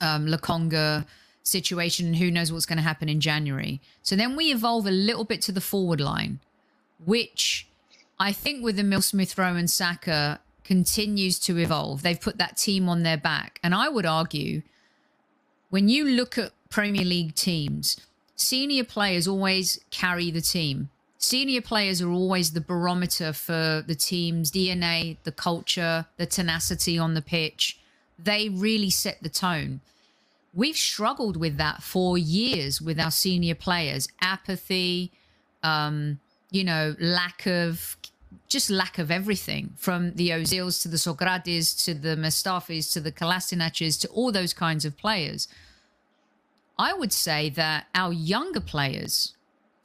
um, 0.00 0.26
Lokonga 0.26 1.06
situation. 1.42 2.06
And 2.06 2.16
who 2.16 2.30
knows 2.30 2.52
what's 2.52 2.66
going 2.66 2.78
to 2.78 2.82
happen 2.82 3.08
in 3.08 3.20
January? 3.20 3.80
So 4.02 4.16
then 4.16 4.36
we 4.36 4.52
evolve 4.52 4.86
a 4.86 4.90
little 4.90 5.24
bit 5.24 5.42
to 5.42 5.52
the 5.52 5.60
forward 5.60 6.00
line, 6.00 6.40
which 7.04 7.68
I 8.18 8.32
think 8.32 8.62
with 8.62 8.78
Emil 8.78 9.02
Smith 9.02 9.36
Rowe 9.36 9.56
and 9.56 9.70
Saka 9.70 10.40
continues 10.64 11.38
to 11.40 11.58
evolve. 11.58 12.02
They've 12.02 12.20
put 12.20 12.38
that 12.38 12.56
team 12.56 12.88
on 12.88 13.02
their 13.02 13.16
back. 13.16 13.58
And 13.62 13.74
I 13.74 13.88
would 13.88 14.06
argue 14.06 14.62
when 15.70 15.88
you 15.88 16.04
look 16.04 16.38
at 16.38 16.52
Premier 16.70 17.04
League 17.04 17.34
teams, 17.34 17.98
senior 18.36 18.84
players 18.84 19.26
always 19.26 19.80
carry 19.90 20.30
the 20.30 20.40
team. 20.40 20.90
Senior 21.18 21.62
players 21.62 22.02
are 22.02 22.10
always 22.10 22.52
the 22.52 22.60
barometer 22.60 23.32
for 23.32 23.84
the 23.86 23.94
team's 23.94 24.50
DNA, 24.50 25.16
the 25.22 25.32
culture, 25.32 26.06
the 26.16 26.26
tenacity 26.26 26.98
on 26.98 27.14
the 27.14 27.22
pitch. 27.22 27.78
They 28.18 28.48
really 28.48 28.90
set 28.90 29.22
the 29.22 29.28
tone. 29.28 29.80
We've 30.54 30.76
struggled 30.76 31.36
with 31.36 31.56
that 31.56 31.82
for 31.82 32.18
years 32.18 32.80
with 32.80 33.00
our 33.00 33.10
senior 33.10 33.54
players. 33.54 34.08
Apathy, 34.20 35.10
um, 35.62 36.20
you 36.50 36.64
know, 36.64 36.94
lack 37.00 37.46
of 37.46 37.96
just 38.48 38.68
lack 38.68 38.98
of 38.98 39.10
everything 39.10 39.72
from 39.76 40.12
the 40.12 40.30
Ozils 40.30 40.82
to 40.82 40.88
the 40.88 40.98
Sokratis 40.98 41.84
to 41.84 41.94
the 41.94 42.16
Mustafis 42.16 42.92
to 42.92 43.00
the 43.00 43.12
Kolasinacs 43.12 43.98
to 44.00 44.08
all 44.08 44.30
those 44.30 44.52
kinds 44.52 44.84
of 44.84 44.96
players. 44.96 45.48
I 46.78 46.92
would 46.92 47.12
say 47.12 47.48
that 47.50 47.86
our 47.94 48.12
younger 48.12 48.60
players, 48.60 49.34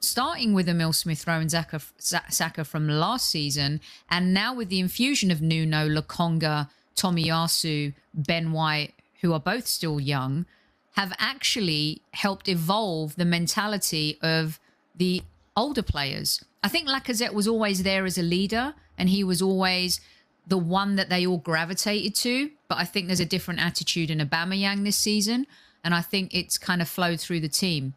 starting 0.00 0.52
with 0.52 0.68
Emil 0.68 0.92
Smith 0.92 1.26
Rowe 1.26 1.40
and 1.40 1.50
Saka, 1.50 1.80
Saka 1.98 2.64
from 2.64 2.88
last 2.88 3.30
season, 3.30 3.80
and 4.10 4.34
now 4.34 4.54
with 4.54 4.68
the 4.68 4.80
infusion 4.80 5.30
of 5.30 5.40
Nuno, 5.40 5.88
Lokonga, 5.88 6.68
Tomiyasu, 6.94 7.94
Ben 8.12 8.52
White, 8.52 8.94
who 9.20 9.32
are 9.32 9.40
both 9.40 9.66
still 9.66 10.00
young, 10.00 10.46
have 10.92 11.12
actually 11.18 12.02
helped 12.12 12.48
evolve 12.48 13.16
the 13.16 13.24
mentality 13.24 14.18
of 14.22 14.58
the 14.94 15.22
older 15.56 15.82
players. 15.82 16.44
I 16.62 16.68
think 16.68 16.88
Lacazette 16.88 17.32
was 17.32 17.46
always 17.46 17.82
there 17.82 18.04
as 18.04 18.18
a 18.18 18.22
leader 18.22 18.74
and 18.96 19.08
he 19.08 19.22
was 19.22 19.40
always 19.40 20.00
the 20.46 20.58
one 20.58 20.96
that 20.96 21.08
they 21.08 21.26
all 21.26 21.38
gravitated 21.38 22.14
to. 22.16 22.50
But 22.68 22.78
I 22.78 22.84
think 22.84 23.06
there's 23.06 23.20
a 23.20 23.26
different 23.26 23.60
attitude 23.60 24.10
in 24.10 24.18
Aubameyang 24.18 24.84
this 24.84 24.96
season. 24.96 25.46
And 25.84 25.94
I 25.94 26.00
think 26.00 26.34
it's 26.34 26.58
kind 26.58 26.82
of 26.82 26.88
flowed 26.88 27.20
through 27.20 27.40
the 27.40 27.48
team. 27.48 27.94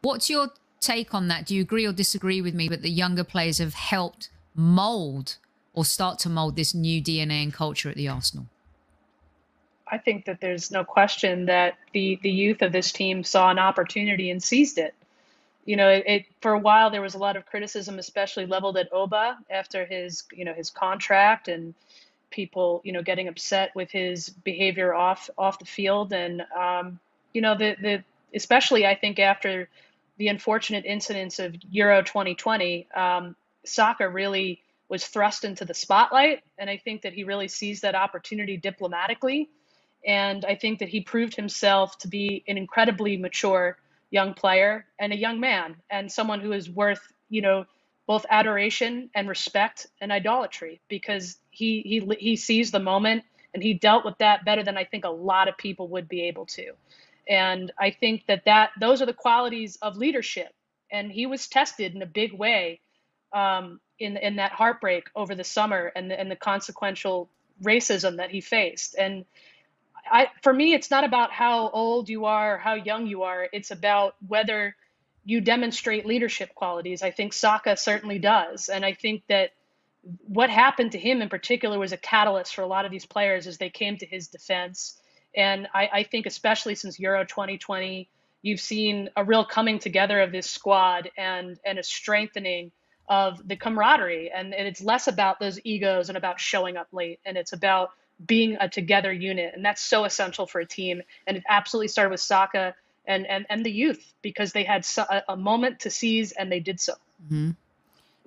What's 0.00 0.28
your 0.28 0.48
take 0.80 1.14
on 1.14 1.28
that? 1.28 1.46
Do 1.46 1.54
you 1.54 1.62
agree 1.62 1.86
or 1.86 1.92
disagree 1.92 2.40
with 2.40 2.54
me 2.54 2.68
that 2.68 2.82
the 2.82 2.90
younger 2.90 3.24
players 3.24 3.58
have 3.58 3.74
helped 3.74 4.30
mold 4.54 5.36
or 5.72 5.84
start 5.84 6.18
to 6.20 6.28
mold 6.28 6.56
this 6.56 6.74
new 6.74 7.00
DNA 7.02 7.42
and 7.42 7.52
culture 7.52 7.90
at 7.90 7.96
the 7.96 8.08
Arsenal? 8.08 8.46
I 9.90 9.98
think 9.98 10.26
that 10.26 10.40
there's 10.40 10.70
no 10.70 10.84
question 10.84 11.46
that 11.46 11.74
the 11.92 12.18
the 12.22 12.30
youth 12.30 12.62
of 12.62 12.72
this 12.72 12.92
team 12.92 13.24
saw 13.24 13.50
an 13.50 13.58
opportunity 13.58 14.30
and 14.30 14.42
seized 14.42 14.78
it. 14.78 14.94
You 15.64 15.76
know, 15.76 15.88
it, 15.88 16.04
it, 16.06 16.26
for 16.40 16.52
a 16.52 16.58
while 16.58 16.90
there 16.90 17.02
was 17.02 17.14
a 17.14 17.18
lot 17.18 17.36
of 17.36 17.46
criticism, 17.46 17.98
especially 17.98 18.46
leveled 18.46 18.76
at 18.76 18.92
Oba 18.92 19.38
after 19.50 19.84
his 19.84 20.24
you 20.32 20.44
know 20.44 20.54
his 20.54 20.70
contract 20.70 21.48
and 21.48 21.74
people 22.30 22.80
you 22.84 22.92
know 22.92 23.02
getting 23.02 23.28
upset 23.28 23.72
with 23.74 23.90
his 23.90 24.28
behavior 24.28 24.94
off 24.94 25.28
off 25.36 25.58
the 25.58 25.64
field. 25.66 26.12
And 26.12 26.42
um, 26.56 26.98
you 27.32 27.40
know 27.40 27.56
the 27.56 27.76
the 27.80 28.04
especially 28.34 28.86
I 28.86 28.94
think 28.94 29.18
after 29.18 29.68
the 30.16 30.28
unfortunate 30.28 30.84
incidents 30.84 31.38
of 31.38 31.54
Euro 31.70 32.02
2020, 32.02 32.86
um, 32.94 33.34
Saka 33.64 34.08
really 34.08 34.62
was 34.88 35.06
thrust 35.06 35.44
into 35.44 35.64
the 35.64 35.72
spotlight, 35.72 36.42
and 36.58 36.68
I 36.68 36.76
think 36.76 37.02
that 37.02 37.12
he 37.12 37.24
really 37.24 37.48
seized 37.48 37.82
that 37.82 37.94
opportunity 37.94 38.56
diplomatically, 38.56 39.48
and 40.06 40.44
I 40.44 40.54
think 40.54 40.78
that 40.78 40.88
he 40.88 41.00
proved 41.00 41.36
himself 41.36 41.98
to 41.98 42.08
be 42.08 42.44
an 42.48 42.56
incredibly 42.56 43.16
mature 43.16 43.76
young 44.10 44.34
player 44.34 44.86
and 44.98 45.12
a 45.12 45.16
young 45.16 45.40
man 45.40 45.76
and 45.90 46.10
someone 46.10 46.40
who 46.40 46.52
is 46.52 46.68
worth, 46.68 47.12
you 47.28 47.42
know, 47.42 47.64
both 48.06 48.26
adoration 48.28 49.10
and 49.14 49.28
respect 49.28 49.86
and 50.00 50.10
idolatry 50.10 50.80
because 50.88 51.38
he 51.50 51.80
he 51.82 52.16
he 52.18 52.36
sees 52.36 52.70
the 52.70 52.80
moment 52.80 53.22
and 53.54 53.62
he 53.62 53.74
dealt 53.74 54.04
with 54.04 54.18
that 54.18 54.44
better 54.44 54.64
than 54.64 54.76
I 54.76 54.84
think 54.84 55.04
a 55.04 55.10
lot 55.10 55.48
of 55.48 55.56
people 55.56 55.88
would 55.88 56.08
be 56.08 56.22
able 56.22 56.46
to. 56.46 56.72
And 57.28 57.72
I 57.78 57.90
think 57.90 58.26
that 58.26 58.44
that 58.46 58.70
those 58.80 59.02
are 59.02 59.06
the 59.06 59.12
qualities 59.12 59.76
of 59.82 59.96
leadership. 59.96 60.52
And 60.90 61.12
he 61.12 61.26
was 61.26 61.46
tested 61.46 61.94
in 61.94 62.02
a 62.02 62.06
big 62.06 62.32
way 62.32 62.80
um, 63.32 63.80
in 63.98 64.16
in 64.16 64.36
that 64.36 64.52
heartbreak 64.52 65.08
over 65.14 65.34
the 65.34 65.44
summer 65.44 65.92
and 65.94 66.10
the, 66.10 66.18
and 66.18 66.30
the 66.30 66.36
consequential 66.36 67.30
racism 67.62 68.16
that 68.16 68.30
he 68.30 68.40
faced. 68.40 68.96
And 68.98 69.24
I, 70.10 70.28
for 70.42 70.52
me, 70.52 70.72
it's 70.74 70.90
not 70.90 71.04
about 71.04 71.32
how 71.32 71.70
old 71.70 72.08
you 72.08 72.26
are, 72.26 72.54
or 72.54 72.58
how 72.58 72.74
young 72.74 73.06
you 73.06 73.22
are. 73.22 73.48
It's 73.52 73.70
about 73.70 74.14
whether 74.26 74.76
you 75.24 75.40
demonstrate 75.40 76.06
leadership 76.06 76.54
qualities. 76.54 77.02
I 77.02 77.10
think 77.10 77.32
Saka 77.32 77.76
certainly 77.76 78.18
does. 78.18 78.68
And 78.68 78.84
I 78.84 78.94
think 78.94 79.22
that 79.28 79.50
what 80.26 80.50
happened 80.50 80.92
to 80.92 80.98
him 80.98 81.20
in 81.20 81.28
particular 81.28 81.78
was 81.78 81.92
a 81.92 81.96
catalyst 81.96 82.54
for 82.54 82.62
a 82.62 82.66
lot 82.66 82.84
of 82.84 82.90
these 82.90 83.04
players 83.04 83.46
as 83.46 83.58
they 83.58 83.70
came 83.70 83.98
to 83.98 84.06
his 84.06 84.28
defense. 84.28 84.98
And 85.34 85.68
I, 85.74 85.90
I 85.92 86.02
think, 86.04 86.26
especially 86.26 86.74
since 86.74 86.98
Euro 86.98 87.24
2020, 87.24 88.08
you've 88.42 88.60
seen 88.60 89.10
a 89.16 89.24
real 89.24 89.44
coming 89.44 89.78
together 89.78 90.20
of 90.20 90.32
this 90.32 90.48
squad 90.48 91.10
and, 91.16 91.58
and 91.64 91.78
a 91.78 91.82
strengthening 91.82 92.72
of 93.08 93.46
the 93.46 93.56
camaraderie. 93.56 94.30
And, 94.30 94.54
and 94.54 94.66
it's 94.66 94.80
less 94.80 95.06
about 95.06 95.38
those 95.38 95.60
egos 95.64 96.08
and 96.08 96.16
about 96.16 96.40
showing 96.40 96.76
up 96.76 96.88
late. 96.92 97.20
And 97.26 97.36
it's 97.36 97.52
about 97.52 97.90
being 98.24 98.56
a 98.60 98.68
together 98.68 99.12
unit. 99.12 99.54
And 99.54 99.64
that's 99.64 99.82
so 99.82 100.04
essential 100.04 100.46
for 100.46 100.60
a 100.60 100.66
team. 100.66 101.02
And 101.26 101.36
it 101.36 101.44
absolutely 101.48 101.88
started 101.88 102.10
with 102.10 102.20
Saka 102.20 102.74
and, 103.06 103.26
and, 103.26 103.46
and 103.48 103.64
the 103.64 103.72
youth 103.72 104.12
because 104.22 104.52
they 104.52 104.64
had 104.64 104.86
a, 104.98 105.32
a 105.32 105.36
moment 105.36 105.80
to 105.80 105.90
seize 105.90 106.32
and 106.32 106.50
they 106.50 106.60
did 106.60 106.80
so. 106.80 106.94
Mm-hmm. 107.24 107.50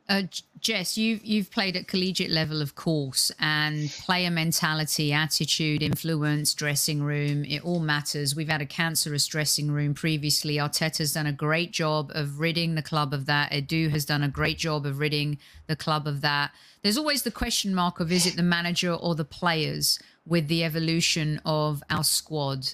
Uh, 0.10 0.24
Jess, 0.60 0.98
you've 0.98 1.24
you've 1.24 1.50
played 1.50 1.78
at 1.78 1.88
collegiate 1.88 2.30
level, 2.30 2.62
of 2.62 2.76
course, 2.76 3.32
and 3.40 3.90
player 3.90 4.30
mentality, 4.30 5.14
attitude, 5.14 5.82
influence, 5.82 6.54
dressing 6.54 7.04
room, 7.04 7.46
it 7.46 7.64
all 7.64 7.80
matters. 7.80 8.36
We've 8.36 8.50
had 8.50 8.62
a 8.62 8.66
cancerous 8.66 9.28
dressing 9.28 9.72
room 9.72 9.94
previously. 9.94 10.56
Arteta's 10.56 11.14
done 11.14 11.26
a 11.26 11.32
great 11.34 11.72
job 11.72 12.12
of 12.14 12.42
ridding 12.42 12.76
the 12.76 12.82
club 12.82 13.14
of 13.14 13.26
that. 13.28 13.52
Edu 13.52 13.90
has 13.92 14.04
done 14.04 14.24
a 14.24 14.28
great 14.28 14.58
job 14.58 14.86
of 14.86 15.00
ridding 15.00 15.38
the 15.68 15.76
club 15.76 16.06
of 16.06 16.20
that. 16.20 16.52
There's 16.82 16.98
always 16.98 17.24
the 17.24 17.32
question 17.32 17.74
mark 17.74 18.02
of 18.02 18.12
is 18.12 18.26
it 18.26 18.36
the 18.36 18.44
manager 18.44 18.94
or 18.94 19.16
the 19.16 19.26
players 19.26 20.00
with 20.26 20.50
the 20.50 20.66
evolution 20.66 21.40
of 21.46 21.82
our 21.90 22.04
squad? 22.04 22.74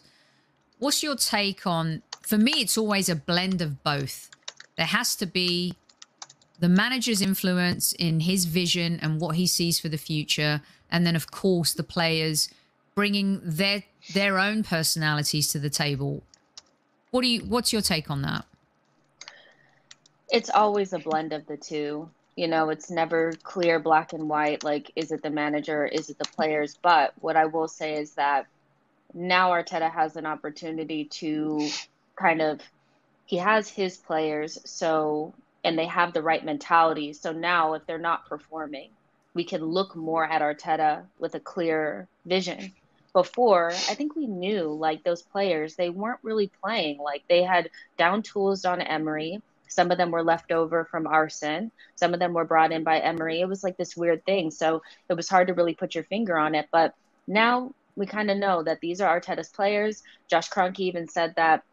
What's 0.79 1.03
your 1.03 1.15
take 1.15 1.67
on? 1.67 2.01
For 2.21 2.37
me, 2.37 2.53
it's 2.53 2.77
always 2.77 3.07
a 3.07 3.15
blend 3.15 3.61
of 3.61 3.83
both. 3.83 4.29
There 4.77 4.87
has 4.87 5.15
to 5.17 5.25
be 5.25 5.75
the 6.60 6.69
manager's 6.69 7.22
influence 7.22 7.93
in 7.93 8.22
his 8.22 8.45
vision 8.45 9.00
and 9.02 9.19
what 9.19 9.36
he 9.36 9.48
sees 9.48 9.80
for 9.80 9.89
the 9.89 9.98
future, 9.98 10.62
and 10.91 11.06
then 11.06 11.15
of 11.15 11.32
course 11.32 11.74
the 11.74 11.84
players 11.84 12.50
bringing 12.95 13.39
their 13.43 13.84
their 14.13 14.39
own 14.39 14.63
personalities 14.63 15.48
to 15.50 15.60
the 15.60 15.70
table. 15.70 16.24
What 17.12 17.22
do 17.22 17.28
you? 17.28 17.41
What's 17.41 17.72
your 17.72 17.82
take 17.82 18.12
on 18.12 18.22
that? 18.24 18.45
It's 20.32 20.49
always 20.49 20.93
a 20.93 20.99
blend 20.99 21.34
of 21.34 21.47
the 21.47 21.57
two. 21.57 22.10
You 22.36 22.47
know, 22.47 22.70
it's 22.70 22.89
never 22.89 23.34
clear, 23.43 23.80
black 23.80 24.14
and 24.14 24.30
white. 24.30 24.64
Like, 24.64 24.91
is 24.95 25.12
it 25.12 25.24
the 25.24 25.30
manager? 25.30 25.86
Is 25.86 26.10
it 26.10 26.18
the 26.20 26.30
players? 26.36 26.78
But 26.82 27.14
what 27.20 27.36
I 27.36 27.45
will 27.45 27.68
say 27.68 27.95
is 27.95 28.12
that 28.12 28.47
now 29.14 29.51
Arteta 29.51 29.91
has 29.91 30.16
an 30.16 30.26
opportunity 30.26 31.05
to 31.05 31.68
kind 32.16 32.41
of 32.41 32.62
he 33.26 33.38
has 33.38 33.70
his 33.70 33.97
players, 33.97 34.60
so 34.66 35.34
and 35.64 35.78
they 35.78 35.86
have 35.86 36.14
the 36.14 36.22
right 36.22 36.43
mentality. 36.43 37.14
So 37.14 37.32
now, 37.32 37.74
if 37.74 37.86
they're 37.86 37.97
not 37.97 38.28
performing, 38.28 38.89
we 39.34 39.43
can 39.43 39.64
look 39.64 39.95
more 39.95 40.26
at 40.26 40.41
Arteta 40.41 41.03
with 41.20 41.36
a 41.36 41.39
clear 41.39 42.07
vision. 42.26 42.74
Before, 43.14 43.72
I 43.72 43.95
think 43.95 44.16
we 44.16 44.28
knew 44.28 44.72
like 44.72 45.03
those 45.03 45.24
players, 45.24 45.76
they 45.76 45.89
weren't 45.89 46.20
really 46.22 46.51
playing. 46.62 46.99
Like 46.99 47.24
they 47.28 47.43
had 47.43 47.70
down 47.97 48.22
tools 48.22 48.66
on 48.66 48.82
Emery. 48.82 49.41
Some 49.68 49.91
of 49.91 49.97
them 49.97 50.12
were 50.12 50.24
left 50.24 50.51
over 50.51 50.86
from 50.86 51.07
Arsene. 51.07 51.72
Some 51.95 52.14
of 52.14 52.20
them 52.20 52.34
were 52.34 52.45
brought 52.45 52.72
in 52.72 52.84
by 52.84 52.99
Emery. 52.99 53.41
It 53.41 53.47
was 53.47 53.64
like 53.64 53.78
this 53.78 53.97
weird 53.97 54.26
thing. 54.26 54.51
So 54.51 54.82
it 55.10 55.14
was 55.14 55.30
hard 55.30 55.47
to 55.47 55.53
really 55.53 55.74
put 55.74 55.95
your 55.95 56.03
finger 56.05 56.38
on 56.38 56.55
it. 56.55 56.68
But 56.72 56.93
now 57.28 57.74
we 57.95 58.05
kind 58.05 58.32
of 58.32 58.38
know 58.38 58.64
that 58.64 58.80
these 58.80 59.01
are 59.01 59.20
Arteta's 59.20 59.49
players. 59.49 60.03
Josh 60.28 60.49
Kroenke 60.49 60.80
even 60.80 61.07
said 61.07 61.34
that 61.36 61.64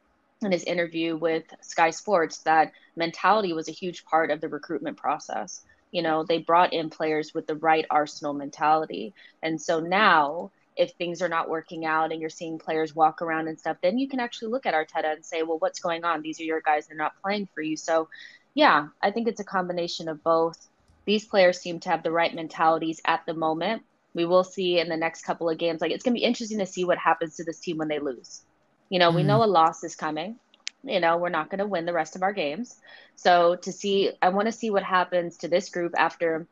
in 0.42 0.52
his 0.52 0.64
interview 0.64 1.16
with 1.16 1.44
Sky 1.60 1.90
Sports 1.90 2.38
that 2.38 2.72
mentality 2.94 3.52
was 3.52 3.68
a 3.68 3.72
huge 3.72 4.04
part 4.04 4.30
of 4.30 4.40
the 4.40 4.48
recruitment 4.48 4.96
process. 4.96 5.62
You 5.92 6.02
know, 6.02 6.24
they 6.24 6.38
brought 6.38 6.72
in 6.72 6.90
players 6.90 7.32
with 7.32 7.46
the 7.46 7.54
right 7.56 7.86
Arsenal 7.90 8.34
mentality. 8.34 9.14
And 9.42 9.60
so 9.60 9.80
now, 9.80 10.50
if 10.76 10.92
things 10.92 11.22
are 11.22 11.28
not 11.28 11.48
working 11.48 11.86
out 11.86 12.12
and 12.12 12.20
you're 12.20 12.28
seeing 12.28 12.58
players 12.58 12.94
walk 12.94 13.22
around 13.22 13.48
and 13.48 13.58
stuff, 13.58 13.78
then 13.82 13.98
you 13.98 14.08
can 14.08 14.20
actually 14.20 14.50
look 14.50 14.66
at 14.66 14.74
Arteta 14.74 15.14
and 15.14 15.24
say, 15.24 15.42
well, 15.42 15.58
what's 15.58 15.80
going 15.80 16.04
on? 16.04 16.20
These 16.20 16.40
are 16.40 16.44
your 16.44 16.60
guys, 16.60 16.86
they're 16.86 16.96
not 16.96 17.20
playing 17.22 17.48
for 17.54 17.62
you. 17.62 17.76
So, 17.76 18.08
yeah, 18.54 18.88
I 19.02 19.10
think 19.10 19.26
it's 19.26 19.40
a 19.40 19.44
combination 19.44 20.08
of 20.08 20.22
both. 20.22 20.68
These 21.06 21.24
players 21.24 21.60
seem 21.60 21.80
to 21.80 21.88
have 21.88 22.02
the 22.02 22.10
right 22.10 22.34
mentalities 22.34 23.00
at 23.06 23.24
the 23.24 23.34
moment. 23.34 23.82
We 24.12 24.26
will 24.26 24.44
see 24.44 24.78
in 24.78 24.88
the 24.88 24.96
next 24.96 25.22
couple 25.22 25.48
of 25.48 25.56
games. 25.56 25.80
Like, 25.80 25.92
it's 25.92 26.04
going 26.04 26.14
to 26.14 26.20
be 26.20 26.24
interesting 26.24 26.58
to 26.58 26.66
see 26.66 26.84
what 26.84 26.98
happens 26.98 27.36
to 27.36 27.44
this 27.44 27.60
team 27.60 27.78
when 27.78 27.88
they 27.88 27.98
lose. 28.00 28.42
You 28.88 28.98
know, 28.98 29.10
mm. 29.10 29.16
we 29.16 29.22
know 29.22 29.42
a 29.42 29.46
loss 29.46 29.84
is 29.84 29.96
coming 29.96 30.38
you 30.86 31.00
know, 31.00 31.16
we're 31.16 31.28
not 31.28 31.50
going 31.50 31.58
to 31.58 31.66
win 31.66 31.84
the 31.84 31.92
rest 31.92 32.16
of 32.16 32.22
our 32.22 32.32
games. 32.32 32.76
So 33.16 33.56
to 33.56 33.72
see, 33.72 34.12
I 34.22 34.28
want 34.28 34.46
to 34.46 34.52
see 34.52 34.70
what 34.70 34.82
happens 34.82 35.38
to 35.38 35.48
this 35.48 35.68
group 35.68 35.94
after 35.96 36.46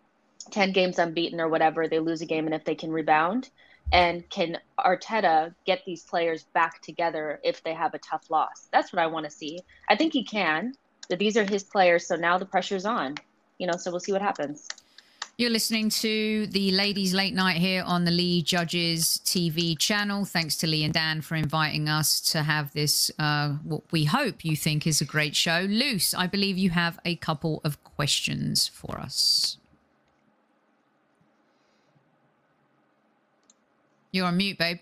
10 0.51 0.73
games 0.73 0.99
unbeaten 0.99 1.41
or 1.41 1.49
whatever, 1.49 1.89
they 1.89 2.01
lose 2.01 2.21
a 2.21 2.27
game 2.27 2.47
and 2.47 2.55
if 2.55 2.65
they 2.65 2.75
can 2.75 2.91
rebound. 2.91 3.49
And 3.93 4.29
can 4.29 4.59
Arteta 4.79 5.55
get 5.67 5.83
these 5.85 6.03
players 6.03 6.45
back 6.55 6.81
together 6.81 7.39
if 7.45 7.63
they 7.63 7.75
have 7.75 7.95
a 7.95 7.99
tough 7.99 8.31
loss? 8.31 8.67
That's 8.73 8.93
what 8.93 9.03
I 9.03 9.07
want 9.07 9.25
to 9.25 9.31
see. 9.31 9.61
I 9.89 9.97
think 9.97 10.13
he 10.13 10.25
can, 10.25 10.75
but 11.09 11.19
these 11.19 11.37
are 11.37 11.45
his 11.45 11.63
players. 11.63 12.07
So 12.07 12.17
now 12.17 12.39
the 12.39 12.47
pressure's 12.47 12.87
on, 12.87 13.17
you 13.59 13.67
know, 13.67 13.77
so 13.77 13.91
we'll 13.91 14.01
see 14.01 14.13
what 14.13 14.23
happens. 14.23 14.67
You're 15.37 15.51
listening 15.51 15.89
to 15.89 16.47
the 16.47 16.71
Ladies 16.71 17.13
Late 17.13 17.35
Night 17.35 17.57
here 17.57 17.83
on 17.85 18.05
the 18.05 18.13
Lee 18.13 18.41
Judges 18.41 19.21
TV 19.25 19.77
channel. 19.77 20.25
Thanks 20.25 20.55
to 20.59 20.69
Lee 20.69 20.85
and 20.85 20.95
Dan 20.95 21.23
for 21.23 21.35
inviting 21.35 21.89
us 21.89 22.21
to 22.31 22.45
have 22.45 22.73
this, 22.73 23.11
uh, 23.19 23.55
what 23.65 23.83
we 23.91 24.05
hope 24.05 24.45
you 24.45 24.55
think 24.55 24.87
is 24.87 25.01
a 25.01 25.05
great 25.05 25.35
show. 25.35 25.67
Luce, 25.69 26.15
I 26.15 26.29
believe 26.29 26.57
you 26.57 26.71
have 26.71 27.01
a 27.05 27.17
couple 27.17 27.61
of 27.65 27.83
questions 27.83 28.69
for 28.69 29.01
us. 29.01 29.57
You're 34.13 34.27
on 34.27 34.37
mute, 34.37 34.57
babe. 34.57 34.79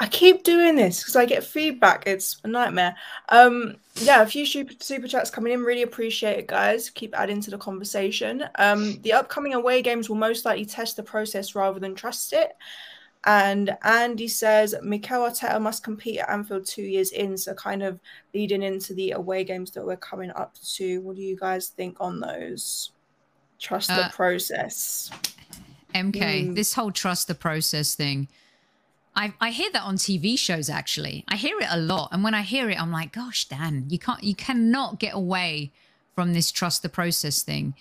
I 0.00 0.06
keep 0.06 0.44
doing 0.44 0.76
this 0.76 1.00
because 1.00 1.16
I 1.16 1.24
get 1.24 1.44
feedback. 1.44 2.04
It's 2.06 2.38
a 2.44 2.48
nightmare. 2.48 2.96
Um, 3.28 3.76
yeah, 3.96 4.22
a 4.22 4.26
few 4.26 4.46
super, 4.46 4.72
super 4.80 5.08
chats 5.08 5.30
coming 5.30 5.52
in. 5.52 5.62
Really 5.62 5.82
appreciate 5.82 6.38
it, 6.38 6.46
guys. 6.46 6.90
Keep 6.90 7.18
adding 7.18 7.40
to 7.42 7.50
the 7.50 7.58
conversation. 7.58 8.44
Um, 8.56 9.00
the 9.02 9.12
upcoming 9.12 9.54
away 9.54 9.82
games 9.82 10.08
will 10.08 10.16
most 10.16 10.44
likely 10.44 10.64
test 10.64 10.96
the 10.96 11.02
process 11.02 11.54
rather 11.54 11.80
than 11.80 11.94
trust 11.94 12.32
it. 12.32 12.52
And 13.24 13.76
Andy 13.82 14.28
says 14.28 14.74
Mikel 14.82 15.20
Arteta 15.20 15.60
must 15.60 15.84
compete 15.84 16.20
at 16.20 16.30
Anfield 16.30 16.66
two 16.66 16.82
years 16.82 17.12
in, 17.12 17.36
so 17.36 17.52
kind 17.52 17.82
of 17.82 18.00
leading 18.32 18.62
into 18.62 18.94
the 18.94 19.10
away 19.10 19.44
games 19.44 19.70
that 19.72 19.84
we're 19.84 19.98
coming 19.98 20.30
up 20.30 20.56
to. 20.76 21.02
What 21.02 21.16
do 21.16 21.22
you 21.22 21.36
guys 21.36 21.68
think 21.68 21.98
on 22.00 22.20
those? 22.20 22.92
Trust 23.58 23.90
uh, 23.90 24.04
the 24.04 24.14
process. 24.14 25.10
MK, 25.94 26.14
mm. 26.14 26.54
this 26.54 26.72
whole 26.72 26.90
trust 26.90 27.28
the 27.28 27.34
process 27.34 27.94
thing 27.94 28.28
I, 29.14 29.34
I 29.40 29.50
hear 29.50 29.70
that 29.72 29.82
on 29.82 29.96
TV 29.96 30.38
shows 30.38 30.70
actually. 30.70 31.24
I 31.28 31.36
hear 31.36 31.58
it 31.58 31.68
a 31.70 31.78
lot. 31.78 32.10
And 32.12 32.22
when 32.22 32.34
I 32.34 32.42
hear 32.42 32.70
it, 32.70 32.80
I'm 32.80 32.92
like, 32.92 33.12
gosh, 33.12 33.46
Dan, 33.46 33.86
you 33.88 33.98
can't 33.98 34.22
you 34.22 34.34
cannot 34.34 34.98
get 34.98 35.14
away 35.14 35.72
from 36.14 36.32
this 36.32 36.50
trust 36.50 36.82
the 36.82 36.88
process 36.88 37.42
thing. 37.42 37.74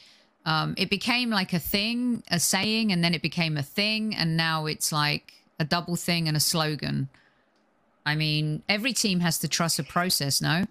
Um, 0.46 0.74
it 0.78 0.90
became 0.90 1.30
like 1.30 1.54
a 1.54 1.60
thing, 1.60 2.24
a 2.32 2.40
saying, 2.40 2.92
and 2.92 3.04
then 3.04 3.14
it 3.14 3.22
became 3.22 3.58
a 3.58 3.64
thing, 3.64 4.16
and 4.16 4.38
now 4.38 4.66
it's 4.66 4.92
like 4.92 5.34
a 5.60 5.66
double 5.66 5.96
thing 5.96 6.28
and 6.28 6.36
a 6.36 6.40
slogan. 6.40 7.10
I 8.06 8.16
mean, 8.16 8.64
every 8.68 8.94
team 8.94 9.20
has 9.20 9.38
to 9.40 9.48
trust 9.48 9.78
a 9.78 9.84
process, 9.84 10.42
no? 10.42 10.66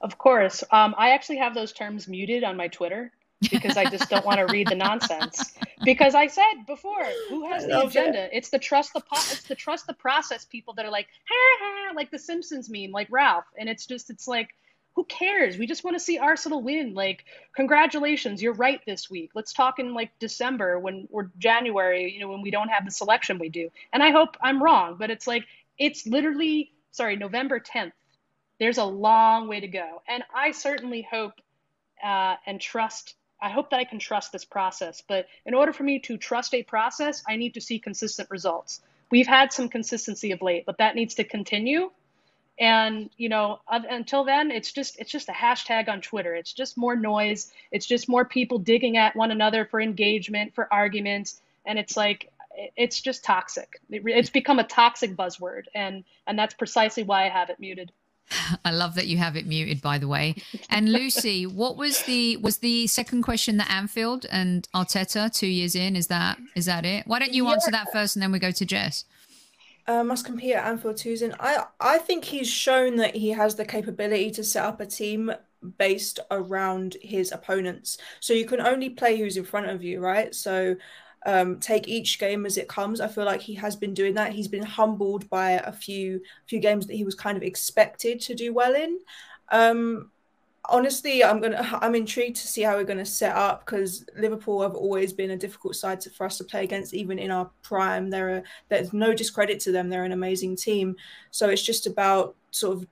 Of 0.00 0.18
course. 0.18 0.64
Um, 0.72 0.94
I 0.98 1.10
actually 1.10 1.36
have 1.36 1.54
those 1.54 1.72
terms 1.72 2.08
muted 2.08 2.42
on 2.42 2.56
my 2.56 2.68
Twitter 2.68 3.12
because 3.50 3.76
I 3.76 3.84
just 3.84 4.08
don't 4.08 4.24
want 4.24 4.38
to 4.38 4.46
read 4.46 4.68
the 4.68 4.74
nonsense. 4.76 5.54
Because 5.84 6.14
I 6.14 6.26
said 6.26 6.64
before, 6.66 7.04
who 7.28 7.48
has 7.48 7.66
the 7.66 7.86
agenda? 7.86 8.24
It. 8.24 8.30
It's 8.34 8.50
the 8.50 8.58
trust 8.58 8.92
the 8.92 9.00
po- 9.00 9.16
it's 9.16 9.42
the 9.42 9.54
trust 9.54 9.86
the 9.86 9.94
process 9.94 10.44
people 10.44 10.74
that 10.74 10.86
are 10.86 10.90
like, 10.90 11.08
ha 11.28 11.58
ha, 11.60 11.92
like 11.94 12.10
the 12.10 12.18
Simpsons 12.18 12.70
meme, 12.70 12.90
like 12.90 13.08
Ralph, 13.10 13.46
and 13.58 13.68
it's 13.68 13.86
just 13.86 14.10
it's 14.10 14.28
like, 14.28 14.50
who 14.94 15.04
cares? 15.04 15.56
We 15.56 15.66
just 15.66 15.84
want 15.84 15.96
to 15.96 16.00
see 16.00 16.18
Arsenal 16.18 16.62
win. 16.62 16.94
Like, 16.94 17.24
congratulations, 17.56 18.42
you're 18.42 18.52
right 18.52 18.80
this 18.86 19.10
week. 19.10 19.30
Let's 19.34 19.52
talk 19.52 19.78
in 19.78 19.94
like 19.94 20.10
December 20.18 20.78
when 20.78 21.08
or 21.10 21.30
January, 21.38 22.12
you 22.12 22.20
know, 22.20 22.28
when 22.28 22.42
we 22.42 22.50
don't 22.50 22.68
have 22.68 22.84
the 22.84 22.90
selection 22.90 23.38
we 23.38 23.48
do. 23.48 23.70
And 23.92 24.02
I 24.02 24.10
hope 24.10 24.36
I'm 24.42 24.62
wrong, 24.62 24.96
but 24.98 25.10
it's 25.10 25.26
like 25.26 25.44
it's 25.78 26.06
literally 26.06 26.72
sorry, 26.92 27.16
November 27.16 27.58
10th. 27.58 27.92
There's 28.60 28.78
a 28.78 28.84
long 28.84 29.48
way 29.48 29.58
to 29.58 29.66
go, 29.66 30.02
and 30.06 30.22
I 30.32 30.52
certainly 30.52 31.02
hope 31.10 31.32
uh, 32.04 32.36
and 32.46 32.60
trust 32.60 33.16
I 33.42 33.50
hope 33.50 33.70
that 33.70 33.80
I 33.80 33.84
can 33.84 33.98
trust 33.98 34.32
this 34.32 34.44
process. 34.44 35.02
But 35.06 35.26
in 35.44 35.52
order 35.52 35.72
for 35.72 35.82
me 35.82 35.98
to 36.00 36.16
trust 36.16 36.54
a 36.54 36.62
process, 36.62 37.22
I 37.28 37.36
need 37.36 37.54
to 37.54 37.60
see 37.60 37.78
consistent 37.78 38.30
results. 38.30 38.80
We've 39.10 39.26
had 39.26 39.52
some 39.52 39.68
consistency 39.68 40.30
of 40.30 40.40
late, 40.40 40.64
but 40.64 40.78
that 40.78 40.94
needs 40.94 41.14
to 41.16 41.24
continue. 41.24 41.90
And 42.58 43.10
you 43.16 43.28
know, 43.28 43.60
until 43.68 44.24
then, 44.24 44.50
it's 44.50 44.72
just 44.72 44.98
it's 45.00 45.10
just 45.10 45.28
a 45.28 45.32
hashtag 45.32 45.88
on 45.88 46.00
Twitter. 46.00 46.34
It's 46.34 46.52
just 46.52 46.78
more 46.78 46.94
noise. 46.94 47.50
It's 47.72 47.86
just 47.86 48.08
more 48.08 48.24
people 48.24 48.58
digging 48.58 48.96
at 48.96 49.16
one 49.16 49.30
another 49.30 49.64
for 49.64 49.80
engagement, 49.80 50.54
for 50.54 50.72
arguments, 50.72 51.40
and 51.66 51.78
it's 51.78 51.96
like 51.96 52.30
it's 52.76 53.00
just 53.00 53.24
toxic. 53.24 53.80
It's 53.90 54.30
become 54.30 54.58
a 54.58 54.64
toxic 54.64 55.16
buzzword, 55.16 55.64
and 55.74 56.04
and 56.26 56.38
that's 56.38 56.54
precisely 56.54 57.02
why 57.02 57.26
I 57.26 57.30
have 57.30 57.50
it 57.50 57.58
muted. 57.58 57.90
I 58.64 58.70
love 58.70 58.94
that 58.94 59.06
you 59.06 59.18
have 59.18 59.36
it 59.36 59.46
muted, 59.46 59.80
by 59.80 59.98
the 59.98 60.08
way. 60.08 60.34
And 60.70 60.92
Lucy, 60.92 61.46
what 61.46 61.76
was 61.76 62.02
the 62.02 62.36
was 62.38 62.58
the 62.58 62.86
second 62.86 63.22
question 63.22 63.56
that 63.58 63.70
Anfield 63.70 64.26
and 64.30 64.68
Arteta 64.74 65.32
two 65.32 65.46
years 65.46 65.74
in? 65.74 65.96
Is 65.96 66.08
that 66.08 66.38
is 66.54 66.66
that 66.66 66.84
it? 66.84 67.06
Why 67.06 67.18
don't 67.18 67.32
you 67.32 67.46
yeah. 67.46 67.52
answer 67.52 67.70
that 67.70 67.92
first, 67.92 68.16
and 68.16 68.22
then 68.22 68.32
we 68.32 68.38
go 68.38 68.50
to 68.50 68.64
Jess? 68.64 69.04
Uh, 69.86 70.04
must 70.04 70.24
compete 70.24 70.54
at 70.54 70.64
Anfield 70.64 70.96
two 70.96 71.10
years 71.10 71.22
in. 71.22 71.34
I 71.40 71.64
I 71.80 71.98
think 71.98 72.24
he's 72.24 72.48
shown 72.48 72.96
that 72.96 73.16
he 73.16 73.30
has 73.30 73.56
the 73.56 73.64
capability 73.64 74.30
to 74.32 74.44
set 74.44 74.64
up 74.64 74.80
a 74.80 74.86
team 74.86 75.32
based 75.78 76.18
around 76.30 76.96
his 77.02 77.32
opponents. 77.32 77.98
So 78.20 78.32
you 78.34 78.44
can 78.44 78.60
only 78.60 78.90
play 78.90 79.16
who's 79.16 79.36
in 79.36 79.44
front 79.44 79.70
of 79.70 79.82
you, 79.82 80.00
right? 80.00 80.34
So 80.34 80.76
um, 81.26 81.58
take 81.60 81.88
each 81.88 82.18
game 82.18 82.44
as 82.46 82.58
it 82.58 82.68
comes. 82.68 83.00
I 83.00 83.08
feel 83.08 83.24
like 83.24 83.40
he 83.40 83.54
has 83.54 83.76
been 83.76 83.94
doing 83.94 84.14
that. 84.14 84.32
He's 84.32 84.48
been 84.48 84.64
humbled 84.64 85.28
by 85.30 85.52
a 85.52 85.72
few 85.72 86.20
few 86.46 86.58
games 86.58 86.86
that 86.86 86.94
he 86.94 87.04
was 87.04 87.14
kind 87.14 87.36
of 87.36 87.42
expected 87.42 88.20
to 88.22 88.34
do 88.34 88.52
well 88.52 88.74
in. 88.74 88.98
Um, 89.50 90.10
honestly, 90.64 91.22
I'm 91.22 91.40
gonna 91.40 91.78
I'm 91.80 91.94
intrigued 91.94 92.36
to 92.36 92.48
see 92.48 92.62
how 92.62 92.76
we're 92.76 92.84
gonna 92.84 93.06
set 93.06 93.36
up 93.36 93.64
because 93.64 94.04
Liverpool 94.16 94.62
have 94.62 94.74
always 94.74 95.12
been 95.12 95.32
a 95.32 95.36
difficult 95.36 95.76
side 95.76 96.00
to, 96.02 96.10
for 96.10 96.26
us 96.26 96.38
to 96.38 96.44
play 96.44 96.64
against, 96.64 96.94
even 96.94 97.18
in 97.18 97.30
our 97.30 97.50
prime. 97.62 98.10
There 98.10 98.36
are 98.36 98.42
there's 98.68 98.92
no 98.92 99.14
discredit 99.14 99.60
to 99.60 99.72
them. 99.72 99.88
They're 99.88 100.04
an 100.04 100.12
amazing 100.12 100.56
team. 100.56 100.96
So 101.30 101.48
it's 101.48 101.62
just 101.62 101.86
about 101.86 102.34
sort 102.50 102.78
of 102.78 102.86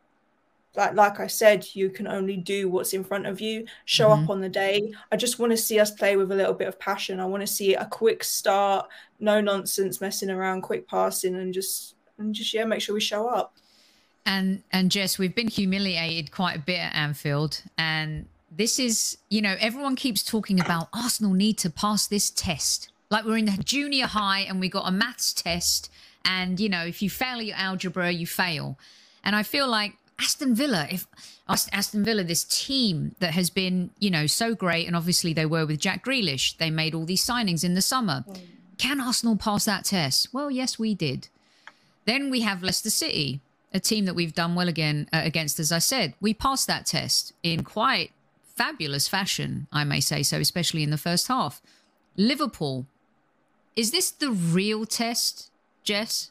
like 0.76 0.94
like 0.94 1.18
I 1.18 1.26
said, 1.26 1.66
you 1.72 1.90
can 1.90 2.06
only 2.06 2.36
do 2.36 2.68
what's 2.68 2.92
in 2.92 3.02
front 3.02 3.26
of 3.26 3.40
you. 3.40 3.66
Show 3.86 4.08
mm-hmm. 4.08 4.24
up 4.24 4.30
on 4.30 4.40
the 4.40 4.48
day. 4.48 4.92
I 5.10 5.16
just 5.16 5.38
want 5.38 5.50
to 5.50 5.56
see 5.56 5.80
us 5.80 5.90
play 5.90 6.16
with 6.16 6.30
a 6.30 6.34
little 6.34 6.54
bit 6.54 6.68
of 6.68 6.78
passion. 6.78 7.18
I 7.18 7.26
want 7.26 7.40
to 7.42 7.46
see 7.46 7.74
a 7.74 7.86
quick 7.86 8.22
start, 8.22 8.88
no 9.18 9.40
nonsense, 9.40 10.00
messing 10.00 10.30
around, 10.30 10.62
quick 10.62 10.86
passing, 10.88 11.34
and 11.34 11.52
just 11.52 11.96
and 12.18 12.34
just 12.34 12.54
yeah, 12.54 12.64
make 12.64 12.80
sure 12.80 12.94
we 12.94 13.00
show 13.00 13.28
up. 13.28 13.54
And 14.26 14.62
and 14.70 14.90
Jess, 14.90 15.18
we've 15.18 15.34
been 15.34 15.48
humiliated 15.48 16.30
quite 16.30 16.56
a 16.56 16.60
bit 16.60 16.78
at 16.78 16.94
Anfield, 16.94 17.62
and 17.76 18.26
this 18.50 18.78
is 18.78 19.18
you 19.28 19.42
know 19.42 19.56
everyone 19.58 19.96
keeps 19.96 20.22
talking 20.22 20.60
about 20.60 20.88
Arsenal 20.92 21.32
need 21.32 21.58
to 21.58 21.70
pass 21.70 22.06
this 22.06 22.30
test. 22.30 22.92
Like 23.10 23.24
we're 23.24 23.38
in 23.38 23.46
the 23.46 23.62
junior 23.64 24.06
high 24.06 24.40
and 24.40 24.60
we 24.60 24.68
got 24.68 24.86
a 24.86 24.92
maths 24.92 25.32
test, 25.32 25.90
and 26.24 26.60
you 26.60 26.68
know 26.68 26.84
if 26.84 27.02
you 27.02 27.10
fail 27.10 27.42
your 27.42 27.56
algebra, 27.56 28.12
you 28.12 28.26
fail. 28.26 28.78
And 29.22 29.36
I 29.36 29.42
feel 29.42 29.68
like 29.68 29.94
Aston 30.20 30.54
Villa, 30.54 30.86
if 30.90 31.06
Aston 31.48 32.04
Villa, 32.04 32.22
this 32.22 32.44
team 32.44 33.14
that 33.20 33.32
has 33.32 33.48
been, 33.50 33.90
you 33.98 34.10
know, 34.10 34.26
so 34.26 34.54
great, 34.54 34.86
and 34.86 34.94
obviously 34.94 35.32
they 35.32 35.46
were 35.46 35.66
with 35.66 35.80
Jack 35.80 36.04
Grealish, 36.04 36.56
they 36.58 36.70
made 36.70 36.94
all 36.94 37.06
these 37.06 37.24
signings 37.24 37.64
in 37.64 37.74
the 37.74 37.82
summer. 37.82 38.24
Mm. 38.28 38.40
Can 38.78 39.00
Arsenal 39.00 39.36
pass 39.36 39.64
that 39.64 39.84
test? 39.84 40.28
Well, 40.32 40.50
yes, 40.50 40.78
we 40.78 40.94
did. 40.94 41.28
Then 42.04 42.30
we 42.30 42.40
have 42.42 42.62
Leicester 42.62 42.90
City, 42.90 43.40
a 43.72 43.80
team 43.80 44.04
that 44.04 44.14
we've 44.14 44.34
done 44.34 44.54
well 44.54 44.68
again 44.68 45.08
uh, 45.12 45.20
against. 45.24 45.58
As 45.58 45.72
I 45.72 45.78
said, 45.78 46.14
we 46.20 46.34
passed 46.34 46.66
that 46.66 46.86
test 46.86 47.32
in 47.42 47.64
quite 47.64 48.12
fabulous 48.42 49.08
fashion, 49.08 49.66
I 49.72 49.84
may 49.84 50.00
say 50.00 50.22
so, 50.22 50.38
especially 50.38 50.82
in 50.82 50.90
the 50.90 50.98
first 50.98 51.28
half. 51.28 51.62
Liverpool, 52.16 52.86
is 53.74 53.90
this 53.90 54.10
the 54.10 54.30
real 54.30 54.84
test, 54.84 55.50
Jess? 55.82 56.30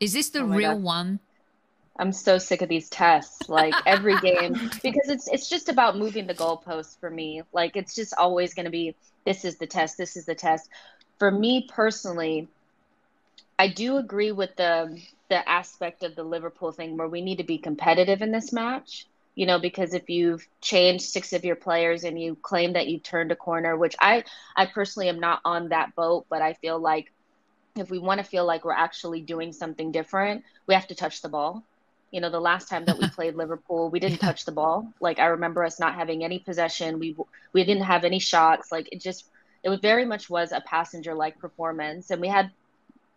Is 0.00 0.14
this 0.14 0.30
the 0.30 0.40
oh 0.40 0.46
real 0.46 0.74
God. 0.74 0.82
one? 0.82 1.20
I'm 1.96 2.12
so 2.12 2.38
sick 2.38 2.60
of 2.62 2.68
these 2.68 2.88
tests. 2.88 3.48
Like 3.48 3.74
every 3.86 4.18
game, 4.20 4.54
because 4.82 5.08
it's 5.08 5.28
it's 5.28 5.48
just 5.48 5.68
about 5.68 5.96
moving 5.96 6.26
the 6.26 6.34
goalposts 6.34 6.98
for 6.98 7.10
me. 7.10 7.42
Like 7.52 7.76
it's 7.76 7.94
just 7.94 8.14
always 8.16 8.54
going 8.54 8.64
to 8.64 8.70
be 8.70 8.94
this 9.24 9.44
is 9.44 9.56
the 9.56 9.66
test, 9.66 9.96
this 9.96 10.16
is 10.16 10.26
the 10.26 10.34
test. 10.34 10.68
For 11.18 11.30
me 11.30 11.68
personally, 11.70 12.48
I 13.58 13.68
do 13.68 13.96
agree 13.96 14.32
with 14.32 14.56
the 14.56 15.00
the 15.28 15.48
aspect 15.48 16.02
of 16.02 16.16
the 16.16 16.24
Liverpool 16.24 16.72
thing 16.72 16.96
where 16.96 17.08
we 17.08 17.22
need 17.22 17.38
to 17.38 17.44
be 17.44 17.58
competitive 17.58 18.22
in 18.22 18.32
this 18.32 18.52
match. 18.52 19.06
You 19.36 19.46
know, 19.46 19.58
because 19.58 19.94
if 19.94 20.08
you've 20.08 20.46
changed 20.60 21.06
six 21.06 21.32
of 21.32 21.44
your 21.44 21.56
players 21.56 22.04
and 22.04 22.20
you 22.20 22.36
claim 22.36 22.74
that 22.74 22.86
you 22.86 23.00
turned 23.00 23.32
a 23.32 23.36
corner, 23.36 23.76
which 23.76 23.96
I 24.00 24.24
I 24.56 24.66
personally 24.66 25.08
am 25.08 25.18
not 25.20 25.40
on 25.44 25.68
that 25.70 25.94
boat, 25.96 26.26
but 26.28 26.42
I 26.42 26.54
feel 26.54 26.78
like 26.78 27.12
if 27.76 27.90
we 27.90 27.98
want 27.98 28.18
to 28.18 28.24
feel 28.24 28.44
like 28.44 28.64
we're 28.64 28.72
actually 28.72 29.20
doing 29.20 29.52
something 29.52 29.90
different, 29.90 30.44
we 30.66 30.74
have 30.74 30.86
to 30.88 30.94
touch 30.94 31.22
the 31.22 31.28
ball. 31.28 31.64
You 32.14 32.20
know, 32.20 32.30
the 32.30 32.40
last 32.40 32.68
time 32.68 32.84
that 32.84 32.96
we 32.96 33.08
played 33.16 33.34
Liverpool, 33.34 33.90
we 33.90 33.98
didn't 33.98 34.18
touch 34.18 34.44
the 34.44 34.52
ball. 34.52 34.92
Like 35.00 35.18
I 35.18 35.26
remember 35.26 35.64
us 35.64 35.80
not 35.80 35.94
having 35.94 36.22
any 36.22 36.38
possession. 36.38 36.98
We 36.98 37.16
we 37.52 37.64
didn't 37.64 37.82
have 37.82 38.04
any 38.04 38.20
shots. 38.20 38.70
Like 38.70 38.88
it 38.92 39.00
just 39.00 39.26
it 39.64 39.68
was 39.68 39.80
very 39.80 40.04
much 40.04 40.30
was 40.30 40.52
a 40.52 40.60
passenger 40.60 41.14
like 41.14 41.38
performance, 41.38 42.10
and 42.10 42.20
we 42.20 42.28
had 42.28 42.52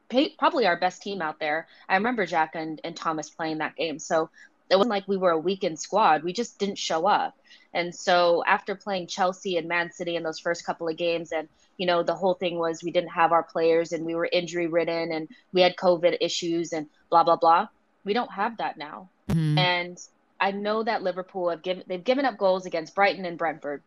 pay, 0.10 0.30
probably 0.40 0.66
our 0.66 0.80
best 0.80 1.02
team 1.02 1.22
out 1.22 1.40
there. 1.40 1.68
I 1.88 1.96
remember 1.96 2.26
Jack 2.26 2.56
and, 2.56 2.82
and 2.84 2.96
Thomas 2.96 3.30
playing 3.30 3.60
that 3.60 3.76
game. 3.76 4.00
So 4.00 4.30
it 4.70 4.76
wasn't 4.76 4.92
like 4.92 5.08
we 5.08 5.18
were 5.18 5.32
a 5.32 5.38
weakened 5.38 5.80
squad. 5.80 6.24
We 6.24 6.34
just 6.34 6.60
didn't 6.60 6.78
show 6.78 7.06
up. 7.06 7.38
And 7.74 7.94
so 7.94 8.44
after 8.46 8.76
playing 8.76 9.08
Chelsea 9.08 9.58
and 9.58 9.68
Man 9.68 9.92
City 9.92 10.16
in 10.16 10.24
those 10.24 10.40
first 10.40 10.66
couple 10.66 10.88
of 10.88 10.98
games, 10.98 11.32
and 11.32 11.48
you 11.78 11.86
know 11.86 12.02
the 12.04 12.16
whole 12.16 12.34
thing 12.34 12.58
was 12.58 12.84
we 12.84 12.92
didn't 12.92 13.12
have 13.12 13.32
our 13.32 13.44
players 13.44 13.92
and 13.92 14.06
we 14.06 14.16
were 14.16 14.28
injury 14.32 14.68
ridden 14.68 15.12
and 15.12 15.28
we 15.54 15.62
had 15.62 15.76
COVID 15.76 16.18
issues 16.22 16.74
and 16.74 16.88
blah 17.10 17.24
blah 17.24 17.36
blah. 17.36 17.68
We 18.08 18.14
don't 18.14 18.32
have 18.32 18.58
that 18.58 18.78
now. 18.78 19.10
Mm-hmm. 19.30 19.58
And 19.60 20.02
I 20.40 20.50
know 20.52 20.82
that 20.82 21.04
Liverpool 21.04 21.52
have 21.52 21.62
given 21.62 21.84
they've 21.86 22.04
given 22.04 22.26
up 22.26 22.40
goals 22.40 22.66
against 22.66 22.96
Brighton 22.96 23.26
and 23.26 23.38
Brentford, 23.38 23.84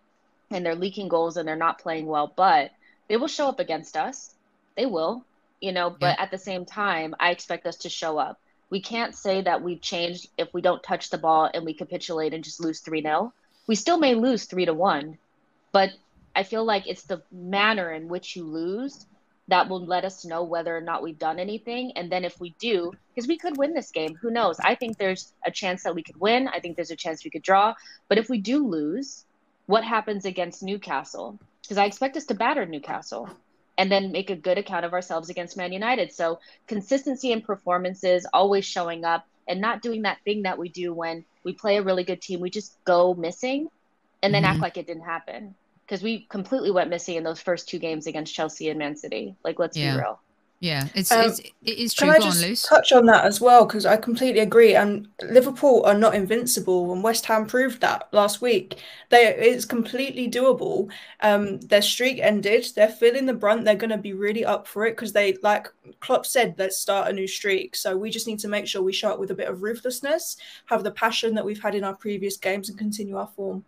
and 0.53 0.65
they're 0.65 0.77
leaking 0.77 1.09
goals 1.09 1.37
and 1.37 1.49
they're 1.49 1.57
not 1.57 1.81
playing 1.81 2.07
well. 2.07 2.33
But 2.35 2.71
they 3.09 3.17
will 3.17 3.27
show 3.27 3.49
up 3.49 3.59
against 3.59 3.97
us. 3.97 4.33
They 4.77 4.87
will 4.87 5.25
you 5.61 5.73
know, 5.73 5.91
but 5.91 6.17
yeah. 6.19 6.23
at 6.23 6.31
the 6.31 6.39
same 6.39 6.65
time, 6.65 7.15
I 7.21 7.31
expect 7.31 7.67
us 7.67 7.77
to 7.79 7.89
show 7.89 8.19
up. 8.19 8.41
We 8.71 8.81
can't 8.81 9.15
say 9.15 9.43
that 9.43 9.63
we've 9.63 9.81
changed 9.81 10.29
if 10.39 10.53
we 10.55 10.63
don't 10.63 10.83
touch 10.83 11.11
the 11.11 11.19
ball 11.19 11.51
and 11.53 11.65
we 11.65 11.75
capitulate 11.75 12.33
and 12.33 12.43
just 12.43 12.61
lose 12.61 12.81
3 12.81 13.03
0. 13.03 13.33
We 13.67 13.75
still 13.75 13.99
may 13.99 14.15
lose 14.15 14.45
3 14.45 14.67
to 14.67 14.75
1, 14.75 15.19
but 15.73 15.91
I 16.35 16.45
feel 16.45 16.65
like 16.65 16.87
it's 16.87 17.03
the 17.03 17.23
manner 17.31 17.93
in 17.93 18.09
which 18.09 18.37
you 18.37 18.45
lose 18.45 19.07
that 19.51 19.69
will 19.69 19.85
let 19.85 20.05
us 20.05 20.25
know 20.25 20.45
whether 20.45 20.77
or 20.77 20.81
not 20.81 21.03
we've 21.03 21.19
done 21.19 21.39
anything. 21.39 21.93
And 21.97 22.11
then 22.11 22.25
if 22.25 22.41
we 22.41 22.55
do, 22.59 22.93
because 23.15 23.29
we 23.29 23.37
could 23.37 23.57
win 23.57 23.75
this 23.75 23.91
game, 23.91 24.15
who 24.15 24.31
knows? 24.31 24.59
I 24.61 24.77
think 24.77 24.97
there's 24.97 25.33
a 25.45 25.51
chance 25.51 25.83
that 25.83 25.95
we 25.95 26.03
could 26.03 26.19
win. 26.21 26.49
I 26.49 26.61
think 26.61 26.77
there's 26.77 26.93
a 26.93 26.97
chance 26.97 27.25
we 27.25 27.31
could 27.31 27.43
draw. 27.43 27.75
But 28.09 28.19
if 28.19 28.29
we 28.29 28.39
do 28.39 28.67
lose, 28.67 29.25
what 29.67 29.85
happens 29.85 30.25
against 30.25 30.63
Newcastle? 30.63 31.39
Because 31.63 31.79
I 31.79 31.85
expect 31.85 32.17
us 32.17 32.27
to 32.27 32.35
batter 32.35 32.65
Newcastle 32.65 33.29
and 33.77 33.91
then 33.91 34.13
make 34.13 34.31
a 34.31 34.37
good 34.37 34.59
account 34.59 34.85
of 34.85 34.93
ourselves 34.93 35.31
against 35.31 35.57
Man 35.57 35.73
United. 35.73 36.13
So 36.13 36.39
consistency 36.67 37.33
in 37.33 37.41
performances, 37.43 38.27
always 38.33 38.65
showing 38.65 39.05
up 39.05 39.27
and 39.49 39.61
not 39.61 39.83
doing 39.83 40.03
that 40.03 40.19
thing 40.25 40.43
that 40.43 40.59
we 40.59 40.69
do 40.69 40.93
when 40.93 41.25
we 41.45 41.55
play 41.55 41.79
a 41.79 41.83
really 41.83 42.05
good 42.05 42.21
team. 42.21 42.41
We 42.41 42.51
just 42.51 42.77
go 42.85 43.15
missing 43.15 43.69
and 44.23 44.33
then 44.33 44.43
mm-hmm. 44.43 44.53
act 44.53 44.61
like 44.61 44.77
it 44.77 44.87
didn't 44.87 45.05
happen. 45.05 45.55
Because 45.91 46.05
we 46.05 46.21
completely 46.31 46.71
went 46.71 46.89
missing 46.89 47.17
in 47.17 47.25
those 47.25 47.41
first 47.41 47.69
two 47.69 47.81
games 47.81 48.07
against 48.07 48.33
Chelsea 48.33 48.69
and 48.69 48.79
Man 48.79 48.95
City. 48.95 49.35
Like, 49.43 49.59
let's 49.59 49.77
yeah. 49.77 49.97
be 49.97 50.03
real. 50.03 50.21
Yeah, 50.61 50.87
it's, 50.95 51.11
um, 51.11 51.25
it's 51.25 51.41
it 51.41 51.79
is 51.79 51.93
true. 51.93 52.13
Can 52.13 52.23
I 52.23 52.25
just 52.25 52.71
on, 52.71 52.77
touch 52.77 52.93
on 52.93 53.07
that 53.07 53.25
as 53.25 53.41
well? 53.41 53.65
Because 53.65 53.87
I 53.87 53.97
completely 53.97 54.41
agree. 54.41 54.77
And 54.77 55.09
Liverpool 55.21 55.83
are 55.85 55.97
not 55.99 56.15
invincible, 56.15 56.93
and 56.93 57.03
West 57.03 57.27
Ham 57.27 57.47
proved 57.47 57.81
that 57.81 58.09
last 58.13 58.41
week. 58.41 58.79
They 59.09 59.35
it's 59.35 59.65
completely 59.65 60.31
doable. 60.31 60.89
Um, 61.23 61.59
their 61.61 61.83
streak 61.83 62.21
ended. 62.21 62.67
They're 62.77 62.89
feeling 62.89 63.27
the 63.27 63.35
brunt. 63.35 63.65
They're 63.65 63.75
going 63.75 63.91
to 63.91 63.99
be 63.99 64.13
really 64.13 64.45
up 64.45 64.69
for 64.69 64.87
it 64.87 64.93
because 64.93 65.13
they, 65.13 65.39
like 65.43 65.67
Klopp 65.99 66.25
said, 66.25 66.55
let's 66.57 66.77
start 66.77 67.09
a 67.09 67.13
new 67.13 67.27
streak. 67.27 67.75
So 67.75 67.97
we 67.97 68.11
just 68.11 68.29
need 68.29 68.39
to 68.41 68.49
make 68.49 68.69
sure 68.69 68.83
we 68.83 68.93
show 68.93 69.11
up 69.11 69.19
with 69.19 69.33
a 69.33 69.35
bit 69.35 69.49
of 69.49 69.63
ruthlessness, 69.63 70.37
have 70.67 70.85
the 70.85 70.93
passion 70.93 71.35
that 71.35 71.45
we've 71.45 71.63
had 71.63 71.75
in 71.75 71.83
our 71.83 71.97
previous 71.97 72.37
games, 72.37 72.69
and 72.69 72.79
continue 72.79 73.17
our 73.17 73.31
form. 73.35 73.65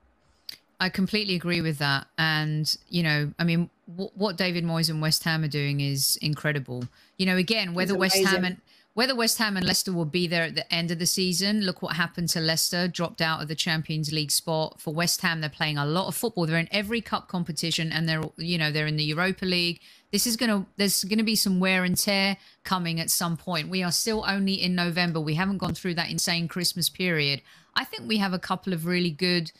I 0.82 0.88
completely 0.88 1.36
agree 1.36 1.60
with 1.60 1.78
that. 1.78 2.08
And, 2.18 2.76
you 2.88 3.04
know, 3.04 3.32
I 3.38 3.44
mean, 3.44 3.70
w- 3.88 4.10
what 4.14 4.36
David 4.36 4.64
Moyes 4.64 4.90
and 4.90 5.00
West 5.00 5.22
Ham 5.22 5.44
are 5.44 5.48
doing 5.48 5.78
is 5.80 6.18
incredible. 6.20 6.82
You 7.18 7.26
know, 7.26 7.36
again, 7.36 7.72
whether 7.72 7.96
West 7.96 8.16
Ham 8.16 8.44
and 8.44 8.56
whether 8.94 9.14
West 9.14 9.38
Ham 9.38 9.56
and 9.56 9.64
Leicester 9.64 9.92
will 9.92 10.04
be 10.04 10.26
there 10.26 10.42
at 10.42 10.56
the 10.56 10.74
end 10.74 10.90
of 10.90 10.98
the 10.98 11.06
season, 11.06 11.60
look 11.60 11.82
what 11.82 11.94
happened 11.94 12.30
to 12.30 12.40
Leicester, 12.40 12.88
dropped 12.88 13.20
out 13.20 13.40
of 13.40 13.46
the 13.46 13.54
Champions 13.54 14.12
League 14.12 14.32
spot. 14.32 14.80
For 14.80 14.92
West 14.92 15.20
Ham, 15.20 15.40
they're 15.40 15.48
playing 15.48 15.78
a 15.78 15.86
lot 15.86 16.08
of 16.08 16.16
football. 16.16 16.46
They're 16.46 16.58
in 16.58 16.68
every 16.72 17.00
cup 17.00 17.28
competition 17.28 17.92
and 17.92 18.08
they're, 18.08 18.24
you 18.36 18.58
know, 18.58 18.72
they're 18.72 18.88
in 18.88 18.96
the 18.96 19.04
Europa 19.04 19.44
League. 19.44 19.80
This 20.10 20.26
is 20.26 20.36
going 20.36 20.50
to, 20.50 20.66
there's 20.78 21.04
going 21.04 21.18
to 21.18 21.24
be 21.24 21.36
some 21.36 21.60
wear 21.60 21.84
and 21.84 21.96
tear 21.96 22.36
coming 22.64 22.98
at 22.98 23.08
some 23.08 23.36
point. 23.36 23.68
We 23.68 23.84
are 23.84 23.92
still 23.92 24.24
only 24.26 24.54
in 24.54 24.74
November. 24.74 25.20
We 25.20 25.34
haven't 25.34 25.58
gone 25.58 25.74
through 25.74 25.94
that 25.94 26.10
insane 26.10 26.48
Christmas 26.48 26.88
period. 26.88 27.40
I 27.76 27.84
think 27.84 28.08
we 28.08 28.18
have 28.18 28.32
a 28.32 28.38
couple 28.40 28.72
of 28.72 28.84
really 28.84 29.12
good 29.12 29.52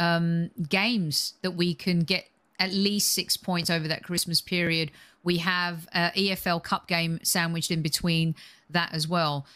um, 0.00 0.50
games 0.68 1.34
that 1.42 1.52
we 1.52 1.74
can 1.74 2.00
get 2.00 2.24
at 2.58 2.72
least 2.72 3.12
six 3.12 3.36
points 3.36 3.68
over 3.68 3.86
that 3.86 4.02
Christmas 4.02 4.40
period. 4.40 4.90
We 5.22 5.36
have 5.38 5.86
a 5.94 6.10
EFL 6.16 6.62
Cup 6.62 6.88
game 6.88 7.20
sandwiched 7.22 7.70
in 7.70 7.82
between 7.82 8.34
that 8.70 8.94
as 8.94 9.06
well. 9.06 9.46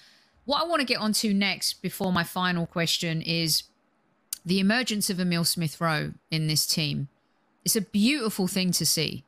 What 0.45 0.63
I 0.63 0.67
want 0.67 0.81
to 0.81 0.87
get 0.87 0.99
onto 1.01 1.33
next 1.33 1.81
before 1.81 2.13
my 2.13 2.25
final 2.25 2.67
question 2.67 3.23
is 3.23 3.65
the 4.45 4.61
emergence 4.61 5.09
of 5.09 5.19
Emil 5.19 5.45
Smith 5.45 5.81
Rowe 5.81 6.13
in 6.31 6.47
this 6.47 6.67
team. 6.67 7.09
It's 7.65 7.77
a 7.77 7.81
beautiful 7.81 8.47
thing 8.47 8.71
to 8.73 8.85
see. 8.85 9.25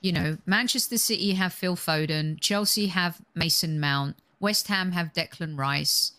You 0.00 0.12
know, 0.12 0.38
Manchester 0.46 0.98
City 0.98 1.32
have 1.32 1.52
Phil 1.52 1.74
Foden, 1.74 2.40
Chelsea 2.40 2.86
have 2.86 3.20
Mason 3.34 3.80
Mount, 3.80 4.14
West 4.38 4.68
Ham 4.68 4.92
have 4.92 5.12
Declan 5.12 5.58
Rice. 5.58 6.12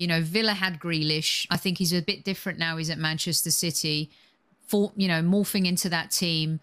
You 0.00 0.06
know, 0.06 0.22
Villa 0.22 0.54
had 0.54 0.80
Grealish. 0.80 1.46
I 1.50 1.58
think 1.58 1.76
he's 1.76 1.92
a 1.92 2.00
bit 2.00 2.24
different 2.24 2.58
now. 2.58 2.78
He's 2.78 2.88
at 2.88 2.96
Manchester 2.96 3.50
City, 3.50 4.10
for 4.66 4.92
you 4.96 5.06
know, 5.06 5.20
morphing 5.20 5.66
into 5.66 5.90
that 5.90 6.10
team, 6.10 6.58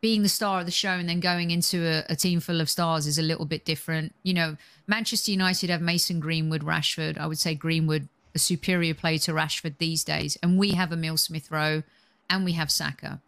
being 0.00 0.22
the 0.22 0.28
star 0.30 0.60
of 0.60 0.66
the 0.66 0.72
show, 0.72 0.92
and 0.92 1.06
then 1.06 1.20
going 1.20 1.50
into 1.50 1.86
a, 1.86 2.02
a 2.08 2.16
team 2.16 2.40
full 2.40 2.62
of 2.62 2.70
stars 2.70 3.06
is 3.06 3.18
a 3.18 3.22
little 3.22 3.44
bit 3.44 3.66
different. 3.66 4.14
You 4.22 4.32
know, 4.32 4.56
Manchester 4.86 5.30
United 5.30 5.68
have 5.68 5.82
Mason 5.82 6.18
Greenwood, 6.18 6.62
Rashford. 6.62 7.18
I 7.18 7.26
would 7.26 7.38
say 7.38 7.54
Greenwood 7.54 8.08
a 8.34 8.38
superior 8.38 8.94
player 8.94 9.18
to 9.18 9.32
Rashford 9.32 9.76
these 9.76 10.02
days, 10.02 10.38
and 10.42 10.58
we 10.58 10.70
have 10.70 10.92
Emil 10.92 11.18
Smith 11.18 11.50
Rowe, 11.50 11.82
and 12.30 12.42
we 12.42 12.52
have 12.52 12.70
Saka. 12.70 13.20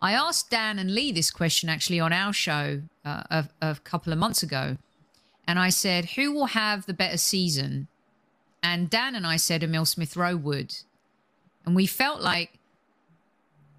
I 0.00 0.12
asked 0.12 0.50
Dan 0.50 0.78
and 0.78 0.94
Lee 0.94 1.12
this 1.12 1.30
question 1.30 1.68
actually 1.68 2.00
on 2.00 2.14
our 2.14 2.32
show 2.32 2.80
uh, 3.04 3.24
a, 3.30 3.48
a 3.60 3.76
couple 3.84 4.10
of 4.10 4.18
months 4.18 4.42
ago, 4.42 4.78
and 5.46 5.58
I 5.58 5.68
said, 5.68 6.12
"Who 6.16 6.32
will 6.32 6.46
have 6.46 6.86
the 6.86 6.94
better 6.94 7.18
season, 7.18 7.88
and 8.62 8.90
Dan 8.90 9.14
and 9.14 9.26
I 9.26 9.36
said 9.36 9.62
Emil 9.62 9.84
Smith 9.84 10.16
Rowe 10.16 10.36
would. 10.36 10.76
And 11.64 11.74
we 11.74 11.86
felt 11.86 12.20
like 12.20 12.58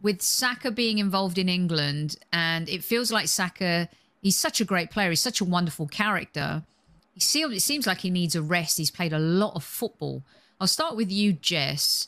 with 0.02 0.22
Saka 0.22 0.72
being 0.72 0.98
involved 0.98 1.38
in 1.38 1.50
England, 1.50 2.18
and 2.34 2.68
it 2.70 2.84
feels 2.84 3.12
like 3.12 3.28
Saka, 3.28 3.90
he's 4.22 4.38
such 4.38 4.60
a 4.60 4.66
great 4.66 4.90
player, 4.90 5.10
he's 5.10 5.22
such 5.22 5.42
a 5.42 5.46
wonderful 5.46 5.88
character. 5.88 6.64
He 7.14 7.20
seems, 7.20 7.54
it 7.54 7.62
seems 7.62 7.86
like 7.86 8.00
he 8.00 8.10
needs 8.10 8.36
a 8.36 8.42
rest. 8.42 8.78
He's 8.78 8.92
played 8.92 9.14
a 9.14 9.20
lot 9.20 9.56
of 9.56 9.64
football. 9.64 10.24
I'll 10.60 10.68
start 10.68 10.96
with 10.96 11.12
you, 11.12 11.34
Jess. 11.34 12.08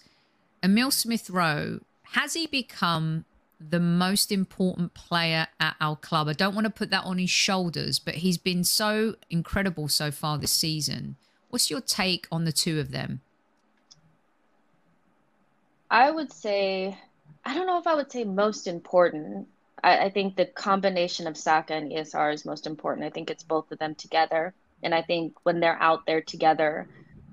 Emil 0.64 0.92
Smith 0.92 1.30
Rowe, 1.30 1.82
has 2.14 2.34
he 2.34 2.48
become 2.48 3.26
the 3.60 3.80
most 3.80 4.32
important 4.32 4.94
player 4.94 5.48
at 5.60 5.76
our 5.82 5.96
club? 5.96 6.28
I 6.28 6.34
don't 6.34 6.56
want 6.56 6.66
to 6.66 6.72
put 6.72 6.90
that 6.92 7.04
on 7.04 7.18
his 7.18 7.30
shoulders, 7.30 8.00
but 8.00 8.16
he's 8.16 8.38
been 8.38 8.64
so 8.64 9.16
incredible 9.30 9.88
so 9.88 10.10
far 10.10 10.38
this 10.38 10.52
season. 10.52 11.18
What's 11.54 11.70
your 11.70 11.82
take 11.82 12.26
on 12.32 12.46
the 12.46 12.52
two 12.52 12.80
of 12.80 12.90
them? 12.90 13.22
I 15.88 16.10
would 16.10 16.34
say, 16.34 16.98
I 17.46 17.54
don't 17.54 17.68
know 17.68 17.78
if 17.78 17.86
I 17.86 17.94
would 17.94 18.12
say 18.12 18.24
most 18.24 18.66
important. 18.66 19.48
I, 19.84 20.06
I 20.06 20.10
think 20.10 20.36
the 20.36 20.48
combination 20.48 21.28
of 21.28 21.38
Saka 21.38 21.76
and 21.76 21.92
ESR 21.92 22.34
is 22.34 22.44
most 22.44 22.66
important. 22.66 23.06
I 23.06 23.12
think 23.12 23.30
it's 23.30 23.44
both 23.44 23.72
of 23.72 23.78
them 23.78 23.94
together. 23.94 24.56
And 24.82 24.96
I 24.96 25.04
think 25.04 25.36
when 25.44 25.60
they're 25.60 25.80
out 25.80 26.08
there 26.08 26.22
together, 26.22 26.88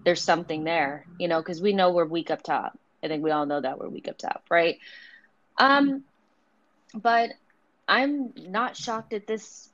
there's 0.04 0.20
something 0.20 0.64
there, 0.64 1.06
you 1.18 1.26
know, 1.26 1.40
because 1.40 1.62
we 1.62 1.72
know 1.72 1.90
we're 1.90 2.04
weak 2.04 2.30
up 2.30 2.42
top. 2.42 2.78
I 3.02 3.08
think 3.08 3.24
we 3.24 3.30
all 3.30 3.46
know 3.46 3.62
that 3.62 3.78
we're 3.78 3.88
weak 3.88 4.06
up 4.06 4.18
top, 4.18 4.44
right? 4.50 4.76
Um, 5.56 6.04
but 6.94 7.30
I'm 7.88 8.34
not 8.36 8.76
shocked 8.76 9.14
at 9.14 9.26
this 9.26 9.69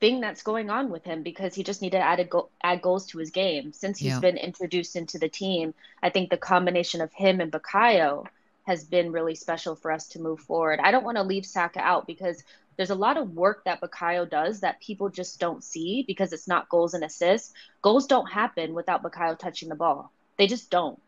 thing 0.00 0.20
that's 0.20 0.42
going 0.42 0.70
on 0.70 0.90
with 0.90 1.04
him 1.04 1.22
because 1.22 1.54
he 1.54 1.62
just 1.62 1.82
needed 1.82 1.98
to 1.98 2.04
add, 2.04 2.30
go- 2.30 2.48
add 2.62 2.82
goals 2.82 3.06
to 3.06 3.18
his 3.18 3.30
game. 3.30 3.72
Since 3.72 3.98
he's 3.98 4.12
yeah. 4.12 4.20
been 4.20 4.36
introduced 4.36 4.96
into 4.96 5.18
the 5.18 5.28
team, 5.28 5.74
I 6.02 6.10
think 6.10 6.30
the 6.30 6.36
combination 6.36 7.00
of 7.00 7.12
him 7.12 7.40
and 7.40 7.52
Bukayo 7.52 8.26
has 8.66 8.84
been 8.84 9.12
really 9.12 9.34
special 9.34 9.76
for 9.76 9.92
us 9.92 10.08
to 10.08 10.20
move 10.20 10.40
forward. 10.40 10.80
I 10.82 10.90
don't 10.90 11.04
want 11.04 11.18
to 11.18 11.22
leave 11.22 11.44
Saka 11.44 11.80
out 11.80 12.06
because 12.06 12.42
there's 12.76 12.90
a 12.90 12.94
lot 12.94 13.16
of 13.16 13.34
work 13.34 13.64
that 13.64 13.80
Bukayo 13.80 14.28
does 14.28 14.60
that 14.60 14.80
people 14.80 15.08
just 15.08 15.38
don't 15.38 15.62
see 15.62 16.02
because 16.06 16.32
it's 16.32 16.48
not 16.48 16.68
goals 16.68 16.94
and 16.94 17.04
assists. 17.04 17.52
Goals 17.82 18.06
don't 18.06 18.30
happen 18.30 18.74
without 18.74 19.02
Bukayo 19.02 19.38
touching 19.38 19.68
the 19.68 19.74
ball. 19.74 20.10
They 20.38 20.46
just 20.46 20.70
don't. 20.70 21.00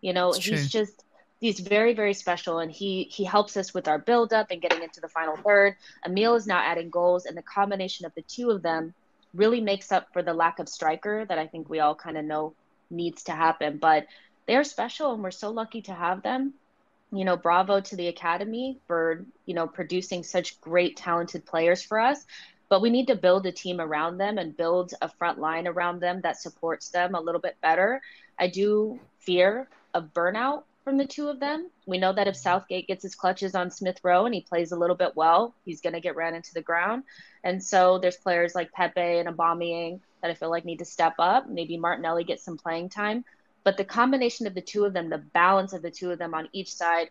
You 0.00 0.12
know, 0.12 0.32
he's 0.32 0.70
just 0.70 1.03
he's 1.44 1.60
very 1.60 1.92
very 1.92 2.14
special 2.14 2.58
and 2.60 2.72
he 2.72 3.04
he 3.10 3.24
helps 3.24 3.56
us 3.56 3.74
with 3.74 3.86
our 3.86 3.98
build 3.98 4.32
up 4.32 4.46
and 4.50 4.62
getting 4.62 4.82
into 4.82 5.00
the 5.00 5.08
final 5.08 5.36
third 5.36 5.76
emil 6.06 6.34
is 6.34 6.46
now 6.46 6.58
adding 6.58 6.88
goals 6.88 7.26
and 7.26 7.36
the 7.36 7.42
combination 7.42 8.06
of 8.06 8.14
the 8.14 8.22
two 8.22 8.50
of 8.50 8.62
them 8.62 8.94
really 9.34 9.60
makes 9.60 9.92
up 9.92 10.12
for 10.12 10.22
the 10.22 10.32
lack 10.32 10.58
of 10.58 10.68
striker 10.68 11.24
that 11.26 11.38
I 11.38 11.46
think 11.46 11.68
we 11.68 11.80
all 11.80 11.94
kind 11.94 12.16
of 12.16 12.24
know 12.24 12.54
needs 12.90 13.24
to 13.24 13.32
happen. 13.32 13.78
But 13.78 14.06
they're 14.46 14.64
special 14.64 15.12
and 15.12 15.22
we're 15.22 15.30
so 15.30 15.50
lucky 15.50 15.82
to 15.82 15.92
have 15.92 16.22
them. 16.22 16.54
You 17.12 17.24
know, 17.24 17.36
bravo 17.36 17.80
to 17.80 17.96
the 17.96 18.08
academy 18.08 18.78
for, 18.86 19.24
you 19.46 19.54
know, 19.54 19.66
producing 19.66 20.22
such 20.22 20.60
great 20.60 20.96
talented 20.96 21.44
players 21.44 21.82
for 21.82 22.00
us. 22.00 22.24
But 22.68 22.80
we 22.80 22.90
need 22.90 23.08
to 23.08 23.14
build 23.14 23.46
a 23.46 23.52
team 23.52 23.80
around 23.80 24.18
them 24.18 24.38
and 24.38 24.56
build 24.56 24.94
a 25.02 25.08
front 25.08 25.38
line 25.38 25.68
around 25.68 26.00
them 26.00 26.20
that 26.22 26.40
supports 26.40 26.88
them 26.88 27.14
a 27.14 27.20
little 27.20 27.40
bit 27.40 27.56
better. 27.60 28.00
I 28.38 28.48
do 28.48 28.98
fear 29.18 29.68
of 29.92 30.12
burnout 30.12 30.64
from 30.84 30.98
the 30.98 31.06
two 31.06 31.28
of 31.28 31.40
them. 31.40 31.70
We 31.86 31.98
know 31.98 32.12
that 32.12 32.28
if 32.28 32.36
Southgate 32.36 32.86
gets 32.86 33.02
his 33.02 33.14
clutches 33.14 33.54
on 33.54 33.70
Smith 33.70 33.98
Rowe 34.04 34.26
and 34.26 34.34
he 34.34 34.42
plays 34.42 34.70
a 34.70 34.76
little 34.76 34.94
bit 34.94 35.16
well, 35.16 35.54
he's 35.64 35.80
going 35.80 35.94
to 35.94 36.00
get 36.00 36.14
ran 36.14 36.34
into 36.34 36.52
the 36.52 36.62
ground. 36.62 37.04
And 37.42 37.62
so 37.62 37.98
there's 37.98 38.16
players 38.16 38.54
like 38.54 38.70
Pepe 38.72 39.00
and 39.00 39.28
Aubameyang 39.28 40.00
that 40.20 40.30
I 40.30 40.34
feel 40.34 40.50
like 40.50 40.64
need 40.64 40.78
to 40.80 40.84
step 40.84 41.14
up. 41.18 41.48
Maybe 41.48 41.78
Martinelli 41.78 42.24
gets 42.24 42.44
some 42.44 42.58
playing 42.58 42.90
time. 42.90 43.24
But 43.64 43.78
the 43.78 43.84
combination 43.84 44.46
of 44.46 44.54
the 44.54 44.60
two 44.60 44.84
of 44.84 44.92
them, 44.92 45.08
the 45.08 45.18
balance 45.18 45.72
of 45.72 45.80
the 45.80 45.90
two 45.90 46.10
of 46.10 46.18
them 46.18 46.34
on 46.34 46.48
each 46.52 46.72
side, 46.72 47.08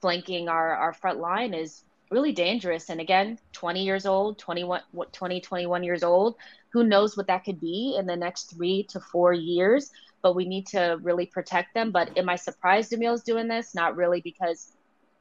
flanking 0.00 0.48
our, 0.48 0.74
our 0.74 0.92
front 0.92 1.20
line 1.20 1.54
is 1.54 1.84
really 2.10 2.32
dangerous. 2.32 2.90
And 2.90 3.00
again, 3.00 3.38
20 3.52 3.84
years 3.84 4.04
old, 4.04 4.38
21, 4.38 4.80
20, 5.12 5.40
21 5.40 5.84
years 5.84 6.02
old, 6.02 6.36
who 6.70 6.84
knows 6.84 7.16
what 7.16 7.28
that 7.28 7.44
could 7.44 7.60
be 7.60 7.96
in 7.98 8.06
the 8.06 8.16
next 8.16 8.54
three 8.54 8.82
to 8.90 8.98
four 8.98 9.32
years. 9.32 9.92
But 10.22 10.34
we 10.34 10.44
need 10.44 10.68
to 10.68 10.98
really 11.02 11.26
protect 11.26 11.74
them. 11.74 11.90
But 11.90 12.16
am 12.16 12.28
I 12.28 12.36
surprised 12.36 12.92
Emil's 12.92 13.22
doing 13.22 13.48
this? 13.48 13.74
Not 13.74 13.96
really, 13.96 14.20
because 14.20 14.72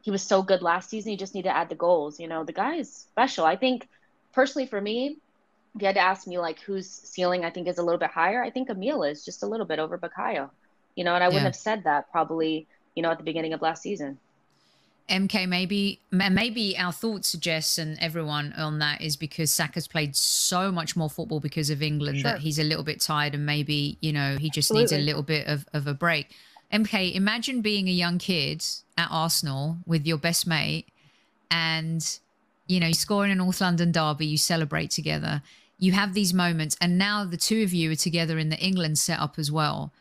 he 0.01 0.11
was 0.11 0.21
so 0.21 0.41
good 0.41 0.61
last 0.61 0.89
season. 0.89 1.11
You 1.11 1.17
just 1.17 1.35
need 1.35 1.43
to 1.43 1.55
add 1.55 1.69
the 1.69 1.75
goals. 1.75 2.19
You 2.19 2.27
know, 2.27 2.43
the 2.43 2.53
guy 2.53 2.75
is 2.75 2.93
special. 2.93 3.45
I 3.45 3.55
think 3.55 3.87
personally 4.33 4.67
for 4.67 4.79
me, 4.79 5.17
if 5.75 5.81
you 5.81 5.85
had 5.85 5.95
to 5.95 6.01
ask 6.01 6.27
me 6.27 6.37
like 6.37 6.59
whose 6.59 6.89
ceiling 6.89 7.45
I 7.45 7.49
think 7.49 7.67
is 7.67 7.77
a 7.77 7.83
little 7.83 7.99
bit 7.99 8.11
higher, 8.11 8.43
I 8.43 8.49
think 8.49 8.69
Emil 8.69 9.03
is 9.03 9.25
just 9.25 9.43
a 9.43 9.47
little 9.47 9.65
bit 9.65 9.79
over 9.79 9.97
Bukayo 9.97 10.49
you 10.95 11.03
know, 11.03 11.15
and 11.15 11.23
I 11.23 11.27
wouldn't 11.27 11.45
have 11.45 11.55
said 11.55 11.83
that 11.85 12.11
probably, 12.11 12.67
you 12.95 13.03
know, 13.03 13.11
at 13.11 13.17
the 13.17 13.23
beginning 13.23 13.53
of 13.53 13.61
last 13.61 13.81
season. 13.81 14.17
MK, 15.09 15.47
maybe 15.47 15.99
maybe 16.11 16.77
our 16.77 16.91
thought 16.91 17.25
suggests, 17.25 17.77
and 17.77 17.97
everyone 17.99 18.53
on 18.53 18.79
that 18.79 19.01
is 19.01 19.15
because 19.15 19.51
Saka's 19.51 19.87
played 19.87 20.15
so 20.15 20.71
much 20.71 20.95
more 20.95 21.09
football 21.09 21.39
because 21.39 21.69
of 21.69 21.81
England 21.81 22.19
sure. 22.19 22.31
that 22.31 22.39
he's 22.39 22.59
a 22.59 22.63
little 22.63 22.83
bit 22.83 23.01
tired, 23.01 23.33
and 23.33 23.45
maybe 23.45 23.97
you 24.01 24.13
know 24.13 24.37
he 24.37 24.49
just 24.49 24.71
Absolutely. 24.71 24.81
needs 24.81 24.91
a 24.93 25.05
little 25.05 25.23
bit 25.23 25.47
of, 25.47 25.65
of 25.73 25.87
a 25.87 25.93
break. 25.93 26.35
MK, 26.71 27.13
imagine 27.13 27.61
being 27.61 27.89
a 27.89 27.91
young 27.91 28.17
kid 28.17 28.63
at 28.97 29.09
Arsenal 29.11 29.77
with 29.85 30.07
your 30.07 30.17
best 30.17 30.47
mate, 30.47 30.87
and 31.49 32.19
you 32.67 32.79
know 32.79 32.91
scoring 32.93 33.31
an 33.31 33.39
North 33.39 33.59
London 33.59 33.91
derby, 33.91 34.25
you 34.25 34.37
celebrate 34.37 34.91
together. 34.91 35.41
You 35.77 35.91
have 35.91 36.13
these 36.13 36.33
moments, 36.33 36.77
and 36.79 36.97
now 36.97 37.25
the 37.25 37.37
two 37.37 37.63
of 37.63 37.73
you 37.73 37.91
are 37.91 37.95
together 37.95 38.37
in 38.37 38.49
the 38.49 38.59
England 38.59 38.97
setup 38.97 39.37
as 39.37 39.51
well 39.51 39.91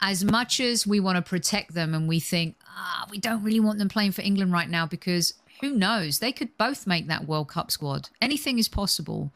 as 0.00 0.24
much 0.24 0.60
as 0.60 0.86
we 0.86 1.00
want 1.00 1.16
to 1.16 1.22
protect 1.22 1.74
them 1.74 1.94
and 1.94 2.08
we 2.08 2.20
think, 2.20 2.56
ah, 2.68 3.06
we 3.10 3.18
don't 3.18 3.42
really 3.42 3.60
want 3.60 3.78
them 3.78 3.88
playing 3.88 4.12
for 4.12 4.22
England 4.22 4.52
right 4.52 4.68
now 4.68 4.86
because 4.86 5.34
who 5.60 5.70
knows? 5.72 6.18
They 6.18 6.32
could 6.32 6.56
both 6.58 6.86
make 6.86 7.06
that 7.06 7.26
World 7.26 7.48
Cup 7.48 7.70
squad. 7.70 8.10
Anything 8.20 8.58
is 8.58 8.68
possible. 8.68 9.32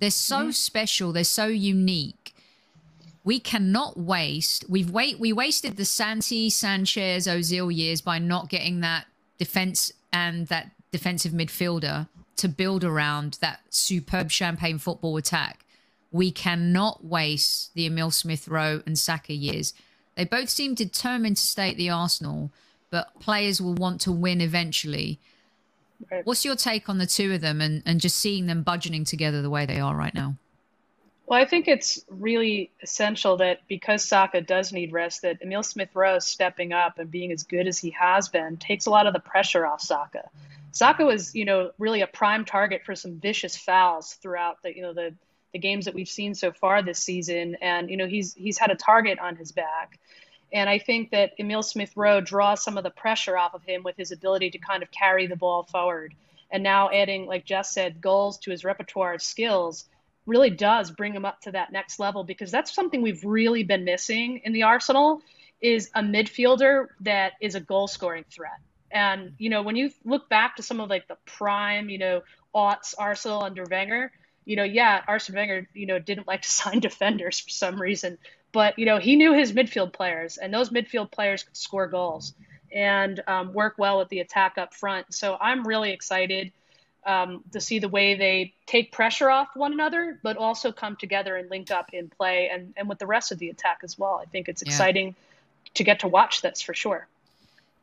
They're 0.00 0.10
so 0.10 0.38
mm-hmm. 0.38 0.50
special. 0.50 1.12
They're 1.12 1.24
so 1.24 1.46
unique. 1.46 2.34
We 3.24 3.40
cannot 3.40 3.96
waste. 3.96 4.64
We've 4.68 4.90
wait. 4.90 5.18
We 5.18 5.32
wasted 5.32 5.76
the 5.76 5.84
Santi, 5.84 6.50
Sanchez, 6.50 7.26
Ozil 7.26 7.74
years 7.74 8.00
by 8.00 8.18
not 8.18 8.48
getting 8.48 8.80
that 8.80 9.06
defense 9.38 9.92
and 10.12 10.46
that 10.48 10.70
defensive 10.92 11.32
midfielder 11.32 12.08
to 12.36 12.48
build 12.48 12.84
around 12.84 13.38
that 13.40 13.60
superb 13.70 14.30
champagne 14.30 14.78
football 14.78 15.16
attack. 15.16 15.65
We 16.16 16.32
cannot 16.32 17.04
waste 17.04 17.74
the 17.74 17.86
Emil 17.86 18.10
Smith 18.10 18.48
Rowe 18.48 18.82
and 18.86 18.98
Saka 18.98 19.34
years. 19.34 19.74
They 20.14 20.24
both 20.24 20.48
seem 20.48 20.74
determined 20.74 21.36
to 21.36 21.42
stay 21.42 21.70
at 21.70 21.76
the 21.76 21.90
Arsenal, 21.90 22.50
but 22.90 23.20
players 23.20 23.60
will 23.60 23.74
want 23.74 24.00
to 24.02 24.12
win 24.12 24.40
eventually. 24.40 25.20
Right. 26.10 26.24
What's 26.24 26.44
your 26.44 26.56
take 26.56 26.88
on 26.88 26.96
the 26.96 27.06
two 27.06 27.34
of 27.34 27.42
them 27.42 27.60
and, 27.60 27.82
and 27.84 28.00
just 28.00 28.16
seeing 28.16 28.46
them 28.46 28.64
budgeting 28.64 29.06
together 29.06 29.42
the 29.42 29.50
way 29.50 29.66
they 29.66 29.78
are 29.78 29.94
right 29.94 30.14
now? 30.14 30.36
Well, 31.26 31.38
I 31.38 31.44
think 31.44 31.68
it's 31.68 32.02
really 32.08 32.70
essential 32.82 33.36
that 33.38 33.60
because 33.68 34.02
Saka 34.04 34.40
does 34.40 34.72
need 34.72 34.92
rest, 34.92 35.22
that 35.22 35.42
Emil 35.42 35.64
Smith 35.64 35.90
Rowe 35.92 36.18
stepping 36.20 36.72
up 36.72 36.98
and 36.98 37.10
being 37.10 37.30
as 37.30 37.42
good 37.42 37.66
as 37.66 37.78
he 37.78 37.90
has 37.90 38.28
been 38.28 38.56
takes 38.56 38.86
a 38.86 38.90
lot 38.90 39.06
of 39.06 39.12
the 39.12 39.20
pressure 39.20 39.66
off 39.66 39.82
Saka. 39.82 40.30
Saka 40.70 41.04
was, 41.04 41.34
you 41.34 41.44
know, 41.44 41.72
really 41.78 42.00
a 42.00 42.06
prime 42.06 42.44
target 42.44 42.82
for 42.84 42.94
some 42.94 43.18
vicious 43.18 43.56
fouls 43.56 44.14
throughout 44.14 44.62
the, 44.62 44.74
you 44.74 44.82
know, 44.82 44.92
the 44.92 45.14
the 45.56 45.60
games 45.68 45.86
that 45.86 45.94
we've 45.94 46.06
seen 46.06 46.34
so 46.34 46.52
far 46.52 46.82
this 46.82 46.98
season. 46.98 47.56
And 47.62 47.88
you 47.88 47.96
know, 47.96 48.06
he's 48.06 48.34
he's 48.34 48.58
had 48.58 48.70
a 48.70 48.74
target 48.74 49.18
on 49.18 49.36
his 49.36 49.52
back. 49.52 49.98
And 50.52 50.68
I 50.68 50.78
think 50.78 51.10
that 51.12 51.32
Emil 51.38 51.62
Smith 51.62 51.92
Rowe 51.96 52.20
draws 52.20 52.62
some 52.62 52.76
of 52.76 52.84
the 52.84 52.90
pressure 52.90 53.38
off 53.38 53.54
of 53.54 53.62
him 53.64 53.82
with 53.82 53.96
his 53.96 54.12
ability 54.12 54.50
to 54.50 54.58
kind 54.58 54.82
of 54.82 54.90
carry 54.90 55.26
the 55.26 55.34
ball 55.34 55.64
forward. 55.64 56.14
And 56.50 56.62
now 56.62 56.90
adding, 56.90 57.24
like 57.24 57.46
Jess 57.46 57.72
said, 57.72 58.02
goals 58.02 58.38
to 58.40 58.50
his 58.50 58.64
repertoire 58.64 59.14
of 59.14 59.22
skills 59.22 59.86
really 60.26 60.50
does 60.50 60.90
bring 60.90 61.14
him 61.14 61.24
up 61.24 61.40
to 61.40 61.52
that 61.52 61.72
next 61.72 61.98
level 61.98 62.22
because 62.22 62.50
that's 62.50 62.74
something 62.74 63.00
we've 63.00 63.24
really 63.24 63.62
been 63.62 63.84
missing 63.84 64.42
in 64.44 64.52
the 64.52 64.64
Arsenal 64.64 65.22
is 65.62 65.90
a 65.94 66.02
midfielder 66.02 66.88
that 67.00 67.32
is 67.40 67.54
a 67.54 67.60
goal 67.60 67.88
scoring 67.88 68.26
threat. 68.30 68.60
And, 68.90 69.32
you 69.38 69.48
know, 69.48 69.62
when 69.62 69.74
you 69.74 69.90
look 70.04 70.28
back 70.28 70.56
to 70.56 70.62
some 70.62 70.80
of 70.80 70.90
like 70.90 71.08
the 71.08 71.16
prime, 71.24 71.88
you 71.88 71.98
know, 71.98 72.22
aughts 72.54 72.94
Arsenal 72.98 73.42
under 73.42 73.64
Wenger, 73.64 74.12
you 74.46 74.56
know, 74.56 74.64
yeah, 74.64 75.02
Arsene 75.06 75.36
Wenger, 75.36 75.68
you 75.74 75.84
know, 75.84 75.98
didn't 75.98 76.26
like 76.26 76.42
to 76.42 76.50
sign 76.62 76.80
defenders 76.80 77.38
for 77.40 77.50
some 77.50 77.80
reason, 77.80 78.16
but 78.52 78.78
you 78.78 78.86
know, 78.86 78.98
he 78.98 79.16
knew 79.16 79.34
his 79.34 79.52
midfield 79.52 79.92
players, 79.92 80.38
and 80.38 80.54
those 80.54 80.70
midfield 80.70 81.10
players 81.12 81.42
could 81.42 81.56
score 81.56 81.86
goals 81.86 82.32
and 82.72 83.22
um, 83.26 83.52
work 83.52 83.74
well 83.76 83.98
with 83.98 84.08
the 84.08 84.20
attack 84.20 84.56
up 84.58 84.74
front. 84.74 85.12
So 85.12 85.36
I'm 85.40 85.66
really 85.66 85.92
excited 85.92 86.52
um, 87.06 87.44
to 87.52 87.60
see 87.60 87.78
the 87.78 87.88
way 87.88 88.16
they 88.16 88.52
take 88.66 88.92
pressure 88.92 89.30
off 89.30 89.48
one 89.54 89.72
another, 89.72 90.18
but 90.22 90.36
also 90.36 90.72
come 90.72 90.96
together 90.96 91.36
and 91.36 91.48
link 91.48 91.70
up 91.70 91.90
in 91.92 92.08
play 92.08 92.50
and, 92.52 92.74
and 92.76 92.88
with 92.88 92.98
the 92.98 93.06
rest 93.06 93.30
of 93.30 93.38
the 93.38 93.48
attack 93.48 93.78
as 93.84 93.98
well. 93.98 94.20
I 94.20 94.26
think 94.26 94.48
it's 94.48 94.62
exciting 94.62 95.08
yeah. 95.08 95.70
to 95.74 95.84
get 95.84 96.00
to 96.00 96.08
watch 96.08 96.42
this 96.42 96.60
for 96.60 96.74
sure. 96.74 97.06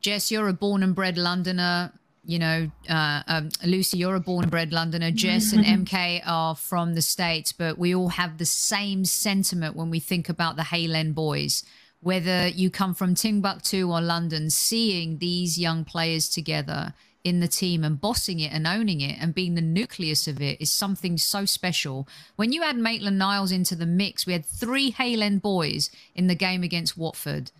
Jess, 0.02 0.30
you're 0.30 0.48
a 0.48 0.52
born 0.52 0.82
and 0.82 0.94
bred 0.94 1.16
Londoner 1.16 1.92
you 2.26 2.38
know, 2.38 2.70
uh, 2.88 3.22
um, 3.26 3.50
Lucy, 3.64 3.98
you're 3.98 4.14
a 4.14 4.20
born 4.20 4.44
and 4.44 4.50
bred 4.50 4.72
Londoner. 4.72 5.10
Jess 5.10 5.52
and 5.52 5.64
MK 5.64 6.22
are 6.26 6.54
from 6.54 6.94
the 6.94 7.02
States, 7.02 7.52
but 7.52 7.78
we 7.78 7.94
all 7.94 8.08
have 8.08 8.38
the 8.38 8.46
same 8.46 9.04
sentiment 9.04 9.76
when 9.76 9.90
we 9.90 10.00
think 10.00 10.28
about 10.28 10.56
the 10.56 10.64
Hale 10.64 10.96
End 10.96 11.14
boys. 11.14 11.64
Whether 12.00 12.48
you 12.48 12.70
come 12.70 12.94
from 12.94 13.14
Timbuktu 13.14 13.90
or 13.90 14.00
London, 14.00 14.50
seeing 14.50 15.18
these 15.18 15.58
young 15.58 15.84
players 15.84 16.28
together 16.28 16.94
in 17.24 17.40
the 17.40 17.48
team 17.48 17.82
and 17.82 18.00
bossing 18.00 18.40
it 18.40 18.52
and 18.52 18.66
owning 18.66 19.00
it 19.00 19.16
and 19.18 19.34
being 19.34 19.54
the 19.54 19.62
nucleus 19.62 20.28
of 20.28 20.42
it 20.42 20.60
is 20.60 20.70
something 20.70 21.16
so 21.16 21.46
special. 21.46 22.06
When 22.36 22.52
you 22.52 22.62
add 22.62 22.76
Maitland 22.76 23.18
Niles 23.18 23.50
into 23.50 23.74
the 23.74 23.86
mix, 23.86 24.26
we 24.26 24.34
had 24.34 24.44
three 24.44 24.90
Hale 24.90 25.22
End 25.22 25.40
boys 25.40 25.90
in 26.14 26.26
the 26.26 26.34
game 26.34 26.62
against 26.62 26.98
Watford 26.98 27.50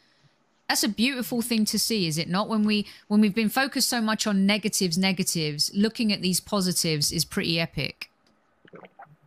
that's 0.69 0.83
a 0.83 0.89
beautiful 0.89 1.43
thing 1.43 1.65
to 1.67 1.79
see 1.79 2.07
is 2.07 2.19
it 2.19 2.29
not? 2.29 2.49
When 2.49 2.65
we 2.65 2.87
when 3.09 3.21
we've 3.21 3.35
been 3.35 3.49
focused 3.49 3.89
so 3.89 4.01
much 4.01 4.27
on 4.27 4.47
negatives 4.47 4.97
negatives 4.97 5.71
looking 5.75 6.12
at 6.12 6.23
these 6.23 6.41
positives 6.41 7.12
is 7.12 7.25
pretty 7.25 7.61
epic. 7.61 8.11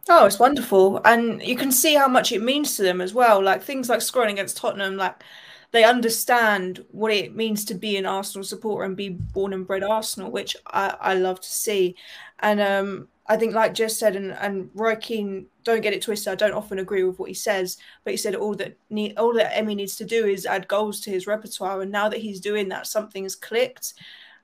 Oh 0.09 0.25
it's 0.25 0.39
wonderful. 0.39 1.01
And 1.05 1.41
you 1.41 1.55
can 1.55 1.71
see 1.71 1.95
how 1.95 2.07
much 2.07 2.31
it 2.31 2.41
means 2.41 2.75
to 2.77 2.83
them 2.83 3.01
as 3.01 3.13
well. 3.13 3.41
Like 3.41 3.61
things 3.61 3.89
like 3.89 4.01
scoring 4.01 4.33
against 4.33 4.57
tottenham 4.57 4.97
like 4.97 5.23
they 5.71 5.83
understand 5.83 6.83
what 6.91 7.11
it 7.11 7.35
means 7.35 7.65
to 7.65 7.75
be 7.75 7.97
an 7.97 8.05
arsenal 8.05 8.43
supporter 8.43 8.85
and 8.85 8.95
be 8.95 9.09
born 9.09 9.53
and 9.53 9.67
bred 9.67 9.83
arsenal 9.83 10.31
which 10.31 10.55
i, 10.67 10.95
I 10.99 11.13
love 11.13 11.39
to 11.41 11.49
see. 11.49 11.95
And 12.39 12.59
um 12.59 13.07
I 13.29 13.35
think, 13.35 13.53
like 13.53 13.73
Jess 13.73 13.97
said, 13.97 14.15
and, 14.15 14.31
and 14.31 14.69
Roy 14.73 14.95
Keane, 14.95 15.47
don't 15.65 15.81
get 15.81 15.93
it 15.93 16.01
twisted. 16.01 16.31
I 16.31 16.35
don't 16.35 16.53
often 16.53 16.79
agree 16.79 17.03
with 17.03 17.19
what 17.19 17.27
he 17.29 17.33
says, 17.35 17.77
but 18.03 18.11
he 18.11 18.17
said 18.17 18.35
all 18.35 18.55
that 18.55 18.77
need, 18.89 19.17
all 19.17 19.33
that 19.33 19.55
Emmy 19.57 19.75
needs 19.75 19.97
to 19.97 20.05
do 20.05 20.25
is 20.25 20.45
add 20.45 20.67
goals 20.69 21.01
to 21.01 21.09
his 21.09 21.27
repertoire. 21.27 21.81
And 21.81 21.91
now 21.91 22.07
that 22.07 22.21
he's 22.21 22.39
doing 22.39 22.69
that, 22.69 22.87
something 22.87 23.23
has 23.23 23.35
clicked. 23.35 23.95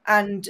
And 0.06 0.50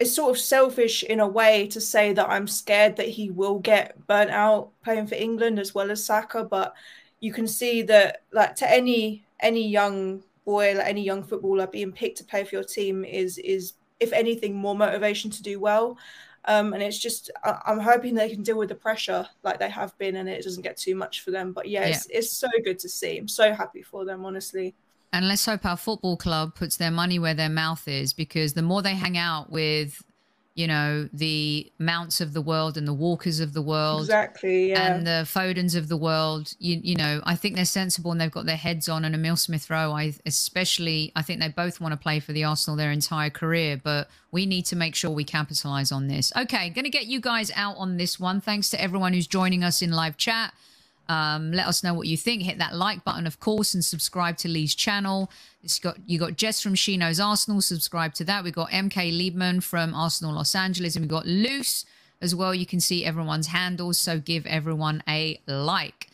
it's 0.00 0.14
sort 0.14 0.30
of 0.30 0.42
selfish 0.42 1.04
in 1.04 1.20
a 1.20 1.28
way 1.28 1.68
to 1.68 1.80
say 1.80 2.12
that 2.14 2.28
I'm 2.28 2.48
scared 2.48 2.96
that 2.96 3.08
he 3.08 3.30
will 3.30 3.58
get 3.60 4.06
burnt 4.06 4.30
out 4.30 4.70
playing 4.82 5.06
for 5.06 5.14
England 5.14 5.58
as 5.60 5.74
well 5.74 5.90
as 5.90 6.04
Saka. 6.04 6.42
But 6.44 6.74
you 7.20 7.32
can 7.32 7.46
see 7.46 7.82
that, 7.82 8.22
like 8.32 8.56
to 8.56 8.70
any 8.70 9.24
any 9.38 9.68
young 9.68 10.24
boy, 10.44 10.74
like 10.76 10.86
any 10.86 11.04
young 11.04 11.22
footballer, 11.22 11.66
being 11.66 11.92
picked 11.92 12.18
to 12.18 12.24
play 12.24 12.42
for 12.42 12.56
your 12.56 12.64
team 12.64 13.04
is 13.04 13.38
is 13.38 13.74
if 14.00 14.12
anything 14.12 14.54
more 14.54 14.74
motivation 14.74 15.30
to 15.30 15.42
do 15.42 15.60
well. 15.60 15.96
Um, 16.46 16.72
and 16.72 16.82
it's 16.82 16.98
just 16.98 17.30
I, 17.44 17.60
am 17.66 17.78
hoping 17.78 18.14
they 18.14 18.30
can 18.30 18.42
deal 18.42 18.56
with 18.56 18.70
the 18.70 18.74
pressure 18.74 19.26
like 19.42 19.58
they 19.58 19.68
have 19.68 19.96
been, 19.98 20.16
and 20.16 20.28
it 20.28 20.42
doesn't 20.42 20.62
get 20.62 20.76
too 20.76 20.94
much 20.94 21.20
for 21.20 21.30
them. 21.30 21.52
But 21.52 21.68
yeah, 21.68 21.82
yeah. 21.82 21.88
It's, 21.88 22.06
it's 22.10 22.32
so 22.32 22.48
good 22.64 22.78
to 22.80 22.88
see. 22.88 23.18
I'm 23.18 23.28
so 23.28 23.52
happy 23.52 23.82
for 23.82 24.04
them, 24.04 24.24
honestly. 24.24 24.74
And 25.12 25.26
let's 25.26 25.44
hope 25.44 25.66
our 25.66 25.76
football 25.76 26.16
club 26.16 26.54
puts 26.54 26.76
their 26.76 26.90
money 26.90 27.18
where 27.18 27.34
their 27.34 27.48
mouth 27.48 27.86
is, 27.88 28.12
because 28.12 28.54
the 28.54 28.62
more 28.62 28.80
they 28.80 28.94
hang 28.94 29.18
out 29.18 29.50
with 29.50 30.02
you 30.60 30.66
know, 30.66 31.08
the 31.14 31.72
Mounts 31.78 32.20
of 32.20 32.34
the 32.34 32.42
world 32.42 32.76
and 32.76 32.86
the 32.86 32.92
Walkers 32.92 33.40
of 33.40 33.54
the 33.54 33.62
world. 33.62 34.02
Exactly. 34.02 34.68
Yeah. 34.68 34.94
And 34.94 35.06
the 35.06 35.24
Fodens 35.24 35.74
of 35.74 35.88
the 35.88 35.96
world. 35.96 36.52
You, 36.58 36.78
you 36.82 36.96
know, 36.96 37.22
I 37.24 37.34
think 37.34 37.56
they're 37.56 37.64
sensible 37.64 38.12
and 38.12 38.20
they've 38.20 38.30
got 38.30 38.44
their 38.44 38.58
heads 38.58 38.86
on. 38.86 39.06
And 39.06 39.14
Emil 39.14 39.36
Smith 39.36 39.70
Rowe, 39.70 39.92
I 39.92 40.12
especially, 40.26 41.12
I 41.16 41.22
think 41.22 41.40
they 41.40 41.48
both 41.48 41.80
want 41.80 41.92
to 41.92 41.96
play 41.96 42.20
for 42.20 42.34
the 42.34 42.44
Arsenal 42.44 42.76
their 42.76 42.92
entire 42.92 43.30
career, 43.30 43.80
but 43.82 44.10
we 44.32 44.44
need 44.44 44.66
to 44.66 44.76
make 44.76 44.94
sure 44.94 45.10
we 45.10 45.24
capitalize 45.24 45.90
on 45.90 46.08
this. 46.08 46.30
Okay, 46.36 46.68
going 46.68 46.84
to 46.84 46.90
get 46.90 47.06
you 47.06 47.22
guys 47.22 47.50
out 47.56 47.76
on 47.78 47.96
this 47.96 48.20
one. 48.20 48.42
Thanks 48.42 48.68
to 48.70 48.80
everyone 48.80 49.14
who's 49.14 49.26
joining 49.26 49.64
us 49.64 49.80
in 49.80 49.92
live 49.92 50.18
chat. 50.18 50.52
Um, 51.10 51.50
let 51.50 51.66
us 51.66 51.82
know 51.82 51.92
what 51.92 52.06
you 52.06 52.16
think. 52.16 52.42
Hit 52.42 52.58
that 52.58 52.76
like 52.76 53.02
button, 53.02 53.26
of 53.26 53.40
course, 53.40 53.74
and 53.74 53.84
subscribe 53.84 54.36
to 54.38 54.48
Lee's 54.48 54.76
channel. 54.76 55.28
It's 55.60 55.80
got 55.80 55.98
you 56.06 56.20
got 56.20 56.36
Jess 56.36 56.62
from 56.62 56.76
She 56.76 56.96
Knows 56.96 57.18
Arsenal. 57.18 57.60
Subscribe 57.60 58.14
to 58.14 58.24
that. 58.26 58.44
We've 58.44 58.54
got 58.54 58.70
MK 58.70 59.10
Liebman 59.10 59.60
from 59.60 59.92
Arsenal 59.92 60.36
Los 60.36 60.54
Angeles, 60.54 60.94
and 60.94 61.02
we've 61.02 61.10
got 61.10 61.26
Luce 61.26 61.84
as 62.20 62.32
well. 62.32 62.54
You 62.54 62.64
can 62.64 62.78
see 62.78 63.04
everyone's 63.04 63.48
handles, 63.48 63.98
so 63.98 64.20
give 64.20 64.46
everyone 64.46 65.02
a 65.08 65.40
like. 65.48 66.06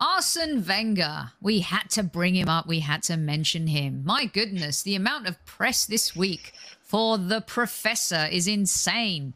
Arsene 0.00 0.64
Wenger. 0.66 1.30
We 1.40 1.60
had 1.60 1.88
to 1.90 2.02
bring 2.02 2.34
him 2.34 2.48
up. 2.48 2.66
We 2.66 2.80
had 2.80 3.04
to 3.04 3.16
mention 3.16 3.68
him. 3.68 4.02
My 4.04 4.24
goodness, 4.24 4.82
the 4.82 4.96
amount 4.96 5.28
of 5.28 5.44
press 5.44 5.86
this 5.86 6.16
week 6.16 6.54
for 6.82 7.18
the 7.18 7.40
professor 7.40 8.26
is 8.32 8.48
insane. 8.48 9.32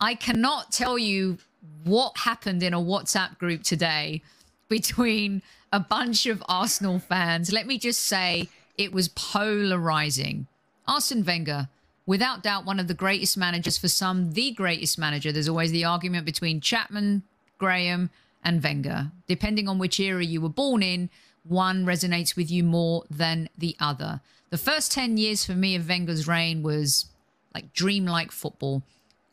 I 0.00 0.16
cannot 0.16 0.72
tell 0.72 0.98
you 0.98 1.38
what 1.84 2.18
happened 2.18 2.62
in 2.62 2.74
a 2.74 2.80
WhatsApp 2.80 3.38
group 3.38 3.62
today 3.62 4.22
between 4.68 5.42
a 5.72 5.80
bunch 5.80 6.26
of 6.26 6.42
Arsenal 6.48 6.98
fans. 6.98 7.52
Let 7.52 7.66
me 7.66 7.78
just 7.78 8.00
say 8.02 8.48
it 8.76 8.92
was 8.92 9.08
polarizing. 9.08 10.46
Arsene 10.86 11.24
Wenger, 11.24 11.68
without 12.06 12.42
doubt, 12.42 12.64
one 12.64 12.80
of 12.80 12.88
the 12.88 12.94
greatest 12.94 13.36
managers, 13.36 13.78
for 13.78 13.88
some, 13.88 14.32
the 14.32 14.50
greatest 14.50 14.98
manager. 14.98 15.32
There's 15.32 15.48
always 15.48 15.72
the 15.72 15.84
argument 15.84 16.26
between 16.26 16.60
Chapman, 16.60 17.22
Graham, 17.58 18.10
and 18.44 18.62
Wenger. 18.62 19.12
Depending 19.26 19.68
on 19.68 19.78
which 19.78 20.00
era 20.00 20.24
you 20.24 20.40
were 20.40 20.48
born 20.48 20.82
in, 20.82 21.10
one 21.44 21.84
resonates 21.84 22.36
with 22.36 22.50
you 22.50 22.64
more 22.64 23.04
than 23.10 23.48
the 23.56 23.76
other. 23.80 24.20
The 24.50 24.58
first 24.58 24.92
10 24.92 25.16
years 25.16 25.44
for 25.44 25.52
me 25.52 25.74
of 25.74 25.88
Wenger's 25.88 26.28
reign 26.28 26.62
was 26.62 27.06
like 27.54 27.72
dreamlike 27.72 28.32
football 28.32 28.82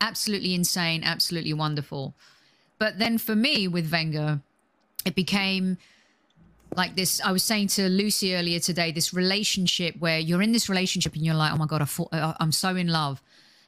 absolutely 0.01 0.53
insane, 0.53 1.03
absolutely 1.03 1.53
wonderful. 1.53 2.13
But 2.77 2.99
then 2.99 3.17
for 3.17 3.35
me 3.35 3.67
with 3.67 3.91
Wenger, 3.91 4.41
it 5.05 5.15
became 5.15 5.77
like 6.75 6.95
this. 6.95 7.19
I 7.21 7.31
was 7.31 7.43
saying 7.43 7.67
to 7.69 7.89
Lucy 7.89 8.35
earlier 8.35 8.59
today, 8.59 8.91
this 8.91 9.13
relationship 9.13 9.95
where 9.99 10.19
you're 10.19 10.41
in 10.41 10.51
this 10.51 10.69
relationship 10.69 11.13
and 11.13 11.25
you're 11.25 11.35
like, 11.35 11.51
oh 11.51 11.57
my 11.57 11.65
God, 11.65 11.81
I 11.81 12.15
uh, 12.15 12.33
I'm 12.39 12.51
so 12.51 12.75
in 12.75 12.87
love. 12.87 13.21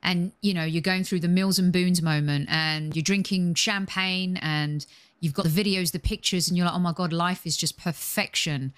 And, 0.03 0.32
you 0.41 0.53
know, 0.53 0.63
you're 0.63 0.82
going 0.82 1.03
through 1.03 1.19
the 1.19 1.27
Mills 1.27 1.59
and 1.59 1.71
Boons 1.71 2.01
moment 2.01 2.47
and 2.49 2.95
you're 2.95 3.03
drinking 3.03 3.53
champagne 3.53 4.38
and 4.41 4.86
you've 5.19 5.34
got 5.34 5.45
the 5.45 5.63
videos, 5.63 5.91
the 5.91 5.99
pictures, 5.99 6.47
and 6.47 6.57
you're 6.57 6.65
like, 6.65 6.75
oh 6.75 6.79
my 6.79 6.93
God, 6.93 7.13
life 7.13 7.45
is 7.45 7.55
just 7.55 7.77
perfection 7.77 8.73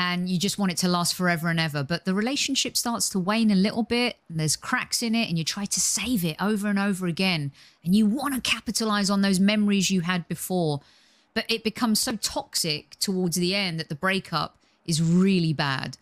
and 0.00 0.30
you 0.30 0.38
just 0.38 0.56
want 0.56 0.72
it 0.72 0.78
to 0.78 0.88
last 0.88 1.14
forever 1.14 1.48
and 1.48 1.60
ever. 1.60 1.82
But 1.82 2.06
the 2.06 2.14
relationship 2.14 2.74
starts 2.74 3.10
to 3.10 3.18
wane 3.18 3.50
a 3.50 3.54
little 3.54 3.82
bit, 3.82 4.16
and 4.30 4.40
there's 4.40 4.56
cracks 4.56 5.02
in 5.02 5.14
it, 5.14 5.28
and 5.28 5.36
you 5.36 5.44
try 5.44 5.66
to 5.66 5.78
save 5.78 6.24
it 6.24 6.36
over 6.40 6.68
and 6.68 6.78
over 6.78 7.06
again. 7.06 7.52
And 7.84 7.94
you 7.94 8.06
want 8.06 8.34
to 8.34 8.40
capitalize 8.40 9.10
on 9.10 9.20
those 9.20 9.38
memories 9.38 9.90
you 9.90 10.00
had 10.00 10.26
before. 10.26 10.80
But 11.34 11.44
it 11.50 11.62
becomes 11.62 12.00
so 12.00 12.16
toxic 12.16 12.98
towards 12.98 13.36
the 13.36 13.54
end 13.54 13.78
that 13.78 13.90
the 13.90 13.94
breakup 13.94 14.56
is 14.86 15.02
really 15.02 15.52
bad. 15.52 15.98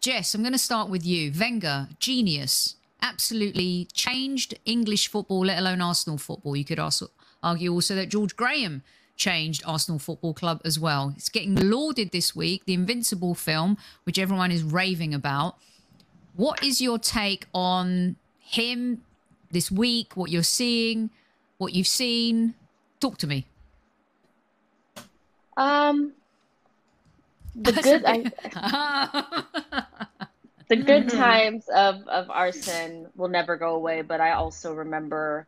Jess, 0.00 0.34
I'm 0.34 0.40
going 0.40 0.52
to 0.52 0.58
start 0.58 0.88
with 0.88 1.04
you. 1.04 1.30
Wenger, 1.38 1.88
genius, 1.98 2.76
absolutely 3.02 3.86
changed 3.92 4.54
English 4.64 5.08
football, 5.08 5.44
let 5.44 5.58
alone 5.58 5.82
Arsenal 5.82 6.16
football. 6.16 6.56
You 6.56 6.64
could 6.64 6.78
also 6.78 7.08
argue 7.42 7.70
also 7.70 7.94
that 7.96 8.08
George 8.08 8.34
Graham 8.34 8.82
changed 9.22 9.62
Arsenal 9.64 10.00
Football 10.00 10.34
Club 10.34 10.60
as 10.64 10.80
well. 10.80 11.12
It's 11.16 11.28
getting 11.28 11.54
lauded 11.54 12.10
this 12.10 12.34
week, 12.34 12.64
the 12.64 12.74
Invincible 12.74 13.34
film, 13.34 13.78
which 14.02 14.18
everyone 14.18 14.50
is 14.50 14.64
raving 14.64 15.14
about. 15.14 15.56
What 16.34 16.64
is 16.64 16.80
your 16.80 16.98
take 16.98 17.46
on 17.54 18.16
him 18.40 19.02
this 19.52 19.70
week? 19.70 20.16
What 20.16 20.30
you're 20.30 20.42
seeing, 20.42 21.10
what 21.58 21.72
you've 21.72 21.86
seen? 21.86 22.54
Talk 22.98 23.18
to 23.18 23.28
me. 23.28 23.46
Um, 25.56 26.14
the 27.54 27.72
good, 27.88 28.04
I, 28.04 29.84
the 30.68 30.76
good 30.76 31.08
times 31.10 31.68
of 31.68 32.08
of 32.08 32.28
Arsene 32.28 33.06
will 33.14 33.28
never 33.28 33.56
go 33.56 33.74
away. 33.76 34.02
But 34.02 34.20
I 34.20 34.32
also 34.32 34.72
remember 34.74 35.46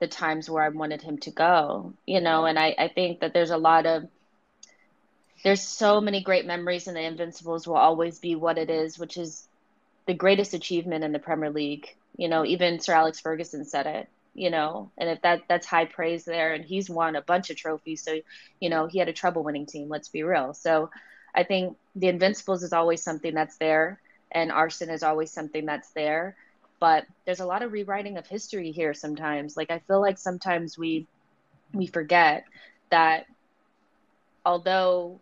the 0.00 0.08
times 0.08 0.50
where 0.50 0.62
I 0.62 0.68
wanted 0.68 1.02
him 1.02 1.18
to 1.18 1.30
go, 1.30 1.94
you 2.06 2.20
know, 2.20 2.44
and 2.44 2.58
I, 2.58 2.74
I 2.78 2.88
think 2.88 3.20
that 3.20 3.32
there's 3.32 3.50
a 3.50 3.56
lot 3.58 3.86
of 3.86 4.08
there's 5.44 5.62
so 5.62 6.00
many 6.00 6.22
great 6.22 6.46
memories 6.46 6.86
and 6.86 6.96
the 6.96 7.02
Invincibles 7.02 7.66
will 7.66 7.76
always 7.76 8.18
be 8.18 8.34
what 8.34 8.58
it 8.58 8.70
is, 8.70 8.98
which 8.98 9.16
is 9.16 9.46
the 10.06 10.14
greatest 10.14 10.54
achievement 10.54 11.04
in 11.04 11.12
the 11.12 11.18
Premier 11.18 11.50
League. 11.50 11.86
You 12.16 12.28
know, 12.28 12.44
even 12.44 12.80
Sir 12.80 12.94
Alex 12.94 13.20
Ferguson 13.20 13.64
said 13.64 13.86
it, 13.86 14.08
you 14.34 14.50
know, 14.50 14.90
and 14.96 15.10
if 15.10 15.20
that 15.22 15.42
that's 15.48 15.66
high 15.66 15.84
praise 15.84 16.24
there 16.24 16.54
and 16.54 16.64
he's 16.64 16.88
won 16.88 17.16
a 17.16 17.22
bunch 17.22 17.50
of 17.50 17.56
trophies. 17.56 18.02
So, 18.02 18.20
you 18.60 18.70
know, 18.70 18.86
he 18.86 18.98
had 18.98 19.08
a 19.08 19.12
trouble 19.12 19.44
winning 19.44 19.66
team, 19.66 19.88
let's 19.88 20.08
be 20.08 20.22
real. 20.22 20.54
So 20.54 20.90
I 21.34 21.44
think 21.44 21.76
the 21.94 22.08
Invincibles 22.08 22.62
is 22.62 22.72
always 22.72 23.02
something 23.02 23.34
that's 23.34 23.58
there 23.58 24.00
and 24.32 24.50
Arsene 24.50 24.90
is 24.90 25.02
always 25.02 25.30
something 25.30 25.66
that's 25.66 25.90
there 25.90 26.36
but 26.84 27.06
there's 27.24 27.40
a 27.40 27.46
lot 27.46 27.62
of 27.62 27.72
rewriting 27.72 28.18
of 28.18 28.26
history 28.26 28.70
here 28.70 28.92
sometimes. 28.92 29.56
Like 29.56 29.70
i 29.70 29.78
feel 29.78 30.02
like 30.02 30.18
sometimes 30.18 30.76
we 30.76 31.06
we 31.72 31.86
forget 31.86 32.44
that 32.90 33.24
although 34.44 35.18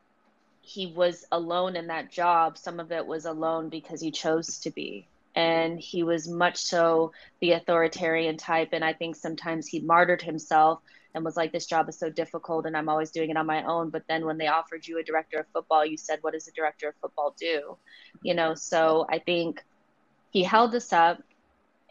he 0.61 0.89
was 0.89 1.25
alone 1.31 1.77
in 1.77 1.87
that 1.87 2.11
job 2.11 2.59
some 2.59 2.81
of 2.81 2.91
it 2.91 3.07
was 3.07 3.27
alone 3.27 3.69
because 3.69 4.01
he 4.01 4.11
chose 4.11 4.59
to 4.59 4.73
be. 4.73 5.07
And 5.37 5.79
he 5.79 6.03
was 6.03 6.27
much 6.27 6.57
so 6.57 7.13
the 7.41 7.53
authoritarian 7.53 8.37
type. 8.39 8.71
And 8.73 8.85
i 8.85 8.93
think 8.93 9.15
sometimes 9.15 9.69
he 9.69 9.79
martyred 9.79 10.23
himself 10.23 10.81
and 11.15 11.25
was 11.25 11.37
like 11.37 11.53
this 11.53 11.67
job 11.67 11.89
is 11.89 11.97
so 11.97 12.11
difficult 12.11 12.67
and 12.67 12.77
i'm 12.77 12.89
always 12.89 13.13
doing 13.13 13.31
it 13.31 13.37
on 13.37 13.47
my 13.47 13.63
own. 13.63 13.91
But 13.91 14.03
then 14.09 14.27
when 14.27 14.37
they 14.37 14.49
offered 14.49 14.85
you 14.85 14.99
a 14.99 15.05
director 15.05 15.39
of 15.39 15.47
football 15.53 15.87
you 15.87 15.97
said 15.97 16.19
what 16.23 16.33
does 16.33 16.49
a 16.49 16.59
director 16.61 16.89
of 16.89 16.97
football 17.01 17.37
do? 17.39 17.77
You 18.21 18.35
know 18.35 18.57
so 18.57 19.07
i 19.09 19.21
think 19.21 19.63
he 20.33 20.43
held 20.43 20.75
us 20.75 20.93
up 20.93 21.23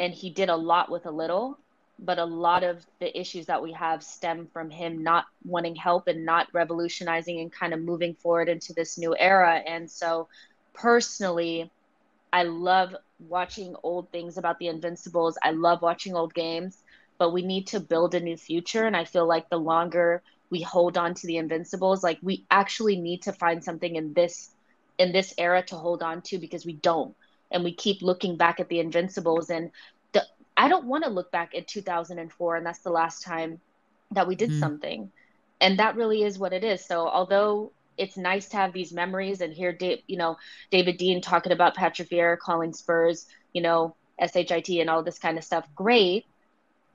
and 0.02 0.16
he 0.16 0.32
did 0.32 0.50
a 0.50 0.56
lot 0.56 0.90
with 0.90 1.06
a 1.06 1.12
little 1.12 1.58
but 2.04 2.18
a 2.18 2.26
lot 2.26 2.64
of 2.64 2.84
the 3.00 3.18
issues 3.18 3.46
that 3.46 3.62
we 3.62 3.72
have 3.72 4.02
stem 4.04 4.48
from 4.52 4.72
him 4.72 5.04
not 5.04 5.26
wanting 5.46 5.76
help 5.76 6.08
and 6.08 6.26
not 6.26 6.48
revolutionizing 6.52 7.40
and 7.40 7.52
kind 7.52 7.76
of 7.76 7.80
moving 7.80 8.16
forward 8.16 8.50
into 8.50 8.74
this 8.74 8.98
new 8.98 9.16
era. 9.16 9.62
And 9.68 9.90
so 9.90 10.28
personally 10.74 11.70
i 12.34 12.44
love 12.44 12.96
watching 13.28 13.76
old 13.84 14.10
things 14.10 14.38
about 14.38 14.58
the 14.58 14.68
invincibles. 14.68 15.38
I 15.44 15.52
love 15.52 15.82
watching 15.82 16.16
old 16.16 16.34
games 16.34 16.78
but 17.20 17.34
we 17.34 17.44
need 17.44 17.68
to 17.68 17.80
build 17.80 18.16
a 18.16 18.20
new 18.20 18.38
future. 18.38 18.88
And 18.88 18.98
i 18.98 19.06
feel 19.06 19.28
like 19.28 19.50
the 19.50 19.58
longer 19.58 20.24
we 20.50 20.62
hold 20.62 20.98
on 20.98 21.14
to 21.14 21.28
the 21.28 21.38
invincibles 21.38 22.04
like 22.04 22.18
we 22.24 22.46
actually 22.50 22.96
need 22.96 23.22
to 23.24 23.34
find 23.34 23.64
something 23.64 23.96
in 23.96 24.14
this 24.14 24.50
in 24.98 25.12
this 25.12 25.34
era 25.38 25.62
to 25.64 25.76
hold 25.76 26.02
on 26.02 26.22
to 26.24 26.40
because 26.40 26.66
we 26.66 26.74
don't 26.74 27.16
and 27.52 27.64
we 27.64 27.74
keep 27.74 28.02
looking 28.02 28.38
back 28.38 28.60
at 28.60 28.70
the 28.70 28.80
invincibles 28.80 29.50
and 29.50 29.72
the, 30.14 30.26
i 30.58 30.68
don't 30.68 30.86
want 30.86 31.04
to 31.04 31.10
look 31.10 31.32
back 31.32 31.54
at 31.56 31.68
2004 31.68 32.56
and 32.56 32.66
that's 32.66 32.80
the 32.80 32.90
last 32.90 33.24
time 33.24 33.60
that 34.12 34.28
we 34.28 34.36
did 34.36 34.50
mm-hmm. 34.50 34.60
something. 34.60 35.12
And 35.60 35.80
that 35.80 35.96
really 35.96 36.24
is 36.24 36.38
what 36.38 36.54
it 36.54 36.64
is. 36.64 36.84
So 36.84 37.08
although 37.08 37.72
it's 37.98 38.18
nice 38.18 38.50
to 38.50 38.58
have 38.58 38.74
these 38.74 38.92
memories 38.92 39.42
and 39.42 39.54
hear 39.54 39.72
Dave, 39.74 40.00
you 40.08 40.18
know 40.18 40.38
david 40.72 40.98
Dein 40.98 41.22
talking 41.22 41.52
about 41.52 41.76
patrick 41.76 42.10
vieira 42.10 42.40
calling 42.40 42.74
spurs 42.74 43.28
you 43.54 43.62
know 43.62 43.96
shit 44.34 44.70
and 44.70 44.90
all 44.90 45.04
this 45.04 45.20
kind 45.20 45.38
of 45.38 45.44
stuff 45.44 45.68
great. 45.76 46.26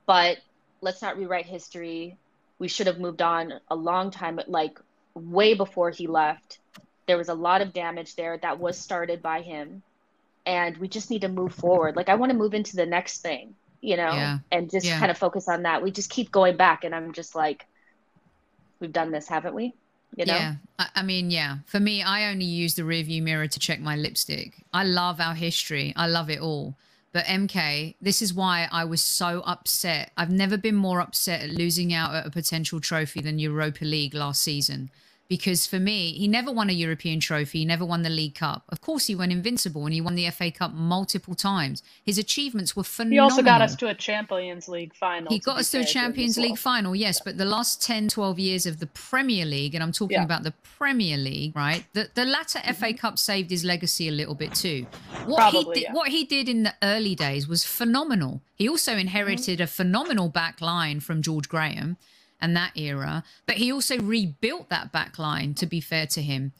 But 0.05 0.37
let's 0.81 1.01
not 1.01 1.17
rewrite 1.17 1.45
history. 1.45 2.17
We 2.59 2.67
should 2.67 2.87
have 2.87 2.99
moved 2.99 3.21
on 3.21 3.53
a 3.69 3.75
long 3.75 4.09
time 4.09 4.39
like 4.47 4.79
way 5.13 5.53
before 5.53 5.91
he 5.91 6.07
left. 6.07 6.59
There 7.05 7.17
was 7.17 7.29
a 7.29 7.33
lot 7.33 7.61
of 7.61 7.73
damage 7.73 8.15
there 8.15 8.37
that 8.37 8.59
was 8.59 8.77
started 8.77 9.21
by 9.21 9.41
him 9.41 9.83
and 10.47 10.77
we 10.77 10.87
just 10.87 11.11
need 11.11 11.21
to 11.21 11.27
move 11.27 11.53
forward. 11.53 11.95
Like 11.95 12.09
I 12.09 12.15
want 12.15 12.31
to 12.31 12.37
move 12.37 12.53
into 12.53 12.75
the 12.77 12.85
next 12.85 13.21
thing, 13.21 13.53
you 13.81 13.97
know, 13.97 14.13
yeah. 14.13 14.37
and 14.51 14.71
just 14.71 14.85
yeah. 14.85 14.97
kind 14.97 15.11
of 15.11 15.17
focus 15.17 15.47
on 15.49 15.63
that. 15.63 15.83
We 15.83 15.91
just 15.91 16.09
keep 16.09 16.31
going 16.31 16.55
back, 16.55 16.85
and 16.85 16.95
I'm 16.95 17.11
just 17.11 17.35
like, 17.35 17.67
we've 18.79 18.93
done 18.93 19.11
this, 19.11 19.27
haven't 19.27 19.53
we? 19.53 19.75
You 20.15 20.25
know? 20.25 20.33
Yeah, 20.33 20.55
I, 20.95 21.03
mean, 21.03 21.29
yeah. 21.29 21.57
For 21.65 21.81
me, 21.81 22.01
I 22.01 22.31
only 22.31 22.45
use 22.45 22.75
the 22.75 22.83
rearview 22.83 23.21
mirror 23.21 23.45
to 23.45 23.59
check 23.59 23.81
my 23.81 23.97
lipstick. 23.97 24.53
I 24.73 24.85
love 24.85 25.19
our 25.19 25.35
history. 25.35 25.93
I 25.97 26.07
love 26.07 26.29
it 26.29 26.39
all. 26.39 26.75
But 27.11 27.25
MK, 27.25 27.95
this 28.01 28.21
is 28.21 28.33
why 28.33 28.69
I 28.71 28.85
was 28.85 29.01
so 29.01 29.41
upset. 29.45 30.11
I've 30.15 30.31
never 30.31 30.57
been 30.57 30.75
more 30.75 31.01
upset 31.01 31.41
at 31.41 31.49
losing 31.49 31.93
out 31.93 32.15
at 32.15 32.25
a 32.25 32.31
potential 32.31 32.79
trophy 32.79 33.19
than 33.19 33.37
Europa 33.37 33.83
League 33.83 34.13
last 34.13 34.41
season 34.41 34.91
because 35.27 35.67
for 35.67 35.79
me, 35.79 36.13
he 36.13 36.27
never 36.27 36.51
won 36.51 36.69
a 36.69 36.73
European 36.73 37.19
trophy, 37.19 37.59
he 37.59 37.65
never 37.65 37.85
won 37.85 38.03
the 38.03 38.09
League 38.09 38.35
Cup. 38.35 38.63
Of 38.69 38.81
course, 38.81 39.07
he 39.07 39.15
went 39.15 39.31
invincible 39.31 39.85
and 39.85 39.93
he 39.93 40.01
won 40.01 40.15
the 40.15 40.29
FA 40.29 40.51
Cup 40.51 40.73
multiple 40.73 41.35
times. 41.35 41.83
His 42.03 42.17
achievements 42.17 42.75
were 42.75 42.83
phenomenal. 42.83 43.15
He 43.15 43.31
also 43.31 43.43
got 43.43 43.61
us 43.61 43.75
to 43.77 43.87
a 43.87 43.93
Champions 43.93 44.67
League 44.67 44.95
final. 44.95 45.31
He 45.31 45.39
got 45.39 45.57
us 45.57 45.71
to 45.71 45.79
a 45.79 45.85
Champions 45.85 46.37
League 46.37 46.57
final, 46.57 46.95
yes, 46.95 47.21
but 47.23 47.37
the 47.37 47.45
last 47.45 47.81
10, 47.81 48.09
12 48.09 48.39
years 48.39 48.65
of 48.65 48.79
the 48.79 48.87
Premier 48.87 49.45
League, 49.45 49.75
and 49.75 49.83
I'm 49.83 49.91
talking 49.91 50.17
yeah. 50.17 50.23
about 50.23 50.43
the 50.43 50.53
Premier 50.77 51.17
League, 51.17 51.55
right? 51.55 51.85
The, 51.93 52.09
the 52.13 52.25
latter 52.25 52.59
mm-hmm. 52.59 52.73
FA 52.73 52.93
Cup 52.93 53.17
saved 53.17 53.51
his 53.51 53.63
legacy 53.63 54.07
a 54.07 54.11
little 54.11 54.35
bit 54.35 54.53
too. 54.53 54.85
What 55.25 55.37
Probably, 55.37 55.59
he 55.59 55.73
did, 55.73 55.83
yeah. 55.83 55.93
what 55.93 56.09
he 56.09 56.25
did 56.25 56.49
in 56.49 56.63
the 56.63 56.73
early 56.83 57.15
days 57.15 57.47
was 57.47 57.63
phenomenal. 57.63 58.41
He 58.55 58.69
also 58.69 58.95
inherited 58.95 59.55
mm-hmm. 59.55 59.63
a 59.63 59.67
phenomenal 59.67 60.29
back 60.29 60.61
line 60.61 60.99
from 60.99 61.21
George 61.21 61.49
Graham 61.49 61.97
and 62.39 62.55
that 62.55 62.77
era. 62.77 63.23
But 63.45 63.57
he 63.57 63.71
also 63.71 63.97
rebuilt 63.99 64.69
that 64.69 64.91
back 64.91 65.17
line, 65.19 65.53
to 65.55 65.65
be 65.65 65.81
fair 65.81 66.07
to 66.07 66.21
him. 66.21 66.53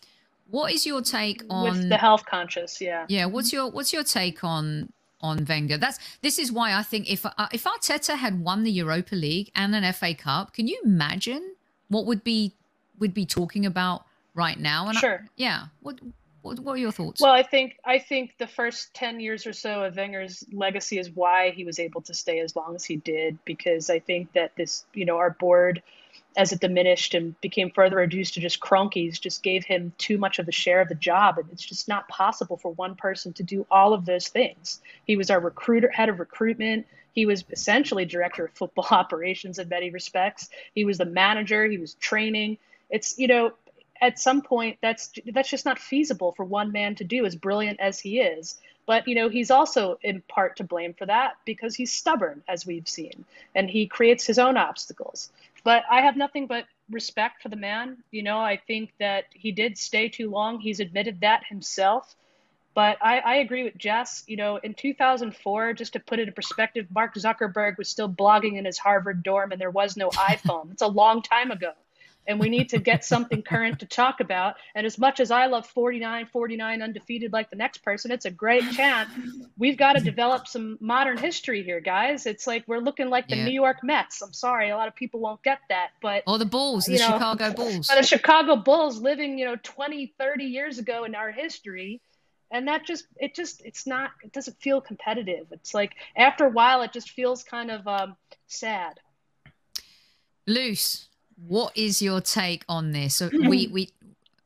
What 0.50 0.72
is 0.72 0.86
your 0.86 1.02
take 1.02 1.44
on 1.50 1.64
With 1.64 1.90
the 1.90 1.98
health 1.98 2.26
conscious? 2.26 2.80
Yeah. 2.80 3.06
Yeah. 3.10 3.26
What's 3.26 3.52
your 3.52 3.70
What's 3.70 3.92
your 3.92 4.04
take 4.04 4.44
on 4.44 4.94
on 5.22 5.46
Wenger? 5.46 5.78
That's 5.78 6.00
this 6.22 6.40
is 6.40 6.52
why 6.52 6.74
I 6.74 6.84
think 6.84 7.12
if 7.12 7.26
uh, 7.26 7.32
if 7.52 7.66
Arteta 7.66 8.16
had 8.16 8.40
won 8.40 8.64
the 8.64 8.72
Europa 8.72 9.16
League 9.16 9.52
and 9.56 9.76
an 9.76 9.92
FA 9.94 10.14
Cup, 10.14 10.54
can 10.54 10.68
you 10.68 10.80
imagine 10.86 11.56
what 11.90 12.06
would 12.06 12.24
be 12.24 12.54
would 12.98 13.14
be 13.14 13.26
talking 13.26 13.66
about 13.66 14.06
right 14.34 14.60
now? 14.60 14.88
And 14.88 14.98
sure. 14.98 15.22
I, 15.24 15.30
yeah. 15.36 15.66
What 15.82 16.00
what, 16.48 16.60
what 16.60 16.74
are 16.74 16.78
your 16.78 16.92
thoughts? 16.92 17.22
Well, 17.22 17.32
I 17.32 17.44
think 17.44 17.78
I 17.84 18.00
think 18.00 18.38
the 18.38 18.48
first 18.48 18.94
ten 18.94 19.20
years 19.20 19.46
or 19.46 19.54
so 19.54 19.84
of 19.84 19.98
Wenger's 19.98 20.46
legacy 20.52 20.98
is 20.98 21.10
why 21.10 21.52
he 21.52 21.66
was 21.66 21.80
able 21.80 22.02
to 22.02 22.14
stay 22.14 22.40
as 22.40 22.56
long 22.56 22.74
as 22.76 22.86
he 22.86 22.96
did, 22.96 23.38
because 23.44 23.90
I 23.90 24.00
think 24.00 24.32
that 24.34 24.56
this, 24.56 24.86
you 24.94 25.06
know, 25.06 25.18
our 25.18 25.32
board, 25.32 25.84
as 26.38 26.54
it 26.54 26.62
diminished 26.62 27.14
and 27.14 27.40
became 27.42 27.70
further 27.72 27.98
reduced 27.98 28.36
to 28.36 28.40
just 28.40 28.62
Kroenkes, 28.62 29.20
just 29.20 29.44
gave 29.44 29.66
him 29.66 29.94
too 29.98 30.18
much 30.18 30.40
of 30.40 30.46
the 30.46 30.52
share 30.52 30.80
of 30.80 30.88
the 30.88 30.96
job, 30.96 31.38
and 31.38 31.50
it's 31.52 31.66
just 31.66 31.88
not 31.88 32.08
possible 32.08 32.58
for 32.58 32.72
one 32.72 32.96
person 32.96 33.34
to 33.34 33.44
do 33.44 33.66
all 33.70 33.94
of 33.94 34.06
those 34.06 34.30
things. 34.30 34.80
He 35.06 35.18
was 35.18 35.30
our 35.30 35.40
recruiter, 35.40 35.90
head 35.90 36.10
of 36.10 36.20
recruitment. 36.20 36.88
He 37.12 37.26
was 37.26 37.44
essentially 37.52 38.06
director 38.06 38.46
of 38.46 38.54
football 38.54 38.88
operations 38.92 39.60
in 39.60 39.68
many 39.68 39.90
respects. 39.90 40.50
He 40.74 40.86
was 40.86 40.98
the 40.98 41.06
manager. 41.06 41.66
He 41.66 41.78
was 41.78 41.96
training. 41.96 42.58
It's 42.90 43.20
you 43.20 43.28
know 43.28 43.52
at 44.02 44.20
some 44.20 44.42
point 44.42 44.78
that's 44.82 45.12
that's 45.28 45.50
just 45.50 45.66
not 45.66 45.80
feasible 45.80 46.32
for 46.34 46.44
one 46.46 46.72
man 46.72 46.96
to 46.96 47.04
do 47.04 47.26
as 47.26 47.36
brilliant 47.36 47.80
as 47.80 48.00
he 48.00 48.20
is. 48.20 48.58
But 48.86 49.08
you 49.08 49.16
know 49.16 49.30
he's 49.30 49.52
also 49.52 49.98
in 50.02 50.22
part 50.28 50.58
to 50.58 50.64
blame 50.64 50.94
for 50.94 51.06
that 51.06 51.36
because 51.46 51.76
he's 51.76 51.92
stubborn 51.92 52.44
as 52.48 52.66
we've 52.66 52.88
seen 52.88 53.26
and 53.56 53.70
he 53.70 53.88
creates 53.88 54.26
his 54.26 54.40
own 54.40 54.58
obstacles. 54.58 55.32
But 55.64 55.84
i 55.92 56.02
have 56.02 56.16
nothing 56.16 56.48
but 56.48 56.66
respect 56.90 57.42
for 57.42 57.50
the 57.50 57.56
man. 57.56 57.98
You 58.12 58.24
know 58.24 58.40
i 58.40 58.58
think 58.58 58.92
that 59.00 59.26
he 59.34 59.52
did 59.52 59.78
stay 59.78 60.10
too 60.10 60.30
long. 60.30 60.60
He's 60.60 60.80
admitted 60.80 61.22
that 61.22 61.46
himself. 61.46 62.16
But 62.74 62.98
I, 63.02 63.18
I 63.18 63.36
agree 63.38 63.64
with 63.64 63.76
Jess. 63.76 64.24
You 64.28 64.38
know, 64.38 64.58
in 64.58 64.76
2004, 64.76 65.74
just 65.74 65.94
to 65.94 66.00
put 66.00 66.20
it 66.20 66.28
in 66.28 66.34
perspective, 66.36 66.86
Mark 66.94 67.16
Zuckerberg 67.16 67.80
was 67.80 67.90
still 67.90 68.08
blogging 68.08 68.56
in 68.60 68.66
his 68.66 68.78
Harvard 68.78 69.24
dorm 69.24 69.52
and 69.52 69.60
there 69.60 69.72
was 69.72 69.98
no 69.98 70.10
iPhone. 70.12 70.72
It's 70.72 70.84
a 70.84 70.88
long 70.88 71.24
time 71.24 71.50
ago 71.50 71.72
and 72.28 72.40
we 72.40 72.50
need 72.50 72.70
to 72.70 72.80
get 72.80 73.06
something 73.06 73.42
current 73.42 73.80
to 73.80 73.86
talk 73.86 74.20
about. 74.20 74.56
And 74.76 74.86
as 74.86 74.98
much 74.98 75.20
as 75.20 75.32
I 75.32 75.48
love 75.48 75.66
49, 75.68 76.28
49 76.28 76.82
undefeated 76.82 77.32
like 77.32 77.50
the 77.50 77.56
next 77.56 77.80
person, 77.80 78.12
it's 78.12 78.26
a 78.26 78.32
great 78.32 78.70
chant. 78.72 79.10
We've 79.58 79.78
got 79.78 79.94
to 79.94 80.02
develop 80.02 80.48
some 80.48 80.78
modern 80.82 81.18
history 81.18 81.64
here, 81.64 81.80
guys. 81.80 82.26
It's 82.26 82.46
like 82.46 82.66
we're 82.68 82.80
looking 82.80 83.10
like 83.10 83.30
the 83.30 83.38
yeah. 83.38 83.46
New 83.46 83.54
York 83.54 83.78
Mets. 83.82 84.22
I'm 84.22 84.34
sorry, 84.34 84.70
a 84.70 84.78
lot 84.78 84.90
of 84.90 84.96
people 84.96 85.22
won't 85.22 85.42
get 85.42 85.60
that, 85.70 85.92
but 86.02 86.24
or 86.28 86.38
the 86.38 86.46
Bulls, 86.46 86.86
the 86.86 86.98
know, 86.98 87.14
Chicago 87.14 87.54
Bulls, 87.54 87.88
the 87.88 88.04
Chicago 88.04 88.56
Bulls 88.58 89.00
living, 89.00 89.40
you 89.40 89.46
know, 89.46 89.56
20, 89.64 90.14
30 90.20 90.44
years 90.44 90.80
ago 90.80 91.06
in 91.06 91.16
our 91.16 91.32
history. 91.32 92.02
And 92.50 92.70
that 92.70 92.86
just, 92.86 93.06
it 93.18 93.36
just, 93.36 93.62
it's 93.66 93.86
not, 93.86 94.12
it 94.24 94.32
doesn't 94.32 94.56
feel 94.62 94.80
competitive. 94.80 95.48
It's 95.52 95.74
like 95.74 95.92
after 96.16 96.46
a 96.46 96.50
while, 96.50 96.82
it 96.82 96.94
just 96.94 97.10
feels 97.10 97.44
kind 97.44 97.70
of 97.70 97.86
um, 97.86 98.16
sad. 98.48 99.02
Luce 100.46 101.10
what 101.46 101.76
is 101.78 102.02
your 102.02 102.22
take 102.22 102.66
on 102.68 102.92
this? 102.92 103.16
So 103.16 103.30
we 103.32 103.68
we 103.68 103.90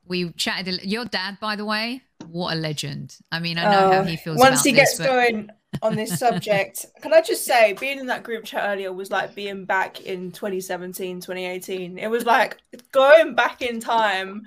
we 0.06 0.32
chatted. 0.32 0.84
Your 0.84 1.06
dad, 1.06 1.40
by 1.40 1.56
the 1.56 1.66
way, 1.66 2.02
what 2.28 2.54
a 2.54 2.60
legend. 2.60 3.18
I 3.32 3.40
mean, 3.40 3.58
I 3.58 3.64
know 3.64 3.88
uh, 3.88 3.94
how 3.94 4.04
he 4.04 4.18
feels. 4.18 4.38
Once 4.38 4.64
he 4.64 4.72
this, 4.72 4.98
gets 4.98 4.98
but... 4.98 5.06
going 5.06 5.50
on 5.82 5.96
this 5.96 6.20
subject, 6.20 6.86
can 7.02 7.14
I 7.14 7.22
just 7.22 7.46
say, 7.46 7.74
being 7.74 8.00
in 8.00 8.08
that 8.08 8.24
group 8.24 8.44
chat 8.44 8.64
earlier 8.66 8.92
was 8.92 9.10
like 9.10 9.34
being 9.36 9.66
back 9.66 10.02
in 10.02 10.32
2017, 10.32 11.22
2018. 11.22 11.98
It 11.98 12.08
was 12.08 12.26
like 12.26 12.58
going 12.92 13.36
back 13.36 13.62
in 13.62 13.80
time 13.80 14.44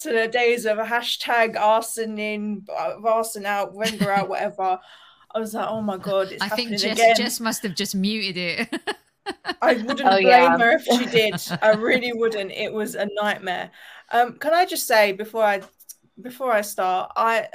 to 0.00 0.12
the 0.12 0.28
days 0.28 0.66
of 0.66 0.78
a 0.78 0.84
hashtag 0.84 1.58
Arsene 1.58 2.18
in, 2.18 2.66
Arsene 3.04 3.46
out, 3.46 3.74
Wenger 3.74 4.10
out, 4.10 4.28
whatever. 4.28 4.78
I 5.34 5.38
was 5.38 5.54
like, 5.54 5.68
oh 5.68 5.80
my 5.80 5.96
god, 5.96 6.30
it's 6.30 6.42
I 6.42 6.48
think 6.48 6.70
Jess, 6.70 6.98
again. 6.98 7.14
Jess 7.16 7.40
must 7.40 7.62
have 7.62 7.74
just 7.74 7.94
muted 7.94 8.36
it. 8.36 8.80
I 9.62 9.74
wouldn't 9.86 10.00
oh, 10.00 10.10
blame 10.10 10.26
yeah. 10.26 10.58
her 10.58 10.72
if 10.72 10.84
she 10.84 11.06
did. 11.06 11.34
I 11.62 11.72
really 11.78 12.12
wouldn't. 12.12 12.52
It 12.52 12.72
was 12.72 12.94
a 12.94 13.08
nightmare. 13.14 13.70
Um, 14.12 14.34
can 14.38 14.52
I 14.52 14.64
just 14.64 14.86
say 14.86 15.12
before 15.12 15.44
I 15.44 15.62
before 16.20 16.52
I 16.52 16.60
start, 16.60 17.12
I 17.16 17.48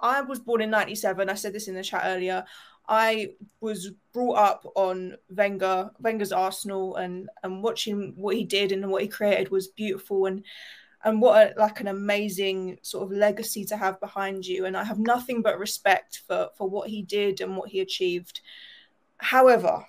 I 0.00 0.22
was 0.22 0.40
born 0.40 0.60
in 0.60 0.70
'97. 0.70 1.28
I 1.28 1.34
said 1.34 1.52
this 1.52 1.68
in 1.68 1.74
the 1.74 1.82
chat 1.82 2.02
earlier. 2.04 2.44
I 2.88 3.30
was 3.60 3.92
brought 4.12 4.38
up 4.38 4.66
on 4.74 5.16
Wenger, 5.30 5.90
Wenger's 6.00 6.32
Arsenal, 6.32 6.96
and 6.96 7.28
and 7.42 7.62
watching 7.62 8.14
what 8.16 8.36
he 8.36 8.44
did 8.44 8.72
and 8.72 8.90
what 8.90 9.02
he 9.02 9.08
created 9.08 9.50
was 9.50 9.68
beautiful 9.68 10.26
and 10.26 10.44
and 11.04 11.20
what 11.20 11.56
a, 11.56 11.60
like 11.60 11.80
an 11.80 11.88
amazing 11.88 12.78
sort 12.82 13.04
of 13.04 13.16
legacy 13.16 13.64
to 13.66 13.76
have 13.76 14.00
behind 14.00 14.46
you. 14.46 14.66
And 14.66 14.76
I 14.76 14.84
have 14.84 14.98
nothing 14.98 15.42
but 15.42 15.58
respect 15.58 16.22
for 16.26 16.50
for 16.56 16.68
what 16.68 16.88
he 16.90 17.02
did 17.02 17.40
and 17.40 17.56
what 17.56 17.70
he 17.70 17.80
achieved. 17.80 18.40
However, 19.18 19.86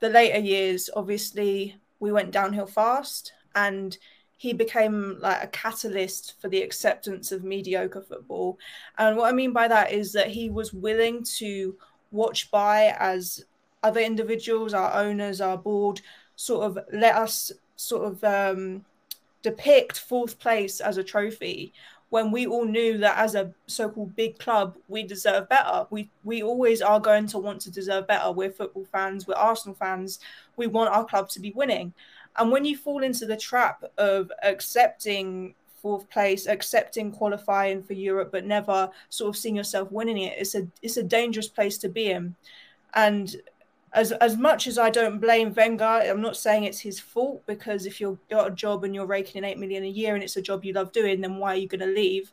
the 0.00 0.08
later 0.08 0.38
years, 0.38 0.90
obviously, 0.94 1.76
we 2.00 2.12
went 2.12 2.30
downhill 2.30 2.66
fast 2.66 3.32
and 3.54 3.96
he 4.36 4.52
became 4.52 5.16
like 5.18 5.42
a 5.42 5.48
catalyst 5.48 6.40
for 6.40 6.48
the 6.48 6.62
acceptance 6.62 7.32
of 7.32 7.42
mediocre 7.42 8.00
football. 8.00 8.58
And 8.96 9.16
what 9.16 9.28
I 9.28 9.32
mean 9.32 9.52
by 9.52 9.66
that 9.66 9.92
is 9.92 10.12
that 10.12 10.28
he 10.28 10.48
was 10.48 10.72
willing 10.72 11.24
to 11.38 11.76
watch 12.12 12.50
by 12.50 12.96
as 12.98 13.44
other 13.82 14.00
individuals, 14.00 14.74
our 14.74 14.94
owners, 14.94 15.40
our 15.40 15.58
board, 15.58 16.00
sort 16.36 16.64
of 16.64 16.78
let 16.92 17.16
us 17.16 17.50
sort 17.74 18.04
of 18.04 18.24
um, 18.24 18.84
depict 19.42 19.98
fourth 19.98 20.38
place 20.38 20.80
as 20.80 20.98
a 20.98 21.04
trophy 21.04 21.72
when 22.10 22.30
we 22.30 22.46
all 22.46 22.64
knew 22.64 22.98
that 22.98 23.18
as 23.18 23.34
a 23.34 23.52
so-called 23.66 24.16
big 24.16 24.38
club 24.38 24.76
we 24.88 25.02
deserve 25.02 25.48
better. 25.48 25.86
We 25.90 26.10
we 26.24 26.42
always 26.42 26.80
are 26.80 27.00
going 27.00 27.26
to 27.28 27.38
want 27.38 27.60
to 27.62 27.70
deserve 27.70 28.06
better. 28.06 28.32
We're 28.32 28.50
football 28.50 28.86
fans 28.90 29.26
we're 29.26 29.34
arsenal 29.34 29.76
fans. 29.76 30.18
We 30.56 30.66
want 30.66 30.90
our 30.90 31.04
club 31.04 31.28
to 31.30 31.40
be 31.40 31.52
winning. 31.52 31.92
And 32.36 32.50
when 32.50 32.64
you 32.64 32.76
fall 32.76 33.02
into 33.02 33.26
the 33.26 33.36
trap 33.36 33.84
of 33.98 34.30
accepting 34.42 35.54
fourth 35.82 36.08
place 36.10 36.46
accepting 36.46 37.12
qualifying 37.12 37.80
for 37.80 37.92
europe 37.92 38.30
but 38.32 38.44
never 38.44 38.90
sort 39.10 39.28
of 39.28 39.36
seeing 39.36 39.54
yourself 39.54 39.88
winning 39.92 40.18
it 40.18 40.36
it's 40.36 40.56
a 40.56 40.66
it's 40.82 40.96
a 40.96 41.02
dangerous 41.04 41.48
place 41.48 41.78
to 41.78 41.88
be 41.88 42.10
in. 42.10 42.34
And 42.94 43.36
as 43.92 44.12
as 44.12 44.36
much 44.36 44.66
as 44.66 44.78
I 44.78 44.90
don't 44.90 45.18
blame 45.18 45.54
Wenger, 45.54 45.84
I'm 45.84 46.20
not 46.20 46.36
saying 46.36 46.64
it's 46.64 46.80
his 46.80 47.00
fault 47.00 47.42
because 47.46 47.86
if 47.86 48.00
you've 48.00 48.18
got 48.28 48.52
a 48.52 48.54
job 48.54 48.84
and 48.84 48.94
you're 48.94 49.06
raking 49.06 49.38
in 49.38 49.44
eight 49.44 49.58
million 49.58 49.84
a 49.84 49.88
year 49.88 50.14
and 50.14 50.22
it's 50.22 50.36
a 50.36 50.42
job 50.42 50.64
you 50.64 50.72
love 50.72 50.92
doing, 50.92 51.20
then 51.20 51.38
why 51.38 51.54
are 51.54 51.56
you 51.56 51.68
going 51.68 51.80
to 51.80 51.86
leave? 51.86 52.32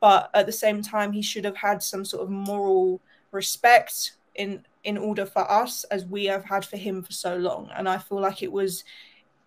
But 0.00 0.30
at 0.34 0.46
the 0.46 0.52
same 0.52 0.82
time, 0.82 1.12
he 1.12 1.22
should 1.22 1.44
have 1.44 1.56
had 1.56 1.82
some 1.82 2.04
sort 2.04 2.24
of 2.24 2.30
moral 2.30 3.00
respect 3.30 4.12
in 4.34 4.64
in 4.84 4.98
order 4.98 5.26
for 5.26 5.50
us 5.50 5.84
as 5.84 6.04
we 6.04 6.24
have 6.26 6.44
had 6.44 6.64
for 6.64 6.76
him 6.76 7.02
for 7.02 7.12
so 7.12 7.36
long. 7.36 7.70
And 7.74 7.88
I 7.88 7.98
feel 7.98 8.20
like 8.20 8.42
it 8.42 8.52
was 8.52 8.84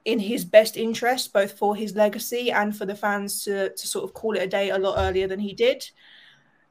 in 0.06 0.20
his 0.20 0.46
best 0.46 0.78
interest, 0.78 1.34
both 1.34 1.58
for 1.58 1.76
his 1.76 1.96
legacy 1.96 2.52
and 2.52 2.76
for 2.76 2.86
the 2.86 2.96
fans 2.96 3.44
to 3.44 3.70
to 3.70 3.88
sort 3.88 4.06
of 4.06 4.14
call 4.14 4.36
it 4.36 4.44
a 4.44 4.48
day 4.48 4.70
a 4.70 4.78
lot 4.78 4.96
earlier 4.98 5.28
than 5.28 5.40
he 5.40 5.54
did. 5.54 5.90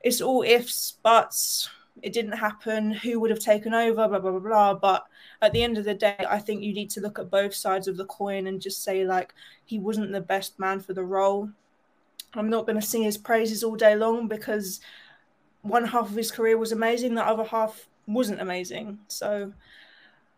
It's 0.01 0.21
all 0.21 0.43
ifs, 0.43 0.93
buts 1.03 1.69
it 2.03 2.13
didn't 2.13 2.33
happen, 2.33 2.93
who 2.93 3.21
would 3.21 3.31
have 3.31 3.39
taken 3.39 3.75
over, 3.75 4.09
blah, 4.09 4.19
blah, 4.19 4.31
blah, 4.31 4.41
blah. 4.41 4.75
But 4.75 5.07
at 5.43 5.53
the 5.53 5.63
end 5.63 5.79
of 5.79 5.85
the 5.85 5.95
day, 5.95 6.17
I 6.29 6.39
think 6.39 6.63
you 6.63 6.73
need 6.73 6.91
to 6.91 7.01
look 7.01 7.19
at 7.19 7.31
both 7.31 7.55
sides 7.55 7.89
of 7.89 7.97
the 7.97 8.07
coin 8.07 8.47
and 8.47 8.61
just 8.61 8.83
say, 8.83 9.05
like, 9.05 9.35
he 9.65 9.79
wasn't 9.79 10.13
the 10.13 10.21
best 10.21 10.59
man 10.59 10.81
for 10.81 10.93
the 10.93 11.05
role. 11.05 11.51
I'm 12.35 12.51
not 12.51 12.67
going 12.67 12.81
to 12.81 12.87
sing 12.87 13.03
his 13.03 13.17
praises 13.17 13.65
all 13.65 13.77
day 13.77 13.97
long 13.97 14.29
because 14.29 14.81
one 15.63 15.85
half 15.85 16.11
of 16.11 16.17
his 16.17 16.31
career 16.31 16.59
was 16.59 16.73
amazing, 16.73 17.15
the 17.15 17.27
other 17.27 17.45
half 17.45 17.89
wasn't 18.07 18.41
amazing. 18.41 18.99
So 19.09 19.53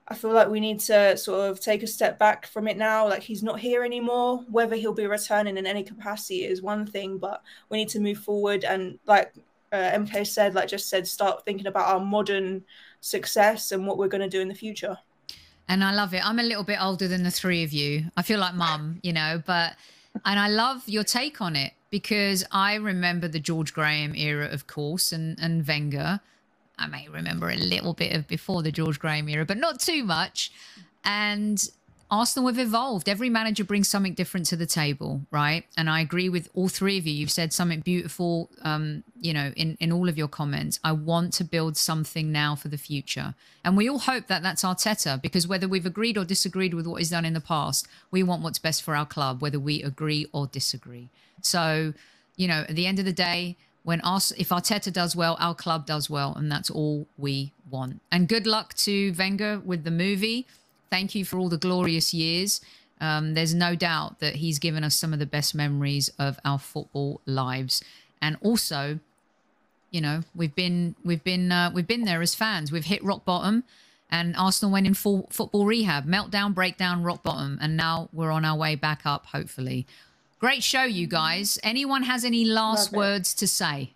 I 0.08 0.14
feel 0.14 0.32
like 0.32 0.48
we 0.48 0.60
need 0.60 0.80
to 0.80 1.16
sort 1.16 1.50
of 1.50 1.60
take 1.60 1.82
a 1.84 1.86
step 1.86 2.18
back 2.18 2.46
from 2.46 2.66
it 2.66 2.76
now. 2.76 3.08
Like 3.08 3.22
he's 3.22 3.44
not 3.44 3.60
here 3.60 3.84
anymore. 3.84 4.44
Whether 4.50 4.74
he'll 4.74 4.92
be 4.92 5.06
returning 5.06 5.56
in 5.56 5.66
any 5.66 5.84
capacity 5.84 6.44
is 6.44 6.62
one 6.62 6.84
thing, 6.84 7.18
but 7.18 7.42
we 7.68 7.78
need 7.78 7.88
to 7.90 8.00
move 8.00 8.18
forward. 8.18 8.64
And 8.64 8.98
like 9.06 9.32
uh, 9.72 9.76
MK 9.76 10.26
said, 10.26 10.54
like 10.54 10.68
Jess 10.68 10.84
said, 10.84 11.06
start 11.06 11.44
thinking 11.44 11.66
about 11.66 11.88
our 11.88 12.00
modern 12.00 12.64
success 13.00 13.72
and 13.72 13.86
what 13.86 13.98
we're 13.98 14.08
going 14.08 14.22
to 14.22 14.28
do 14.28 14.40
in 14.40 14.48
the 14.48 14.54
future. 14.54 14.96
And 15.68 15.84
I 15.84 15.94
love 15.94 16.12
it. 16.14 16.26
I'm 16.26 16.40
a 16.40 16.42
little 16.42 16.64
bit 16.64 16.82
older 16.82 17.06
than 17.06 17.22
the 17.22 17.30
three 17.30 17.62
of 17.62 17.72
you. 17.72 18.06
I 18.16 18.22
feel 18.22 18.40
like 18.40 18.54
mum, 18.54 18.98
you 19.02 19.12
know, 19.12 19.40
but 19.46 19.76
and 20.24 20.38
I 20.38 20.48
love 20.48 20.82
your 20.88 21.04
take 21.04 21.40
on 21.40 21.54
it 21.54 21.72
because 21.90 22.44
I 22.50 22.74
remember 22.74 23.28
the 23.28 23.38
George 23.38 23.72
Graham 23.72 24.16
era, 24.16 24.46
of 24.46 24.66
course, 24.66 25.12
and 25.12 25.38
and 25.40 25.66
Wenger. 25.66 26.20
I 26.76 26.86
may 26.88 27.08
remember 27.08 27.50
a 27.50 27.56
little 27.56 27.94
bit 27.94 28.16
of 28.16 28.26
before 28.26 28.62
the 28.62 28.72
George 28.72 28.98
Graham 28.98 29.28
era, 29.28 29.46
but 29.46 29.58
not 29.58 29.78
too 29.78 30.02
much. 30.02 30.50
And 31.04 31.62
Arsenal 32.10 32.48
have 32.48 32.58
evolved. 32.58 33.08
Every 33.08 33.30
manager 33.30 33.62
brings 33.62 33.88
something 33.88 34.14
different 34.14 34.46
to 34.46 34.56
the 34.56 34.66
table, 34.66 35.22
right? 35.30 35.64
And 35.76 35.88
I 35.88 36.00
agree 36.00 36.28
with 36.28 36.48
all 36.54 36.68
three 36.68 36.98
of 36.98 37.06
you. 37.06 37.12
You've 37.12 37.30
said 37.30 37.52
something 37.52 37.80
beautiful, 37.80 38.50
um, 38.62 39.04
you 39.20 39.32
know, 39.32 39.52
in, 39.56 39.76
in 39.78 39.92
all 39.92 40.08
of 40.08 40.18
your 40.18 40.26
comments. 40.26 40.80
I 40.82 40.92
want 40.92 41.32
to 41.34 41.44
build 41.44 41.76
something 41.76 42.32
now 42.32 42.56
for 42.56 42.66
the 42.68 42.78
future. 42.78 43.34
And 43.64 43.76
we 43.76 43.88
all 43.88 44.00
hope 44.00 44.26
that 44.26 44.42
that's 44.42 44.64
Arteta, 44.64 45.22
because 45.22 45.46
whether 45.46 45.68
we've 45.68 45.86
agreed 45.86 46.18
or 46.18 46.24
disagreed 46.24 46.74
with 46.74 46.86
what 46.86 46.96
he's 46.96 47.10
done 47.10 47.24
in 47.24 47.34
the 47.34 47.40
past, 47.40 47.86
we 48.10 48.24
want 48.24 48.42
what's 48.42 48.58
best 48.58 48.82
for 48.82 48.96
our 48.96 49.06
club, 49.06 49.40
whether 49.40 49.60
we 49.60 49.82
agree 49.82 50.26
or 50.32 50.48
disagree. 50.48 51.08
So, 51.42 51.94
you 52.36 52.48
know, 52.48 52.64
at 52.68 52.74
the 52.74 52.86
end 52.86 52.98
of 52.98 53.04
the 53.04 53.12
day, 53.12 53.56
when 53.82 54.00
us 54.02 54.30
if 54.32 54.50
Arteta 54.50 54.92
does 54.92 55.16
well, 55.16 55.36
our 55.40 55.54
club 55.54 55.86
does 55.86 56.10
well, 56.10 56.34
and 56.34 56.50
that's 56.50 56.70
all 56.70 57.06
we 57.16 57.52
want. 57.70 58.00
And 58.10 58.28
good 58.28 58.46
luck 58.46 58.74
to 58.74 59.14
Wenger 59.16 59.60
with 59.64 59.84
the 59.84 59.90
movie. 59.90 60.46
Thank 60.90 61.14
you 61.14 61.24
for 61.24 61.38
all 61.38 61.48
the 61.48 61.56
glorious 61.58 62.12
years. 62.12 62.60
Um, 63.00 63.34
there's 63.34 63.54
no 63.54 63.74
doubt 63.74 64.20
that 64.20 64.36
he's 64.36 64.58
given 64.58 64.84
us 64.84 64.94
some 64.94 65.12
of 65.12 65.18
the 65.18 65.26
best 65.26 65.54
memories 65.54 66.10
of 66.18 66.38
our 66.44 66.58
football 66.58 67.20
lives, 67.24 67.82
and 68.20 68.36
also, 68.42 68.98
you 69.90 70.00
know, 70.02 70.22
we've 70.34 70.54
been 70.54 70.94
we've 71.04 71.24
been 71.24 71.50
uh, 71.50 71.70
we've 71.72 71.86
been 71.86 72.04
there 72.04 72.20
as 72.20 72.34
fans. 72.34 72.70
We've 72.70 72.84
hit 72.84 73.02
rock 73.02 73.24
bottom, 73.24 73.64
and 74.10 74.36
Arsenal 74.36 74.72
went 74.72 74.86
in 74.86 74.92
full 74.94 75.28
football 75.30 75.64
rehab, 75.64 76.06
meltdown, 76.06 76.54
breakdown, 76.54 77.02
rock 77.02 77.22
bottom, 77.22 77.58
and 77.62 77.76
now 77.76 78.10
we're 78.12 78.30
on 78.30 78.44
our 78.44 78.56
way 78.56 78.74
back 78.74 79.02
up. 79.06 79.26
Hopefully, 79.26 79.86
great 80.38 80.62
show, 80.62 80.82
you 80.82 81.06
guys. 81.06 81.58
Anyone 81.62 82.02
has 82.02 82.22
any 82.24 82.44
last 82.44 82.92
words 82.92 83.32
to 83.34 83.46
say? 83.46 83.92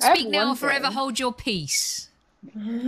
Speak 0.00 0.28
now, 0.28 0.50
or 0.50 0.56
forever 0.56 0.86
thing. 0.86 0.92
hold 0.92 1.18
your 1.20 1.32
peace. 1.32 2.08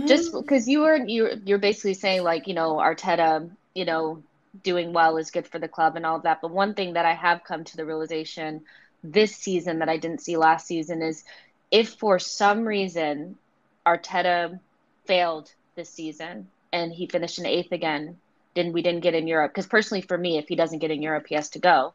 Just 0.07 0.31
mm-hmm. 0.31 0.39
because 0.39 0.67
you 0.67 0.81
were 0.81 0.97
you 0.97 1.41
you're 1.45 1.57
basically 1.57 1.93
saying 1.93 2.23
like 2.23 2.47
you 2.47 2.53
know 2.53 2.75
Arteta 2.75 3.49
you 3.73 3.85
know 3.85 4.23
doing 4.63 4.93
well 4.93 5.17
is 5.17 5.31
good 5.31 5.47
for 5.47 5.59
the 5.59 5.67
club 5.67 5.95
and 5.95 6.05
all 6.05 6.17
of 6.17 6.23
that. 6.23 6.41
But 6.41 6.51
one 6.51 6.73
thing 6.73 6.93
that 6.93 7.05
I 7.05 7.13
have 7.13 7.43
come 7.43 7.63
to 7.63 7.77
the 7.77 7.85
realization 7.85 8.61
this 9.03 9.35
season 9.35 9.79
that 9.79 9.89
I 9.89 9.97
didn't 9.97 10.21
see 10.21 10.37
last 10.37 10.67
season 10.67 11.01
is 11.01 11.23
if 11.71 11.89
for 11.95 12.19
some 12.19 12.65
reason 12.65 13.37
Arteta 13.85 14.59
failed 15.05 15.51
this 15.75 15.89
season 15.89 16.47
and 16.73 16.91
he 16.91 17.07
finished 17.07 17.39
in 17.39 17.45
eighth 17.45 17.71
again 17.71 18.17
then 18.55 18.73
we 18.73 18.81
didn't 18.81 19.01
get 19.01 19.13
in 19.13 19.27
Europe. 19.27 19.51
Because 19.51 19.67
personally 19.67 20.01
for 20.01 20.17
me 20.17 20.37
if 20.37 20.47
he 20.47 20.55
doesn't 20.55 20.79
get 20.79 20.91
in 20.91 21.01
Europe 21.01 21.27
he 21.27 21.35
has 21.35 21.49
to 21.51 21.59
go. 21.59 21.93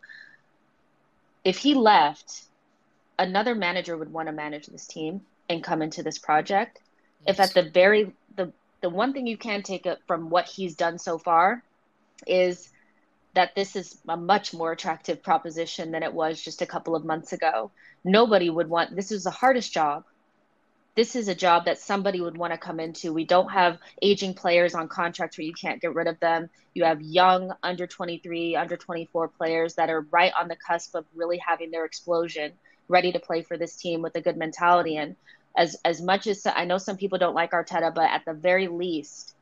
If 1.44 1.58
he 1.58 1.74
left 1.74 2.44
another 3.18 3.54
manager 3.54 3.96
would 3.96 4.12
want 4.12 4.28
to 4.28 4.32
manage 4.32 4.66
this 4.66 4.86
team 4.86 5.22
and 5.48 5.62
come 5.62 5.82
into 5.82 6.02
this 6.02 6.18
project 6.18 6.80
if 7.26 7.40
at 7.40 7.54
the 7.54 7.62
very 7.62 8.12
the 8.36 8.52
the 8.80 8.90
one 8.90 9.12
thing 9.12 9.26
you 9.26 9.36
can 9.36 9.62
take 9.62 9.86
from 10.06 10.30
what 10.30 10.46
he's 10.46 10.74
done 10.74 10.98
so 10.98 11.18
far 11.18 11.62
is 12.26 12.70
that 13.34 13.54
this 13.54 13.76
is 13.76 13.98
a 14.08 14.16
much 14.16 14.54
more 14.54 14.72
attractive 14.72 15.22
proposition 15.22 15.90
than 15.90 16.02
it 16.02 16.12
was 16.12 16.40
just 16.40 16.62
a 16.62 16.66
couple 16.66 16.94
of 16.94 17.04
months 17.04 17.32
ago. 17.32 17.70
Nobody 18.04 18.48
would 18.48 18.68
want 18.68 18.94
this 18.94 19.10
is 19.10 19.24
the 19.24 19.30
hardest 19.30 19.72
job. 19.72 20.04
This 20.94 21.16
is 21.16 21.26
a 21.26 21.34
job 21.34 21.64
that 21.64 21.80
somebody 21.80 22.20
would 22.20 22.38
want 22.38 22.52
to 22.52 22.58
come 22.58 22.78
into. 22.78 23.12
We 23.12 23.24
don't 23.24 23.50
have 23.50 23.78
aging 24.00 24.34
players 24.34 24.76
on 24.76 24.86
contracts 24.86 25.36
where 25.36 25.44
you 25.44 25.52
can't 25.52 25.82
get 25.82 25.92
rid 25.92 26.06
of 26.06 26.20
them. 26.20 26.48
You 26.72 26.84
have 26.84 27.02
young 27.02 27.52
under 27.64 27.88
23, 27.88 28.54
under 28.54 28.76
24 28.76 29.28
players 29.28 29.74
that 29.74 29.90
are 29.90 30.02
right 30.12 30.32
on 30.38 30.46
the 30.46 30.56
cusp 30.56 30.94
of 30.94 31.04
really 31.12 31.38
having 31.38 31.72
their 31.72 31.84
explosion, 31.84 32.52
ready 32.86 33.10
to 33.10 33.18
play 33.18 33.42
for 33.42 33.56
this 33.58 33.74
team 33.74 34.02
with 34.02 34.14
a 34.14 34.20
good 34.20 34.36
mentality 34.36 34.96
and 34.96 35.16
as 35.56 35.76
as 35.84 36.00
much 36.00 36.26
as 36.26 36.46
I 36.46 36.64
know 36.64 36.78
some 36.78 36.96
people 36.96 37.18
don't 37.18 37.34
like 37.34 37.52
Arteta, 37.52 37.94
but 37.94 38.10
at 38.10 38.24
the 38.24 38.32
very 38.32 38.68
least, 38.68 39.34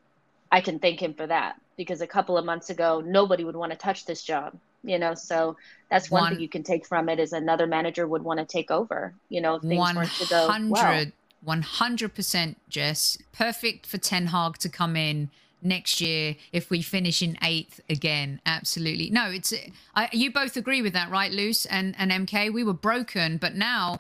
I 0.51 0.61
can 0.61 0.79
thank 0.79 1.01
him 1.01 1.15
for 1.15 1.27
that 1.27 1.61
because 1.77 2.01
a 2.01 2.07
couple 2.07 2.37
of 2.37 2.45
months 2.45 2.71
ago, 2.71 3.03
nobody 3.05 3.45
would 3.45 3.57
want 3.57 3.73
to 3.73 3.79
touch 3.79 4.05
this 4.05 4.23
job. 4.23 4.55
You 4.85 4.99
know, 4.99 5.15
so 5.15 5.57
that's 5.91 6.11
one, 6.11 6.23
One- 6.23 6.33
thing 6.33 6.41
you 6.41 6.49
can 6.49 6.65
take 6.65 6.87
from 6.87 7.09
it 7.09 7.21
is 7.21 7.33
another 7.33 7.67
manager 7.67 8.07
would 8.07 8.23
want 8.23 8.41
to 8.41 8.45
take 8.45 8.71
over. 8.71 9.15
You 9.29 9.41
know, 9.41 9.57
if 9.57 9.63
things 9.63 9.95
weren't 9.95 10.11
to 10.11 10.29
go 10.29 10.47
well. 10.49 10.49
100 10.49 11.13
100% 11.47 12.57
Jess. 12.69 13.19
Perfect 13.33 13.87
for 13.87 13.99
Ten 13.99 14.27
Hag 14.27 14.59
to 14.59 14.69
come 14.69 14.97
in 14.97 15.31
next 15.61 16.01
year 16.01 16.37
if 16.53 16.71
we 16.71 16.83
finish 16.83 17.23
in 17.23 17.37
eighth 17.43 17.81
again. 17.89 18.41
Absolutely. 18.47 19.11
No, 19.11 19.31
it's 19.31 19.53
I, 19.95 20.09
you 20.13 20.33
both 20.33 20.57
agree 20.57 20.83
with 20.83 20.93
that, 20.93 21.11
right, 21.11 21.33
Luce 21.33 21.67
and 21.67 21.95
and 21.99 22.11
MK? 22.11 22.53
We 22.53 22.65
were 22.65 22.73
broken, 22.73 23.39
but 23.39 23.55
now, 23.55 23.99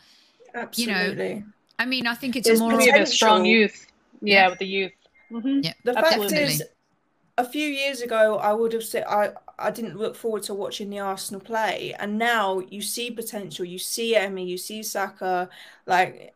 Absolutely. 0.54 1.44
I 1.79 1.87
mean, 1.87 2.07
I 2.07 2.14
think 2.14 2.37
it's 2.37 2.49
There's 2.49 2.61
a 2.61 2.64
more 2.64 2.77
We 2.77 2.87
have 2.87 3.03
a 3.03 3.07
strong 3.07 3.45
youth. 3.45 3.87
Yeah, 4.25 4.49
Yeah. 4.49 4.51
with 4.51 4.59
the 4.59 4.66
youth. 4.66 4.93
hmm 5.31 5.61
yeah. 5.62 5.75
The 5.85 5.95
Absolutely. 5.95 5.99
fact 5.99 6.33
is, 6.33 6.62
a 7.39 7.45
few 7.45 7.66
years 7.68 8.03
ago, 8.03 8.39
I 8.39 8.53
would 8.53 8.73
have 8.75 8.85
said 8.85 9.05
I 9.09 9.33
I 9.59 9.70
didn't 9.70 9.97
look 9.99 10.16
forward 10.16 10.43
to 10.45 10.55
watching 10.55 10.91
the 10.91 11.01
Arsenal 11.01 11.41
play, 11.41 11.95
and 11.99 12.18
now 12.18 12.61
you 12.61 12.83
see 12.83 13.11
potential. 13.11 13.64
You 13.64 13.79
see 13.79 14.16
Emmy, 14.16 14.47
you 14.47 14.59
see 14.59 14.83
Saka. 14.83 15.49
Like 15.87 16.35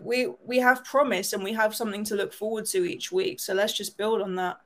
we 0.00 0.28
we 0.44 0.58
have 0.58 0.84
promise, 0.84 1.32
and 1.32 1.44
we 1.44 1.52
have 1.54 1.74
something 1.74 2.04
to 2.06 2.16
look 2.16 2.32
forward 2.34 2.66
to 2.66 2.84
each 2.84 3.12
week. 3.12 3.40
So 3.40 3.54
let's 3.54 3.74
just 3.74 3.98
build 3.98 4.22
on 4.22 4.36
that. 4.36 4.58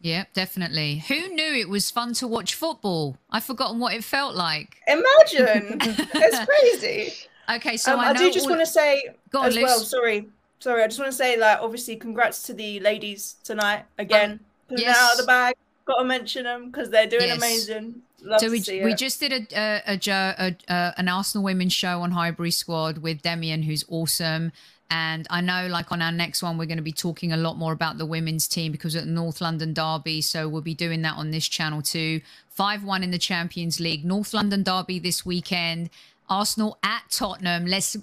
Yeah, 0.00 0.24
definitely. 0.34 0.98
Who 1.08 1.28
knew 1.28 1.54
it 1.54 1.68
was 1.68 1.90
fun 1.90 2.12
to 2.14 2.28
watch 2.28 2.54
football? 2.54 3.16
I've 3.30 3.44
forgotten 3.44 3.78
what 3.80 3.94
it 3.94 4.04
felt 4.04 4.34
like. 4.34 4.76
Imagine, 4.86 5.80
it's 6.20 6.38
crazy. 6.40 7.18
Okay, 7.48 7.76
so 7.76 7.94
um, 7.94 8.00
I, 8.00 8.10
I, 8.10 8.12
do 8.14 8.30
just 8.30 8.46
all- 8.46 8.50
want 8.50 8.62
to 8.62 8.66
say 8.66 9.14
on, 9.34 9.46
as 9.46 9.56
well. 9.56 9.78
Sorry, 9.80 10.28
sorry. 10.58 10.82
I 10.82 10.86
just 10.86 10.98
want 10.98 11.10
to 11.10 11.16
say 11.16 11.36
like 11.38 11.58
obviously 11.60 11.96
congrats 11.96 12.42
to 12.44 12.54
the 12.54 12.80
ladies 12.80 13.36
tonight 13.44 13.84
again. 13.98 14.40
It 14.70 14.80
yes. 14.80 14.96
out 14.98 15.12
of 15.12 15.18
the 15.18 15.26
bag. 15.26 15.54
Got 15.84 15.98
to 15.98 16.04
mention 16.04 16.44
them 16.44 16.70
because 16.70 16.88
they're 16.90 17.06
doing 17.06 17.28
Yes. 17.28 17.36
amazing. 17.36 18.02
Love 18.22 18.40
so 18.40 18.50
we, 18.50 18.62
we 18.82 18.94
just 18.94 19.20
did 19.20 19.52
a, 19.52 19.82
a, 19.86 20.00
a, 20.10 20.56
a, 20.68 20.94
an 20.96 21.08
Arsenal 21.08 21.44
women's 21.44 21.74
show 21.74 22.00
on 22.00 22.10
Highbury 22.10 22.50
Squad 22.50 22.98
with 22.98 23.20
Demian, 23.20 23.62
who's 23.64 23.84
awesome. 23.90 24.50
And 24.90 25.26
I 25.28 25.40
know, 25.40 25.66
like 25.68 25.92
on 25.92 26.00
our 26.00 26.12
next 26.12 26.42
one, 26.42 26.56
we're 26.56 26.66
going 26.66 26.78
to 26.78 26.82
be 26.82 26.92
talking 26.92 27.32
a 27.32 27.36
lot 27.36 27.58
more 27.58 27.72
about 27.72 27.98
the 27.98 28.06
women's 28.06 28.48
team 28.48 28.72
because 28.72 28.96
at 28.96 29.04
the 29.04 29.10
North 29.10 29.40
London 29.40 29.74
Derby. 29.74 30.20
So 30.20 30.48
we'll 30.48 30.62
be 30.62 30.74
doing 30.74 31.02
that 31.02 31.16
on 31.16 31.32
this 31.32 31.46
channel 31.48 31.82
too. 31.82 32.20
Five 32.48 32.84
one 32.84 33.02
in 33.02 33.10
the 33.10 33.18
Champions 33.18 33.80
League, 33.80 34.04
North 34.04 34.32
London 34.32 34.62
Derby 34.62 34.98
this 34.98 35.26
weekend. 35.26 35.90
Arsenal 36.28 36.78
at 36.82 37.02
Tottenham. 37.10 37.66
Let's 37.66 37.96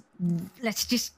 let's 0.61 0.85
just 0.85 1.13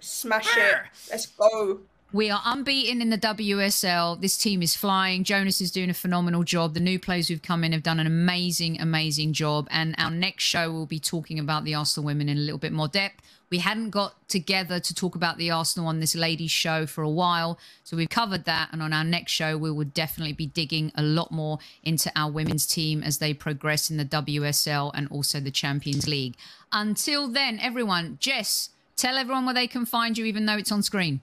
Smash 0.00 0.56
it. 0.56 0.76
Let's 1.10 1.26
go. 1.26 1.80
we 2.12 2.30
are 2.30 2.40
unbeaten 2.44 3.02
in 3.02 3.10
the 3.10 3.18
WSL. 3.18 4.20
This 4.20 4.38
team 4.38 4.62
is 4.62 4.74
flying. 4.74 5.24
Jonas 5.24 5.60
is 5.60 5.70
doing 5.70 5.90
a 5.90 5.94
phenomenal 5.94 6.44
job. 6.44 6.74
The 6.74 6.80
new 6.80 6.98
players 6.98 7.28
who've 7.28 7.42
come 7.42 7.64
in 7.64 7.72
have 7.72 7.82
done 7.82 8.00
an 8.00 8.06
amazing, 8.06 8.80
amazing 8.80 9.32
job. 9.32 9.68
And 9.70 9.94
our 9.98 10.10
next 10.10 10.44
show, 10.44 10.72
we'll 10.72 10.86
be 10.86 11.00
talking 11.00 11.38
about 11.38 11.64
the 11.64 11.74
Arsenal 11.74 12.06
women 12.06 12.28
in 12.28 12.38
a 12.38 12.40
little 12.40 12.58
bit 12.58 12.72
more 12.72 12.88
depth. 12.88 13.22
We 13.50 13.58
hadn't 13.58 13.90
got 13.90 14.14
together 14.28 14.78
to 14.78 14.94
talk 14.94 15.14
about 15.14 15.38
the 15.38 15.50
Arsenal 15.50 15.88
on 15.88 16.00
this 16.00 16.14
ladies' 16.14 16.50
show 16.50 16.86
for 16.86 17.02
a 17.02 17.08
while. 17.08 17.58
So 17.82 17.96
we've 17.96 18.10
covered 18.10 18.44
that. 18.44 18.68
And 18.72 18.82
on 18.82 18.92
our 18.92 19.04
next 19.04 19.32
show, 19.32 19.56
we 19.56 19.70
will 19.70 19.86
definitely 19.86 20.34
be 20.34 20.46
digging 20.46 20.92
a 20.94 21.02
lot 21.02 21.32
more 21.32 21.58
into 21.82 22.12
our 22.14 22.30
women's 22.30 22.66
team 22.66 23.02
as 23.02 23.18
they 23.18 23.32
progress 23.32 23.90
in 23.90 23.96
the 23.96 24.04
WSL 24.04 24.90
and 24.94 25.08
also 25.08 25.40
the 25.40 25.50
Champions 25.50 26.06
League. 26.06 26.34
Until 26.72 27.28
then, 27.28 27.58
everyone, 27.60 28.18
Jess, 28.20 28.70
tell 28.96 29.16
everyone 29.16 29.46
where 29.46 29.54
they 29.54 29.66
can 29.66 29.86
find 29.86 30.18
you, 30.18 30.26
even 30.26 30.44
though 30.44 30.58
it's 30.58 30.72
on 30.72 30.82
screen. 30.82 31.20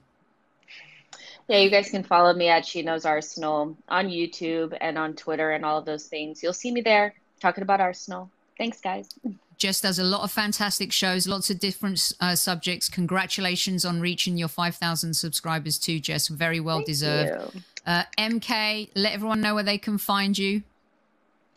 Yeah, 1.48 1.58
you 1.58 1.70
guys 1.70 1.90
can 1.90 2.02
follow 2.02 2.32
me 2.34 2.48
at 2.48 2.66
She 2.66 2.82
Knows 2.82 3.04
Arsenal 3.04 3.76
on 3.88 4.08
YouTube 4.08 4.76
and 4.80 4.98
on 4.98 5.14
Twitter 5.14 5.52
and 5.52 5.64
all 5.64 5.78
of 5.78 5.84
those 5.84 6.06
things. 6.06 6.42
You'll 6.42 6.52
see 6.52 6.72
me 6.72 6.80
there 6.80 7.14
talking 7.40 7.62
about 7.62 7.80
Arsenal. 7.80 8.30
Thanks, 8.58 8.80
guys. 8.80 9.08
Jess 9.58 9.80
does 9.80 9.98
a 9.98 10.04
lot 10.04 10.22
of 10.22 10.30
fantastic 10.30 10.92
shows, 10.92 11.26
lots 11.26 11.48
of 11.48 11.58
different 11.58 12.12
uh, 12.20 12.34
subjects. 12.34 12.88
Congratulations 12.88 13.84
on 13.84 14.00
reaching 14.00 14.36
your 14.36 14.48
5,000 14.48 15.14
subscribers 15.14 15.78
too, 15.78 15.98
Jess. 15.98 16.28
Very 16.28 16.60
well 16.60 16.78
Thank 16.78 16.86
deserved. 16.86 17.54
you. 17.54 17.62
Uh, 17.86 18.02
MK, 18.18 18.90
let 18.94 19.12
everyone 19.12 19.40
know 19.40 19.54
where 19.54 19.62
they 19.62 19.78
can 19.78 19.96
find 19.96 20.36
you. 20.36 20.62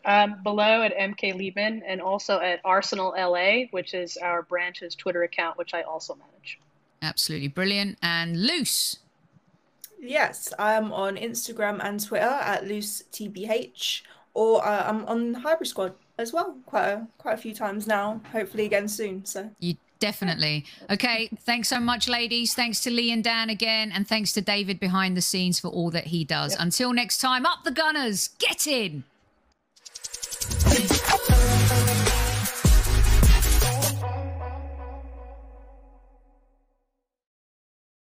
Um, 0.06 0.42
below 0.42 0.82
at 0.82 0.96
MK 0.96 1.36
Lieben 1.36 1.82
and 1.86 2.00
also 2.00 2.40
at 2.40 2.60
Arsenal 2.64 3.14
LA, 3.18 3.66
which 3.70 3.92
is 3.92 4.16
our 4.16 4.42
branch's 4.42 4.94
Twitter 4.94 5.24
account, 5.24 5.58
which 5.58 5.74
I 5.74 5.82
also 5.82 6.14
manage. 6.14 6.58
Absolutely 7.02 7.48
brilliant. 7.48 7.98
And 8.02 8.42
Luce. 8.42 8.96
Yes, 10.00 10.54
I'm 10.58 10.90
on 10.92 11.16
Instagram 11.16 11.84
and 11.84 12.02
Twitter 12.02 12.24
at 12.24 12.64
loocetbh, 12.64 14.02
or 14.32 14.66
uh, 14.66 14.88
I'm 14.88 15.04
on 15.04 15.34
Highbury 15.34 15.66
Squad 15.66 15.94
as 16.20 16.32
well, 16.32 16.56
quite 16.66 16.88
a, 16.88 17.06
quite 17.18 17.34
a 17.34 17.38
few 17.38 17.54
times 17.54 17.86
now. 17.86 18.20
Hopefully 18.32 18.66
again 18.66 18.88
soon. 18.88 19.24
So 19.24 19.50
You 19.58 19.74
definitely. 19.98 20.64
Okay. 20.90 21.28
Thanks 21.40 21.68
so 21.68 21.80
much, 21.80 22.08
ladies. 22.08 22.54
Thanks 22.54 22.80
to 22.82 22.90
Lee 22.90 23.12
and 23.12 23.22
Dan 23.22 23.50
again. 23.50 23.92
And 23.92 24.06
thanks 24.06 24.32
to 24.32 24.40
David 24.40 24.80
behind 24.80 25.16
the 25.16 25.22
scenes 25.22 25.60
for 25.60 25.68
all 25.68 25.90
that 25.90 26.08
he 26.08 26.24
does. 26.24 26.56
Until 26.58 26.92
next 26.92 27.18
time, 27.18 27.46
up 27.46 27.64
the 27.64 27.70
Gunners. 27.70 28.28
Get 28.38 28.66
in. 28.66 29.04